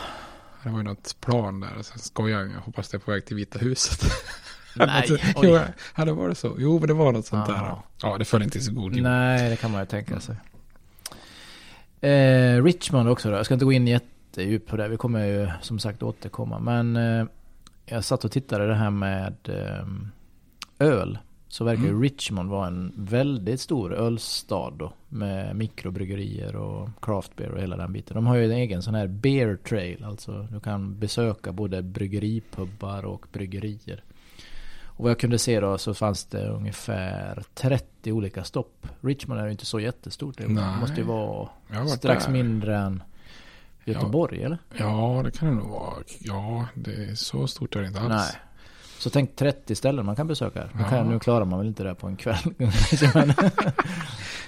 Det 0.63 0.69
var 0.69 0.77
ju 0.77 0.83
något 0.83 1.15
plan 1.21 1.59
där. 1.59 1.77
Och 1.77 1.85
sen 1.85 1.99
skojade 1.99 2.43
han. 2.43 2.51
Jag 2.51 2.59
hoppas 2.61 2.89
det 2.89 2.97
är 2.97 2.99
på 2.99 3.11
väg 3.11 3.25
till 3.25 3.35
Vita 3.35 3.59
huset. 3.59 4.11
Nej, 4.75 5.05
jo, 5.09 5.17
oj. 5.35 5.61
hade 5.93 6.11
det 6.11 6.15
varit 6.15 6.37
så? 6.37 6.55
Jo, 6.59 6.79
men 6.79 6.87
det 6.87 6.93
var 6.93 7.11
något 7.11 7.25
sånt 7.25 7.47
Ja. 7.47 7.53
där. 7.53 7.75
Ja, 8.09 8.17
det 8.17 8.25
föll 8.25 8.43
inte 8.43 8.57
i 8.57 8.61
så 8.61 8.71
god 8.73 8.95
jord. 8.95 9.03
Nej, 9.03 9.49
det 9.49 9.55
kan 9.55 9.71
man 9.71 9.79
ju 9.81 9.85
tänka 9.85 10.19
sig. 10.19 10.35
Eh, 12.03 12.63
Richmond 12.63 13.09
också 13.09 13.29
då. 13.29 13.35
Jag 13.35 13.45
ska 13.45 13.53
inte 13.53 13.65
gå 13.65 13.73
in 13.73 13.87
jättedjupt 13.87 14.69
på 14.69 14.77
det. 14.77 14.87
Vi 14.87 14.97
kommer 14.97 15.25
ju 15.25 15.49
som 15.61 15.79
sagt 15.79 16.03
återkomma. 16.03 16.59
Men 16.59 16.95
eh, 16.95 17.25
jag 17.85 18.03
satt 18.03 18.25
och 18.25 18.31
tittade 18.31 18.67
det 18.67 18.75
här 18.75 18.89
med 18.89 19.35
eh, 19.43 19.85
öl. 20.87 21.17
Så 21.47 21.63
verkar 21.63 21.83
Mm. 21.83 22.01
Richmond 22.01 22.49
vara 22.49 22.67
en 22.67 22.93
väldigt 22.95 23.61
stor 23.61 23.93
ölstad 23.93 24.71
då. 24.77 24.93
Med 25.09 25.55
mikrobryggerier 25.55 26.55
och 26.55 26.89
craft 27.01 27.35
beer 27.35 27.51
och 27.51 27.61
hela 27.61 27.77
den 27.77 27.93
biten. 27.93 28.15
De 28.15 28.27
har 28.27 28.35
ju 28.35 28.45
en 28.45 28.51
egen 28.51 28.81
sån 28.81 28.95
här 28.95 29.07
beer 29.07 29.55
trail. 29.55 30.03
Alltså 30.03 30.47
du 30.51 30.59
kan 30.59 30.99
besöka 30.99 31.51
både 31.51 31.81
bryggeripubbar 31.81 33.05
och 33.05 33.25
bryggerier. 33.33 34.03
Och 34.95 35.03
vad 35.03 35.11
jag 35.11 35.19
kunde 35.19 35.39
se 35.39 35.59
då 35.59 35.77
så 35.77 35.93
fanns 35.93 36.25
det 36.25 36.47
ungefär 36.47 37.43
30 37.53 38.11
olika 38.11 38.43
stopp. 38.43 38.87
Richmond 39.01 39.39
är 39.41 39.45
ju 39.45 39.51
inte 39.51 39.65
så 39.65 39.79
jättestort. 39.79 40.37
Det 40.37 40.47
Nej. 40.47 40.79
måste 40.79 40.95
ju 40.95 41.03
vara 41.03 41.49
strax 41.87 42.25
där. 42.25 42.31
mindre 42.31 42.77
än 42.77 43.03
Göteborg 43.85 44.43
eller? 44.43 44.57
Ja, 44.77 45.21
det 45.25 45.31
kan 45.31 45.47
det 45.49 45.55
nog 45.55 45.69
vara. 45.69 45.93
Ja, 46.19 46.67
det 46.75 46.93
är 46.93 47.15
så 47.15 47.47
stort 47.47 47.75
är 47.75 47.81
det 47.81 47.87
inte 47.87 47.99
alls. 47.99 48.09
Nej. 48.09 48.41
Så 49.03 49.09
tänk 49.09 49.35
30 49.35 49.75
ställen 49.75 50.05
man 50.05 50.15
kan 50.15 50.27
besöka. 50.27 50.69
Nu, 50.77 50.83
kan, 50.89 51.09
nu 51.09 51.19
klarar 51.19 51.45
man 51.45 51.59
väl 51.59 51.67
inte 51.67 51.83
det 51.83 51.95
på 51.95 52.07
en 52.07 52.15
kväll. 52.17 52.37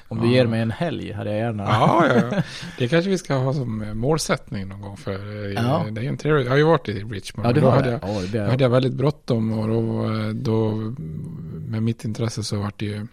Om 0.07 0.21
du 0.21 0.27
ger 0.31 0.45
mig 0.47 0.61
en 0.61 0.71
helg 0.71 1.11
hade 1.11 1.29
jag 1.29 1.39
gärna... 1.39 1.63
Ja, 1.63 2.05
ja. 2.31 2.41
Det 2.77 2.87
kanske 2.87 3.09
vi 3.09 3.17
ska 3.17 3.35
ha 3.35 3.53
som 3.53 3.81
eh, 3.81 3.93
målsättning 3.93 4.67
någon 4.67 4.81
gång. 4.81 4.97
För 4.97 5.45
eh, 5.45 5.51
Ja. 5.53 5.85
det 5.91 6.01
är 6.01 6.09
en 6.09 6.17
trevlig, 6.17 6.45
jag 6.45 6.49
har 6.51 6.57
ju 6.57 6.63
varit 6.63 6.89
i 6.89 6.93
Richmond. 7.03 7.49
Ja, 7.49 7.53
du 7.53 7.61
då 7.61 7.69
hade 7.69 7.91
jag, 7.91 7.99
Ja, 8.03 8.21
det 8.31 8.37
jag. 8.37 8.49
hade 8.49 8.63
jag 8.63 8.69
väldigt 8.69 8.93
bråttom 8.93 9.59
och 9.59 9.67
då, 9.67 10.03
eh, 10.13 10.27
då 10.29 10.71
med 11.67 11.83
mitt 11.83 12.05
intresse 12.05 12.43
så 12.43 12.59
var 12.59 12.71
det 12.77 12.85
ju 12.85 13.07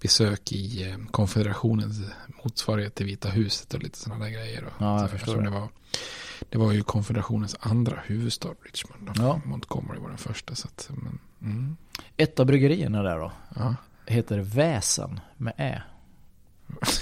besök 0.00 0.52
i 0.52 0.94
konfederationens 1.10 1.96
motsvarighet 2.44 2.94
till 2.94 3.06
Vita 3.06 3.28
huset 3.28 3.74
och 3.74 3.82
lite 3.82 3.98
sådana 3.98 4.24
där 4.24 4.30
grejer. 4.32 4.62
då. 4.62 4.68
Ja, 4.84 5.00
jag 5.00 5.10
Så 5.10 5.16
förstår 5.18 5.42
det. 5.42 5.50
var, 5.50 5.68
det 6.48 6.58
var 6.58 6.72
ju 6.72 6.82
konfederationens 6.82 7.56
andra 7.60 7.98
huvudstad, 8.04 8.54
Richmond. 8.64 9.10
Ja. 9.16 9.40
Montgomery 9.44 9.98
var 9.98 10.08
den 10.08 10.18
första. 10.18 10.54
Så 10.54 10.68
att, 10.68 10.90
men, 10.94 11.18
mm. 11.42 11.76
Ett 12.16 12.40
av 12.40 12.46
bryggerierna 12.46 13.02
där 13.02 13.18
då. 13.18 13.32
Ja. 13.56 13.74
Heter 14.06 14.38
Väsen 14.38 15.20
med 15.36 15.52
Ä. 15.56 15.82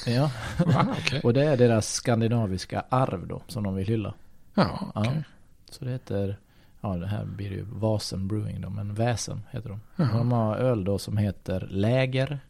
Ja. 0.07 0.30
Va? 0.66 0.97
Okej. 0.99 1.20
Och 1.24 1.35
det 1.35 1.45
är 1.45 1.57
deras 1.57 1.93
skandinaviska 1.93 2.85
arv 2.89 3.26
då. 3.26 3.43
Som 3.47 3.62
de 3.62 3.74
vill 3.74 3.87
hylla. 3.87 4.14
Ja, 4.55 4.93
okej. 4.95 5.24
Så 5.70 5.85
det 5.85 5.91
heter, 5.91 6.39
ja 6.80 6.97
det 6.97 7.07
här 7.07 7.24
blir 7.24 7.51
ju 7.51 7.62
Vasen 7.62 8.28
Brewing 8.28 8.61
då, 8.61 8.70
men 8.70 8.95
Väsen 8.95 9.43
heter 9.51 9.68
de. 9.68 9.80
Jaha. 9.97 10.18
De 10.18 10.32
har 10.32 10.57
öl 10.57 10.85
då 10.85 10.99
som 10.99 11.16
heter 11.16 11.68
Läger, 11.70 12.41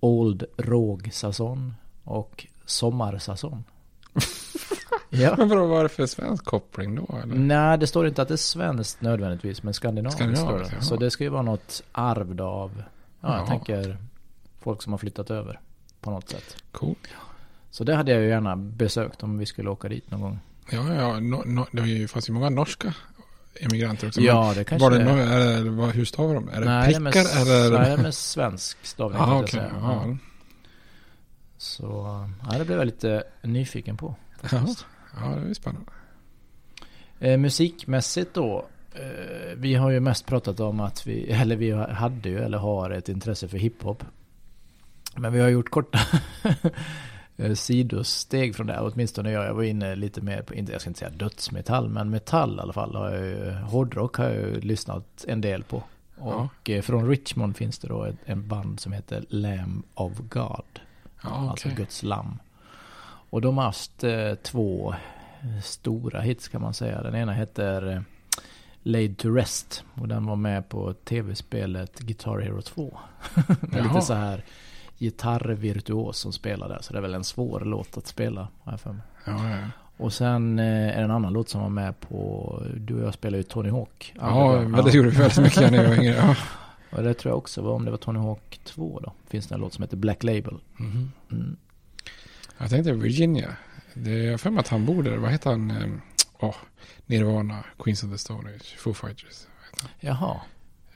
Old 0.00 0.44
Rågsäsong 0.56 1.74
och 2.04 2.46
Sommarsäsong. 2.64 3.64
ja. 5.14 5.34
Men 5.38 5.48
vadå, 5.48 5.66
vad 5.66 5.78
är 5.78 5.82
det 5.82 5.88
för 5.88 6.06
svensk 6.06 6.44
koppling 6.44 6.94
då? 6.94 7.18
Eller? 7.22 7.34
Nej, 7.34 7.78
det 7.78 7.86
står 7.86 8.06
inte 8.06 8.22
att 8.22 8.28
det 8.28 8.34
är 8.34 8.36
svenskt 8.36 9.00
nödvändigtvis, 9.00 9.62
men 9.62 9.74
skandinaviskt 9.74 10.38
står 10.38 10.58
det. 10.58 10.84
Så 10.84 10.96
det 10.96 11.10
ska 11.10 11.24
ju 11.24 11.30
vara 11.30 11.42
något 11.42 11.82
arv 11.92 12.34
då 12.34 12.44
av, 12.44 12.82
ja, 13.20 13.38
jag 13.38 13.46
tänker 13.46 13.96
folk 14.60 14.82
som 14.82 14.92
har 14.92 14.98
flyttat 14.98 15.30
över 15.30 15.60
på 16.00 16.10
något 16.10 16.28
sätt. 16.28 16.56
Cool. 16.72 16.96
Så 17.70 17.84
det 17.84 17.94
hade 17.94 18.12
jag 18.12 18.20
ju 18.20 18.28
gärna 18.28 18.56
besökt 18.56 19.22
om 19.22 19.38
vi 19.38 19.46
skulle 19.46 19.70
åka 19.70 19.88
dit 19.88 20.10
någon 20.10 20.20
gång. 20.20 20.38
Ja, 20.70 20.94
ja, 20.94 21.20
no, 21.20 21.42
no, 21.46 21.66
det 21.72 22.10
fanns 22.10 22.28
ju 22.28 22.32
många 22.32 22.50
norska 22.50 22.94
emigranter 23.60 24.08
också. 24.08 24.20
Ja, 24.20 24.52
det 24.56 24.64
kanske 24.64 24.90
var 24.90 24.98
det. 24.98 25.04
No, 25.04 25.10
är. 25.10 25.64
det 25.64 25.70
vad, 25.70 25.90
hur 25.90 26.04
stavar 26.04 26.34
de? 26.34 26.48
Är 26.48 26.60
det 26.60 26.66
Nej, 26.66 27.00
med, 27.00 27.12
prickar 27.12 27.40
eller? 27.40 27.78
nej, 27.78 27.88
det 27.88 27.92
är 27.92 28.02
med 28.02 28.14
svensk 28.14 28.86
stavning. 28.86 29.20
Jag 29.20 29.36
okej. 29.36 29.48
säga. 29.48 29.72
Ja. 29.80 30.16
Så 31.58 31.84
ja, 32.50 32.58
det 32.58 32.64
blev 32.64 32.78
jag 32.78 32.86
lite 32.86 33.24
nyfiken 33.42 33.96
på. 33.96 34.14
faktiskt. 34.40 34.86
ja, 34.88 34.93
det 35.20 35.50
är 35.50 35.54
spännande. 35.54 35.92
Eh, 37.20 37.38
musikmässigt 37.38 38.34
då. 38.34 38.66
Eh, 38.94 39.54
vi 39.56 39.74
har 39.74 39.90
ju 39.90 40.00
mest 40.00 40.26
pratat 40.26 40.60
om 40.60 40.80
att 40.80 41.06
vi, 41.06 41.30
eller 41.30 41.56
vi 41.56 41.72
hade 41.72 42.28
ju, 42.28 42.38
eller 42.38 42.58
har 42.58 42.90
ett 42.90 43.08
intresse 43.08 43.48
för 43.48 43.58
hiphop. 43.58 44.04
Men 45.16 45.32
vi 45.32 45.40
har 45.40 45.48
gjort 45.48 45.70
korta 45.70 45.98
eh, 47.36 47.54
sidosteg 47.54 48.56
från 48.56 48.66
det. 48.66 48.80
Åtminstone 48.80 49.30
jag. 49.30 49.44
Jag 49.44 49.54
var 49.54 49.62
inne 49.62 49.94
lite 49.94 50.20
mer 50.20 50.42
på, 50.42 50.54
jag 50.56 50.80
ska 50.80 50.90
inte 50.90 50.98
säga 50.98 51.10
dödsmetall, 51.10 51.88
men 51.88 52.10
metall 52.10 52.56
i 52.58 52.60
alla 52.60 52.72
fall. 52.72 52.94
Har 52.96 53.10
jag 53.10 53.26
ju, 53.26 53.52
hårdrock 53.52 54.16
har 54.16 54.24
jag 54.24 54.34
ju 54.34 54.60
lyssnat 54.60 55.24
en 55.28 55.40
del 55.40 55.62
på. 55.62 55.82
Ja. 56.18 56.48
Och 56.62 56.70
eh, 56.70 56.82
från 56.82 57.08
Richmond 57.08 57.56
finns 57.56 57.78
det 57.78 57.88
då 57.88 58.04
ett, 58.04 58.16
en 58.24 58.48
band 58.48 58.80
som 58.80 58.92
heter 58.92 59.24
Lamb 59.28 59.84
of 59.94 60.12
God. 60.18 60.80
Ja, 61.22 61.50
Alltså 61.50 61.68
okej. 61.68 61.76
Guds 61.76 62.02
lamm. 62.02 62.38
Och 63.34 63.40
de 63.40 63.58
har 63.58 63.64
haft 63.64 64.04
eh, 64.04 64.34
två 64.34 64.94
stora 65.62 66.20
hits 66.20 66.48
kan 66.48 66.62
man 66.62 66.74
säga. 66.74 67.02
Den 67.02 67.14
ena 67.14 67.32
heter 67.32 67.92
eh, 67.92 68.00
Laid 68.82 69.18
to 69.18 69.28
Rest. 69.28 69.84
Och 69.94 70.08
den 70.08 70.26
var 70.26 70.36
med 70.36 70.68
på 70.68 70.92
tv-spelet 70.92 71.98
Guitar 71.98 72.38
Hero 72.38 72.62
2. 72.62 72.98
Med 73.60 73.82
lite 73.82 74.00
så 74.00 74.14
här 74.14 74.44
gitarrvirtuos 74.98 76.18
som 76.18 76.32
spelar 76.32 76.68
där. 76.68 76.78
Så 76.80 76.92
det 76.92 76.98
är 76.98 77.02
väl 77.02 77.14
en 77.14 77.24
svår 77.24 77.60
låt 77.60 77.96
att 77.96 78.06
spela. 78.06 78.48
har 78.62 78.72
jag 78.72 78.80
för 78.80 78.92
mig. 78.92 79.02
Ja, 79.24 79.50
ja. 79.50 79.58
Och 79.96 80.12
sen 80.12 80.58
eh, 80.58 80.64
är 80.64 80.96
det 80.96 81.04
en 81.04 81.10
annan 81.10 81.32
låt 81.32 81.48
som 81.48 81.60
var 81.60 81.68
med 81.68 82.00
på, 82.00 82.62
du 82.76 82.94
och 82.94 83.06
jag 83.06 83.14
spelar 83.14 83.38
ju 83.38 83.42
Tony 83.42 83.70
Hawk. 83.70 84.14
Ja, 84.20 84.60
men 84.60 84.84
det 84.84 84.94
gjorde 84.94 85.10
vi 85.10 85.16
väldigt 85.16 85.38
mycket 85.38 85.70
när 85.70 85.82
jag 85.82 85.88
var 85.88 85.96
yngre. 85.96 86.14
Ja. 86.14 86.36
Och 86.96 87.02
det 87.02 87.14
tror 87.14 87.30
jag 87.30 87.38
också 87.38 87.62
var 87.62 87.72
om 87.72 87.84
det 87.84 87.90
var 87.90 87.98
Tony 87.98 88.18
Hawk 88.18 88.60
2 88.64 89.00
då. 89.02 89.12
Finns 89.28 89.46
det 89.46 89.54
en 89.54 89.60
låt 89.60 89.72
som 89.72 89.82
heter 89.82 89.96
Black 89.96 90.22
Label. 90.22 90.58
Mhm. 90.76 91.12
Mm. 91.30 91.56
Jag 92.58 92.70
tänkte 92.70 92.92
Virginia. 92.92 93.56
Det 93.94 94.10
är 94.10 94.30
jag 94.30 94.40
för 94.40 94.50
mig 94.50 94.60
att 94.60 94.68
han 94.68 94.86
bor 94.86 95.02
där. 95.02 95.16
Vad 95.16 95.30
heter 95.30 95.50
han? 95.50 96.00
Åh, 96.38 96.54
Nirvana, 97.06 97.64
Queens 97.78 98.02
of 98.04 98.10
the 98.10 98.18
Stone 98.18 98.50
Age, 98.54 98.76
Foo 98.78 98.94
Fighters. 98.94 99.46
Vad? 99.82 99.90
Jaha. 100.00 100.40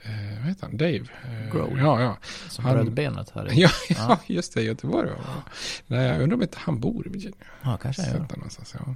Eh, 0.03 0.37
vad 0.39 0.47
heter 0.47 0.61
han? 0.61 0.77
Dave? 0.77 0.97
Eh, 0.97 1.51
Grohl. 1.51 1.79
Ja, 1.79 2.01
ja. 2.01 2.17
Som 2.49 2.65
Han- 2.65 2.75
bröt 2.75 2.93
benet 2.93 3.29
här. 3.29 3.53
i- 3.53 3.61
Ja, 3.61 3.69
ja, 3.89 4.19
just 4.27 4.53
det. 4.53 4.61
Göteborg. 4.61 5.09
Ja. 5.17 5.43
Nej, 5.87 6.07
jag 6.07 6.21
undrar 6.21 6.35
om 6.35 6.41
inte 6.41 6.57
han 6.59 6.79
bor 6.79 7.07
i 7.07 7.09
Virginia. 7.09 7.37
Ja, 7.61 7.77
kanske 7.81 8.01
han 8.01 8.11
gör. 8.11 8.19
Någonstans, 8.19 8.75
ja. 8.79 8.95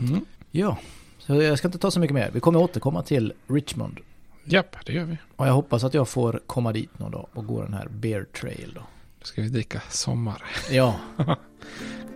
Mm. 0.00 0.24
Ja, 0.50 0.78
så 1.18 1.42
jag 1.42 1.58
ska 1.58 1.68
inte 1.68 1.78
ta 1.78 1.90
så 1.90 2.00
mycket 2.00 2.14
mer. 2.14 2.30
Vi 2.34 2.40
kommer 2.40 2.58
återkomma 2.60 3.02
till 3.02 3.32
Richmond. 3.46 4.00
Japp, 4.44 4.76
det 4.86 4.92
gör 4.92 5.04
vi. 5.04 5.16
Och 5.36 5.46
jag 5.46 5.52
hoppas 5.52 5.84
att 5.84 5.94
jag 5.94 6.08
får 6.08 6.40
komma 6.46 6.72
dit 6.72 6.98
någon 6.98 7.10
dag 7.10 7.26
och 7.32 7.46
gå 7.46 7.62
den 7.62 7.74
här 7.74 7.88
Bear 7.88 8.24
Trail 8.24 8.72
då. 8.74 8.82
Då 9.24 9.28
ska 9.28 9.42
vi 9.42 9.48
dricka 9.48 9.80
sommar. 9.88 10.42
Ja, 10.70 10.96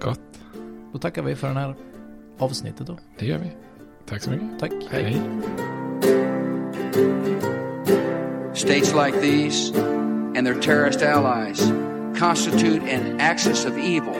Gott. 0.00 0.20
då 0.92 0.98
tackar 0.98 1.22
vi 1.22 1.36
för 1.36 1.48
den 1.48 1.56
här 1.56 1.74
avsnittet 2.38 2.86
då. 2.86 2.98
Det 3.18 3.26
gör 3.26 3.38
vi. 3.38 3.50
Tack 4.06 4.22
så 4.22 4.30
mycket. 4.30 4.58
Tack, 4.60 4.72
hej. 4.90 5.02
Hej. 5.02 5.20
States 8.54 8.94
like 8.94 9.20
these 9.20 9.78
and 10.36 10.46
their 10.46 10.60
terrorist 10.60 11.02
allies 11.02 11.72
constitute 12.18 12.82
an 12.94 13.20
axis 13.20 13.64
of 13.64 13.78
evil. 13.78 14.16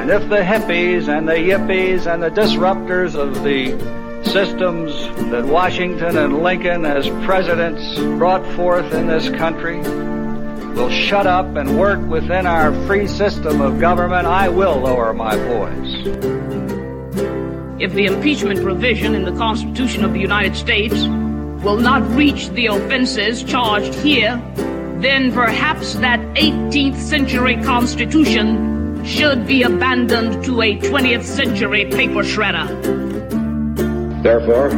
And 0.00 0.10
if 0.10 0.28
the 0.28 0.42
hippies 0.42 1.08
and 1.08 1.28
the 1.28 1.36
yippies 1.36 2.06
and 2.06 2.22
the 2.22 2.30
disruptors 2.30 3.14
of 3.14 3.44
the 3.44 3.78
systems 4.24 4.92
that 5.30 5.46
Washington 5.46 6.16
and 6.16 6.42
Lincoln 6.42 6.84
as 6.84 7.08
presidents 7.24 7.98
brought 8.18 8.44
forth 8.56 8.92
in 8.94 9.06
this 9.06 9.28
country 9.30 9.80
will 10.74 10.90
shut 10.90 11.26
up 11.26 11.56
and 11.56 11.78
work 11.78 12.00
within 12.08 12.46
our 12.46 12.72
free 12.86 13.06
system 13.06 13.60
of 13.60 13.80
government, 13.80 14.26
I 14.26 14.48
will 14.48 14.76
lower 14.80 15.12
my 15.12 15.36
voice. 15.36 16.40
if 17.80 17.94
the 17.94 18.04
impeachment 18.04 18.62
provision 18.62 19.14
in 19.14 19.24
the 19.24 19.32
Constitution 19.32 20.04
of 20.04 20.12
the 20.12 20.20
United 20.20 20.54
States 20.54 20.94
will 21.64 21.78
not 21.78 22.06
reach 22.14 22.50
the 22.50 22.66
offenses 22.66 23.42
charged 23.42 23.94
here, 23.94 24.36
then 24.98 25.32
perhaps 25.32 25.94
that 25.94 26.20
18th 26.34 26.96
century 26.96 27.56
Constitution 27.62 29.02
should 29.02 29.46
be 29.46 29.62
abandoned 29.62 30.44
to 30.44 30.60
a 30.60 30.76
20th 30.76 31.24
century 31.24 31.86
paper 31.86 32.22
shredder. 32.22 32.68
Therefore, 34.22 34.70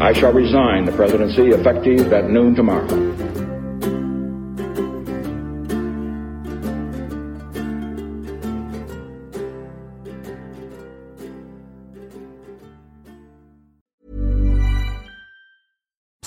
I 0.00 0.12
shall 0.12 0.32
resign 0.32 0.84
the 0.84 0.92
presidency 0.92 1.48
effective 1.48 2.12
at 2.12 2.30
noon 2.30 2.54
tomorrow. 2.54 3.09